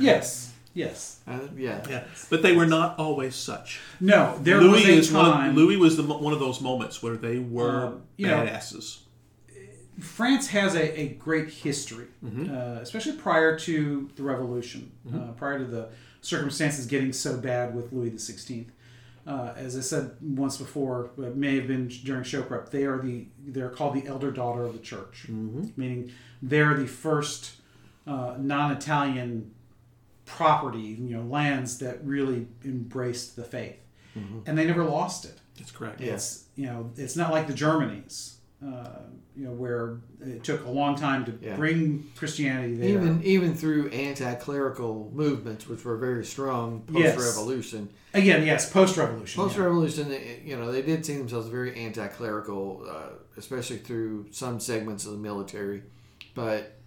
yes. 0.00 0.50
Yes. 0.74 1.20
Uh, 1.28 1.38
yeah. 1.54 1.84
yeah. 1.88 2.04
But 2.30 2.42
they 2.42 2.56
were 2.56 2.64
not 2.66 2.98
always 2.98 3.34
such. 3.34 3.78
No, 4.00 4.38
there 4.40 4.58
Louis 4.58 4.72
was 4.72 4.84
a 4.86 4.92
is 4.92 5.12
one. 5.12 5.30
time. 5.30 5.50
Of, 5.50 5.56
Louis 5.56 5.76
was 5.76 5.98
the, 5.98 6.02
mo- 6.02 6.16
one 6.18 6.32
of 6.32 6.40
those 6.40 6.62
moments 6.62 7.02
where 7.02 7.16
they 7.16 7.38
were 7.38 7.86
Um, 7.88 8.02
you 8.16 8.26
know, 8.26 8.38
badasses. 8.38 9.00
France 10.00 10.48
has 10.48 10.74
a, 10.74 11.00
a 11.00 11.08
great 11.14 11.48
history, 11.50 12.06
Mm-hmm. 12.24 12.54
uh, 12.54 12.80
especially 12.80 13.12
prior 13.12 13.58
to 13.60 14.10
the 14.16 14.22
Revolution, 14.22 14.90
uh, 15.14 15.32
prior 15.32 15.58
to 15.58 15.64
the 15.64 15.88
circumstances 16.20 16.86
getting 16.86 17.12
so 17.12 17.36
bad 17.36 17.74
with 17.74 17.92
Louis 17.92 18.10
XVI. 18.12 18.66
Uh, 19.26 19.52
as 19.56 19.76
I 19.76 19.80
said 19.80 20.16
once 20.20 20.56
before, 20.56 21.10
it 21.18 21.36
may 21.36 21.54
have 21.56 21.68
been 21.68 21.86
during 21.88 22.24
show 22.24 22.42
prep. 22.42 22.70
They 22.70 22.84
are 22.84 22.98
the 23.00 23.26
they're 23.46 23.68
called 23.70 23.94
the 23.94 24.06
elder 24.06 24.30
daughter 24.32 24.64
of 24.64 24.72
the 24.72 24.78
church, 24.80 25.26
Mm-hmm. 25.30 25.68
meaning 25.76 26.12
they're 26.40 26.74
the 26.74 26.86
first 26.88 27.52
uh, 28.06 28.34
non-Italian 28.38 29.52
property, 30.24 30.80
you 31.00 31.16
know, 31.16 31.22
lands 31.22 31.78
that 31.78 32.02
really 32.04 32.46
embraced 32.64 33.36
the 33.36 33.44
faith, 33.44 33.76
and 34.46 34.58
they 34.58 34.66
never 34.66 34.84
lost 34.84 35.24
it. 35.24 35.38
That's 35.56 35.70
correct. 35.70 36.00
It's 36.00 36.44
you 36.56 36.66
know 36.66 36.90
it's 36.96 37.14
not 37.16 37.30
like 37.30 37.46
the 37.46 37.52
Germanies, 37.52 38.34
uh, 38.64 39.00
you 39.34 39.44
know, 39.46 39.52
where 39.52 39.98
it 40.20 40.44
took 40.44 40.64
a 40.66 40.70
long 40.70 40.94
time 40.94 41.24
to 41.24 41.32
Yeah. 41.40 41.56
bring 41.56 42.04
Christianity 42.16 42.74
there. 42.76 42.88
Even 42.90 43.22
even 43.22 43.54
through 43.54 43.88
anti-clerical 43.88 45.10
movements, 45.14 45.66
which 45.66 45.84
were 45.84 45.96
very 45.96 46.24
strong 46.24 46.82
post-revolution. 46.82 47.88
Again, 48.14 48.44
yes, 48.44 48.70
post-revolution. 48.70 49.42
Post-revolution, 49.42 50.10
they- 50.10 50.42
you 50.44 50.56
know, 50.56 50.70
they 50.70 50.82
did 50.82 51.04
see 51.06 51.16
themselves 51.16 51.48
very 51.48 51.74
anti-clerical, 51.74 52.84
uh, 52.88 53.14
especially 53.38 53.78
through 53.78 54.26
some 54.32 54.60
segments 54.60 55.06
of 55.06 55.12
the 55.12 55.18
military, 55.18 55.82
but 56.34 56.78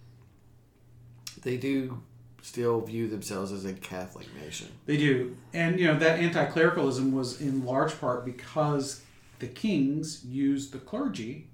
they 1.42 1.56
do 1.56 2.00
still 2.42 2.80
view 2.80 3.08
themselves 3.08 3.50
as 3.50 3.64
a 3.64 3.72
Catholic 3.72 4.26
nation. 4.40 4.68
They 4.86 4.96
do, 4.96 5.36
and 5.52 5.80
you 5.80 5.86
know 5.88 5.98
that 5.98 6.20
anti-clericalism 6.20 7.12
was 7.12 7.40
in 7.40 7.64
large 7.64 7.98
part 8.00 8.24
because 8.24 9.02
the 9.40 9.48
kings 9.48 10.24
used 10.24 10.72
the 10.72 10.78
clergy 10.78 11.48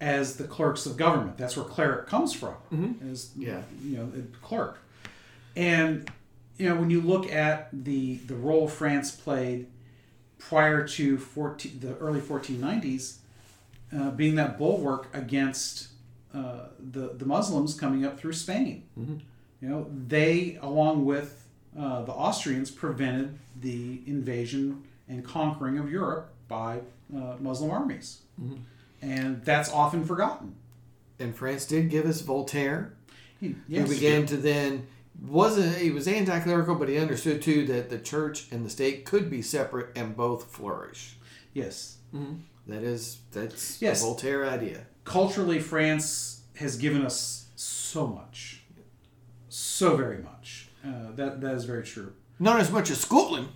as 0.00 0.36
the 0.36 0.44
clerks 0.44 0.86
of 0.86 0.96
government. 0.96 1.38
That's 1.38 1.56
where 1.56 1.64
cleric 1.64 2.06
comes 2.06 2.32
from. 2.34 2.54
As 3.10 3.30
Yeah. 3.36 3.62
you 3.82 3.96
know, 3.96 4.12
a 4.16 4.22
clerk, 4.46 4.78
and 5.56 6.10
you 6.58 6.68
know 6.68 6.76
when 6.76 6.90
you 6.90 7.00
look 7.00 7.30
at 7.32 7.68
the 7.72 8.16
the 8.16 8.34
role 8.34 8.68
France 8.68 9.10
played 9.10 9.66
prior 10.38 10.86
to 10.86 11.16
14, 11.18 11.80
the 11.80 11.96
early 11.96 12.20
1490s, 12.20 13.16
uh, 13.96 14.10
being 14.10 14.34
that 14.36 14.58
bulwark 14.58 15.08
against 15.14 15.88
uh, 16.34 16.66
the 16.78 17.14
the 17.14 17.24
Muslims 17.24 17.78
coming 17.78 18.04
up 18.04 18.18
through 18.18 18.34
Spain. 18.34 18.82
You 19.62 19.68
know, 19.70 19.86
they, 20.06 20.58
along 20.60 21.06
with 21.06 21.46
uh, 21.78 22.02
the 22.02 22.12
Austrians, 22.12 22.70
prevented 22.70 23.38
the 23.58 24.02
invasion 24.06 24.82
and 25.08 25.24
conquering 25.24 25.78
of 25.78 25.90
Europe 25.90 26.34
by 26.48 26.80
uh, 27.16 27.36
Muslim 27.40 27.70
armies, 27.70 28.20
and 29.02 29.44
that's 29.44 29.70
often 29.72 30.04
forgotten. 30.04 30.54
And 31.18 31.34
France 31.34 31.64
did 31.66 31.88
give 31.90 32.04
us 32.06 32.20
Voltaire, 32.20 32.94
He, 33.40 33.48
who 33.48 33.54
yes, 33.68 33.88
began 33.88 34.26
to 34.26 34.36
then 34.36 34.86
wasn't 35.22 35.76
he 35.78 35.90
was 35.90 36.06
anti-clerical, 36.06 36.74
but 36.74 36.88
he 36.88 36.98
understood 36.98 37.40
too 37.40 37.64
that 37.66 37.88
the 37.88 37.98
church 37.98 38.48
and 38.52 38.64
the 38.64 38.70
state 38.70 39.04
could 39.06 39.30
be 39.30 39.40
separate 39.42 39.96
and 39.96 40.14
both 40.16 40.50
flourish. 40.52 41.16
yes. 41.54 41.94
That 42.68 42.82
is 42.82 43.18
that's 43.32 43.80
Yes. 43.80 44.00
a 44.02 44.04
Voltaire 44.06 44.44
idea. 44.48 44.86
Culturally, 45.04 45.60
France 45.60 46.40
has 46.56 46.76
given 46.76 47.04
us 47.06 47.46
so 47.54 48.06
much, 48.08 48.62
so 49.48 49.96
very 49.96 50.18
much. 50.22 50.68
Uh, 50.84 51.12
that 51.14 51.40
that 51.40 51.54
is 51.54 51.64
very 51.64 51.82
true. 51.84 52.12
Not 52.38 52.60
as 52.60 52.70
much 52.70 52.90
as 52.90 53.00
Scotland. 53.00 53.48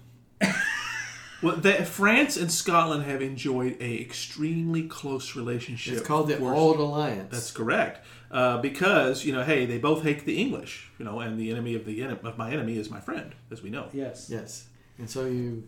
Well, 1.43 1.57
that 1.57 1.87
France 1.87 2.37
and 2.37 2.53
Scotland 2.53 3.05
have 3.05 3.23
enjoyed 3.23 3.77
a 3.81 4.01
extremely 4.01 4.83
close 4.83 5.35
relationship. 5.35 5.95
It's 5.95 6.07
called 6.07 6.29
the 6.29 6.37
for- 6.37 6.55
Old 6.55 6.79
Alliance. 6.79 7.31
That's 7.31 7.51
correct. 7.51 8.07
Uh, 8.31 8.59
because 8.59 9.25
you 9.25 9.33
know, 9.33 9.43
hey, 9.43 9.67
they 9.67 9.79
both 9.79 10.03
hate 10.03 10.25
the 10.27 10.39
English. 10.41 10.91
You 10.99 11.05
know, 11.05 11.21
and 11.21 11.39
the 11.39 11.51
enemy 11.51 11.75
of 11.75 11.85
the 11.85 12.03
en- 12.03 12.19
of 12.23 12.37
my 12.39 12.51
enemy 12.53 12.77
is 12.77 12.91
my 12.91 13.01
friend, 13.01 13.35
as 13.51 13.63
we 13.63 13.71
know. 13.71 13.87
Yes. 13.93 14.29
yes. 14.31 14.67
And 14.99 15.09
so 15.09 15.25
you 15.25 15.65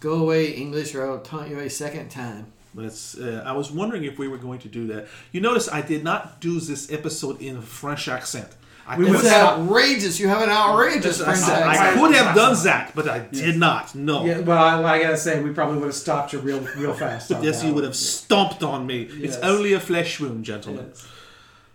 go 0.00 0.14
away 0.14 0.50
English, 0.52 0.94
or 0.94 1.06
I'll 1.10 1.20
taunt 1.20 1.48
you 1.48 1.58
a 1.58 1.70
second 1.70 2.10
time. 2.10 2.52
But 2.74 2.84
it's. 2.84 3.16
Uh, 3.18 3.42
I 3.44 3.52
was 3.52 3.72
wondering 3.72 4.04
if 4.04 4.18
we 4.18 4.28
were 4.28 4.38
going 4.38 4.60
to 4.60 4.68
do 4.68 4.86
that. 4.88 5.08
You 5.32 5.40
notice 5.40 5.68
I 5.68 5.80
did 5.80 6.04
not 6.04 6.40
do 6.40 6.60
this 6.60 6.92
episode 6.92 7.40
in 7.40 7.56
a 7.56 7.62
French 7.62 8.06
accent. 8.06 8.48
I 8.90 8.96
We 8.98 9.04
would 9.04 9.20
It's 9.20 9.28
stop. 9.28 9.58
outrageous. 9.60 10.18
You 10.18 10.28
have 10.28 10.42
an 10.42 10.50
outrageous 10.50 11.20
I, 11.20 11.24
French 11.24 11.42
I- 11.48 11.90
I 11.90 11.94
could 11.94 12.12
have 12.14 12.34
done 12.34 12.56
that, 12.64 12.92
but 12.96 13.08
I 13.08 13.18
did 13.20 13.56
not. 13.56 13.94
No. 13.94 14.24
Yeah, 14.24 14.40
well, 14.40 14.62
I, 14.86 14.94
I 14.94 15.02
gotta 15.02 15.16
say, 15.16 15.40
we 15.40 15.52
probably 15.52 15.78
would 15.78 15.86
have 15.86 15.94
stopped 15.94 16.32
you 16.32 16.40
real, 16.40 16.60
real 16.76 16.94
fast. 16.94 17.30
on 17.32 17.42
Yes, 17.44 17.60
that 17.60 17.68
you 17.68 17.74
would 17.74 17.82
one. 17.84 17.90
have 17.90 17.96
stomped 17.96 18.62
on 18.64 18.86
me. 18.86 19.02
It's 19.26 19.36
only 19.52 19.72
a 19.74 19.80
flesh 19.80 20.18
wound, 20.20 20.44
gentlemen. 20.44 20.86
Yes. 20.88 21.06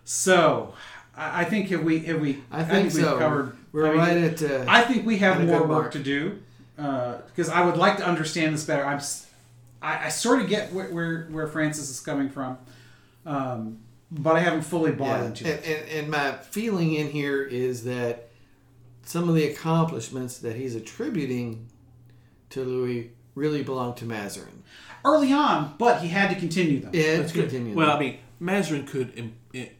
So, 0.04 0.74
I 1.16 1.40
I 1.40 1.44
think 1.44 1.72
if 1.72 1.80
we 1.82 1.94
if 2.12 2.20
we 2.20 2.30
I 2.52 2.62
think 2.64 2.92
we've 2.94 3.04
covered. 3.24 3.56
We're 3.72 3.86
I 3.86 3.90
mean, 3.90 3.98
right 3.98 4.16
at. 4.30 4.42
Uh, 4.42 4.64
I 4.68 4.82
think 4.82 5.06
we 5.06 5.16
have 5.18 5.42
more 5.44 5.60
work 5.60 5.68
mark. 5.68 5.92
to 5.92 5.98
do 5.98 6.38
because 6.76 7.48
I 7.48 7.60
would 7.66 7.76
like 7.78 7.96
to 7.98 8.06
understand 8.06 8.54
this 8.54 8.64
better. 8.64 8.84
I'm 8.84 9.00
I 9.82 10.08
sort 10.08 10.40
of 10.42 10.48
get 10.48 10.72
where, 10.72 10.88
where 10.96 11.26
where 11.30 11.46
Francis 11.46 11.90
is 11.90 12.00
coming 12.00 12.28
from, 12.28 12.58
um, 13.24 13.78
but 14.10 14.36
I 14.36 14.40
haven't 14.40 14.62
fully 14.62 14.92
bought 14.92 15.20
yeah. 15.20 15.26
into 15.26 15.44
And, 15.52 15.64
it. 15.64 15.80
and, 15.80 15.90
and 16.00 16.10
my 16.10 16.32
feeling 16.38 16.94
in 16.94 17.10
here 17.10 17.42
is 17.42 17.84
that 17.84 18.28
some 19.02 19.28
of 19.28 19.34
the 19.34 19.44
accomplishments 19.44 20.38
that 20.38 20.56
he's 20.56 20.74
attributing 20.74 21.68
to 22.50 22.64
Louis 22.64 23.12
really 23.34 23.62
belong 23.62 23.94
to 23.96 24.04
Mazarin. 24.04 24.62
Early 25.04 25.32
on, 25.32 25.74
but 25.78 26.00
he 26.00 26.08
had 26.08 26.30
to 26.30 26.36
continue 26.36 26.80
them. 26.80 26.90
Yeah, 26.92 27.18
That's 27.18 27.32
good. 27.32 27.48
continue. 27.48 27.74
Well, 27.76 27.90
I 27.96 27.98
mean, 28.00 28.18
Mazarin 28.40 28.86
could 28.86 29.32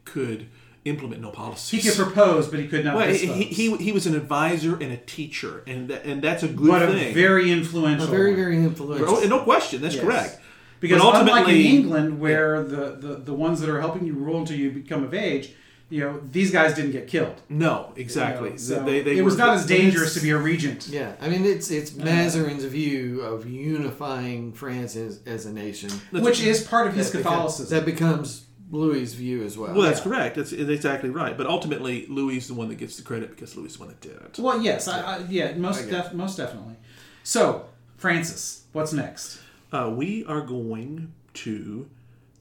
could 0.05 0.49
implement 0.85 1.21
no 1.21 1.31
policies. 1.31 1.83
He 1.83 1.91
could 1.91 1.97
propose, 1.99 2.47
but 2.47 2.61
he 2.61 2.69
could 2.69 2.85
not. 2.85 2.95
Well, 2.95 3.09
he, 3.09 3.27
he, 3.27 3.43
he, 3.45 3.77
he 3.77 3.93
was 3.93 4.07
an 4.07 4.15
advisor 4.15 4.75
and 4.75 4.93
a 4.93 4.97
teacher, 4.99 5.65
and 5.67 5.89
that, 5.89 6.05
and 6.05 6.23
that's 6.23 6.45
a 6.45 6.49
good 6.49 6.69
but 6.69 6.83
a 6.83 6.93
thing. 6.93 7.13
very 7.15 7.51
influential. 7.51 8.07
a 8.07 8.11
very, 8.11 8.35
very 8.37 8.57
influential. 8.59 9.09
Oh, 9.17 9.21
no 9.27 9.41
question, 9.43 9.83
that's 9.83 9.97
Yes. 9.97 10.05
correct. 10.05 10.41
Because 10.81 11.01
But 11.03 11.21
unlike 11.23 11.49
in 11.49 11.57
England, 11.57 12.21
where 12.21 12.63
the, 12.63 12.97
the, 13.01 13.15
the 13.17 13.35
ones 13.35 13.61
that 13.61 13.71
are 13.71 13.81
helping 13.81 14.07
you 14.07 14.15
rule 14.15 14.39
until 14.41 14.57
you 14.57 14.71
become 14.71 15.05
of 15.05 15.15
age, 15.15 15.53
you 15.89 16.01
know, 16.01 16.21
these 16.33 16.51
guys 16.51 16.75
didn't 16.75 16.91
get 16.93 17.07
killed. 17.07 17.41
No, 17.49 17.93
exactly. 17.97 18.49
You 18.49 18.55
know, 18.55 18.59
so 18.59 18.85
they, 18.85 19.03
they 19.03 19.19
it 19.19 19.23
was 19.23 19.39
not 19.39 19.55
as 19.57 19.67
dangerous 19.67 20.15
to 20.15 20.21
be 20.21 20.31
a 20.31 20.37
regent. 20.37 20.89
Yeah, 20.89 21.13
I 21.21 21.29
mean 21.29 21.45
it's 21.45 21.71
it's 21.71 21.93
Mazarin's 21.93 22.65
view 22.65 23.21
of 23.23 23.47
unifying 23.49 24.53
France 24.53 24.97
as, 24.97 25.21
as 25.27 25.47
a 25.47 25.53
nation. 25.53 25.91
which 26.11 26.41
is 26.43 26.63
part 26.65 26.87
of 26.89 26.95
his 26.95 27.11
That 27.13 27.19
becomes- 27.19 27.35
Catholicism. 27.35 27.79
that 27.79 27.85
becomes 27.87 28.47
Louis' 28.71 29.15
view 29.15 29.45
as 29.45 29.57
well. 29.57 29.73
Well, 29.75 29.83
that's 29.83 30.01
correct. 30.01 30.35
That's, 30.37 30.51
that's 30.51 30.69
exactly 30.69 31.09
right. 31.09 31.39
But 31.39 31.47
ultimately, 31.47 32.05
Louis 32.09 32.39
is 32.39 32.49
the 32.49 32.55
one 32.55 32.69
that 32.69 32.79
gets 32.79 32.97
the 32.97 33.03
credit 33.05 33.31
because 33.31 33.57
Louis 33.57 33.69
is 33.69 33.75
the 33.75 33.79
one 33.85 33.89
that 33.89 34.01
did 34.01 34.13
it. 34.17 34.39
well, 34.41 34.61
yes, 34.61 34.89
I, 34.89 35.01
I, 35.01 35.19
yeah, 35.29 35.55
most 35.55 35.89
def- 35.89 36.13
most 36.15 36.37
definitely. 36.37 36.75
So, 37.23 37.67
Francis, 37.97 38.65
what's 38.73 38.93
next? 38.93 39.39
Uh, 39.73 39.93
we 39.95 40.25
are 40.27 40.41
going 40.43 41.13
to 41.35 41.89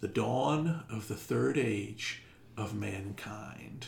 the 0.02 0.08
dawn 0.08 0.84
of 0.90 1.08
the 1.08 1.16
third 1.16 1.58
age 1.58 2.22
of 2.58 2.74
mankind. 2.76 3.88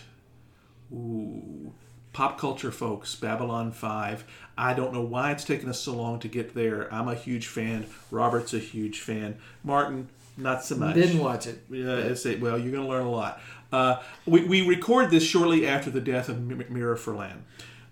Ooh. 0.92 1.74
Pop 2.14 2.40
culture 2.40 2.72
folks, 2.72 3.14
Babylon 3.14 3.72
5. 3.72 4.24
I 4.58 4.74
don't 4.74 4.92
know 4.92 5.02
why 5.04 5.32
it's 5.32 5.44
taken 5.44 5.70
us 5.70 5.80
so 5.80 5.94
long 5.96 6.20
to 6.20 6.28
get 6.28 6.56
there. 6.56 6.92
I'm 6.92 7.08
a 7.08 7.14
huge 7.14 7.46
fan. 7.48 7.86
Robert's 8.10 8.56
a 8.56 8.60
huge 8.60 9.02
fan. 9.02 9.38
Martin, 9.64 10.10
not 10.36 10.64
so 10.64 10.76
much. 10.78 10.96
Didn't 10.96 11.20
watch 11.20 11.46
it. 11.46 11.64
Yeah, 11.70 11.98
it's 11.98 12.26
a, 12.26 12.38
well, 12.38 12.58
you're 12.58 12.72
going 12.72 12.84
to 12.84 12.90
learn 12.90 13.06
a 13.06 13.12
lot. 13.12 13.40
Uh, 13.72 14.02
we, 14.26 14.44
we 14.46 14.68
record 14.68 15.12
this 15.12 15.24
shortly 15.24 15.68
after 15.68 15.92
the 15.92 16.02
death 16.02 16.28
of 16.30 16.38
M- 16.38 16.66
Mira 16.70 16.98
Furlan. 16.98 17.42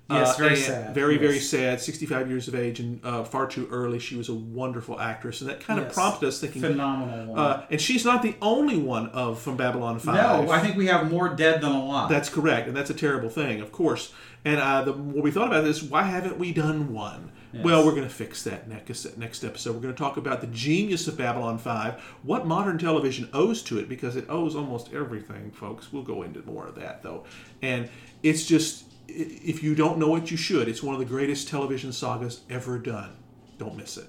Yes, 0.10 0.38
very 0.38 0.50
and 0.50 0.58
sad. 0.60 0.94
Very, 0.94 1.18
very 1.18 1.40
sad. 1.40 1.82
65 1.82 2.30
years 2.30 2.48
of 2.48 2.54
age 2.54 2.80
and 2.80 3.04
uh, 3.04 3.24
far 3.24 3.48
too 3.48 3.68
early. 3.72 3.98
She 3.98 4.16
was 4.16 4.30
a 4.30 4.34
wonderful 4.34 5.00
actress, 5.00 5.42
and 5.42 5.50
that 5.50 5.62
kind 5.62 5.80
of 5.80 5.92
prompted 5.92 6.28
us 6.28 6.40
thinking. 6.40 6.62
Phenomenal 6.62 7.34
one. 7.34 7.40
Uh, 7.40 7.66
and 7.72 7.82
she's 7.82 8.06
not 8.06 8.22
the 8.22 8.36
only 8.42 8.78
one 8.78 9.08
of 9.10 9.42
from 9.42 9.58
Babylon 9.58 9.98
5. 9.98 10.14
no, 10.14 10.52
I 10.52 10.60
think 10.60 10.76
we 10.76 10.86
have 10.88 11.10
more 11.10 11.30
dead 11.30 11.62
than 11.62 11.72
alive. 11.72 12.10
That's 12.10 12.30
correct, 12.30 12.68
and 12.68 12.78
that's 12.78 12.92
a 12.92 12.94
terrible 12.94 13.30
thing, 13.30 13.62
of 13.62 13.72
course. 13.72 14.14
And 14.44 14.60
uh, 14.60 14.84
the, 14.84 14.94
what 14.94 15.24
we 15.24 15.32
thought 15.32 15.48
about 15.48 15.64
this, 15.64 15.82
why 15.82 16.04
haven't 16.04 16.38
we 16.38 16.52
done 16.54 16.94
one? 16.94 17.32
Well, 17.64 17.86
we're 17.86 17.92
going 17.92 18.04
to 18.04 18.14
fix 18.14 18.44
that 18.44 18.68
next 18.68 19.18
next 19.18 19.44
episode. 19.44 19.76
We're 19.76 19.82
going 19.82 19.94
to 19.94 19.98
talk 19.98 20.18
about 20.18 20.42
the 20.42 20.48
genius 20.48 21.08
of 21.08 21.18
Babylon 21.18 21.58
5, 21.58 21.94
what 22.24 22.46
modern 22.46 22.78
television 22.78 23.30
owes 23.34 23.62
to 23.64 23.80
it, 23.80 23.88
because 23.88 24.18
it 24.18 24.26
owes 24.28 24.56
almost 24.58 24.94
everything, 24.94 25.52
folks. 25.52 25.92
We'll 25.94 26.04
go 26.04 26.24
into 26.24 26.42
more 26.44 26.68
of 26.68 26.76
that, 26.76 27.02
though. 27.02 27.24
And 27.62 27.90
it's 28.24 28.46
just, 28.46 28.84
if 29.08 29.64
you 29.64 29.76
don't 29.76 29.98
know 29.98 30.16
it, 30.16 30.32
you 30.32 30.38
should. 30.38 30.68
It's 30.68 30.84
one 30.84 30.96
of 30.96 31.00
the 31.00 31.06
greatest 31.06 31.48
television 31.48 31.92
sagas 31.92 32.42
ever 32.50 32.78
done. 32.78 33.16
Don't 33.58 33.78
miss 33.78 33.98
it. 33.98 34.06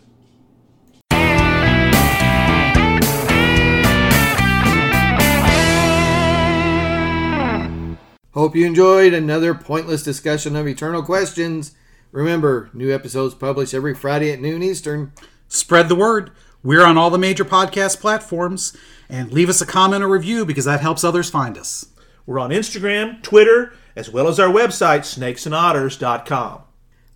Hope 8.33 8.55
you 8.55 8.67
enjoyed 8.67 9.15
another 9.15 9.55
pointless 9.55 10.03
discussion 10.03 10.57
of 10.57 10.69
eternal 10.69 11.03
questions. 11.03 11.75
Remember, 12.13 12.69
new 12.75 12.95
episodes 12.95 13.35
published 13.35 13.73
every 13.73 13.95
Friday 13.95 14.31
at 14.31 14.41
noon 14.41 14.63
Eastern. 14.63 15.13
Spread 15.49 15.89
the 15.89 15.95
word. 15.95 16.33
We're 16.63 16.85
on 16.85 16.99
all 16.99 17.09
the 17.09 17.17
major 17.17 17.47
podcast 17.47 18.01
platforms. 18.01 18.77
And 19.09 19.33
leave 19.33 19.49
us 19.49 19.63
a 19.63 19.67
comment 19.67 20.05
or 20.05 20.09
review 20.09 20.45
because 20.45 20.67
that 20.67 20.81
helps 20.81 21.03
others 21.03 21.31
find 21.31 21.57
us. 21.57 21.87
We're 22.27 22.39
on 22.39 22.51
Instagram, 22.51 23.23
Twitter, 23.23 23.73
as 23.97 24.11
well 24.11 24.29
as 24.29 24.39
our 24.39 24.53
website, 24.53 25.01
snakesandotters.com. 25.01 26.61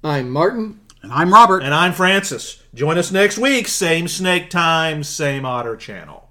I'm 0.02 0.30
Martin. 0.30 0.80
And 1.02 1.12
I'm 1.12 1.32
Robert. 1.32 1.62
And 1.62 1.74
I'm 1.74 1.92
Francis. 1.92 2.62
Join 2.74 2.98
us 2.98 3.12
next 3.12 3.38
week, 3.38 3.68
same 3.68 4.08
snake 4.08 4.50
time, 4.50 5.04
same 5.04 5.44
otter 5.44 5.76
channel. 5.76 6.28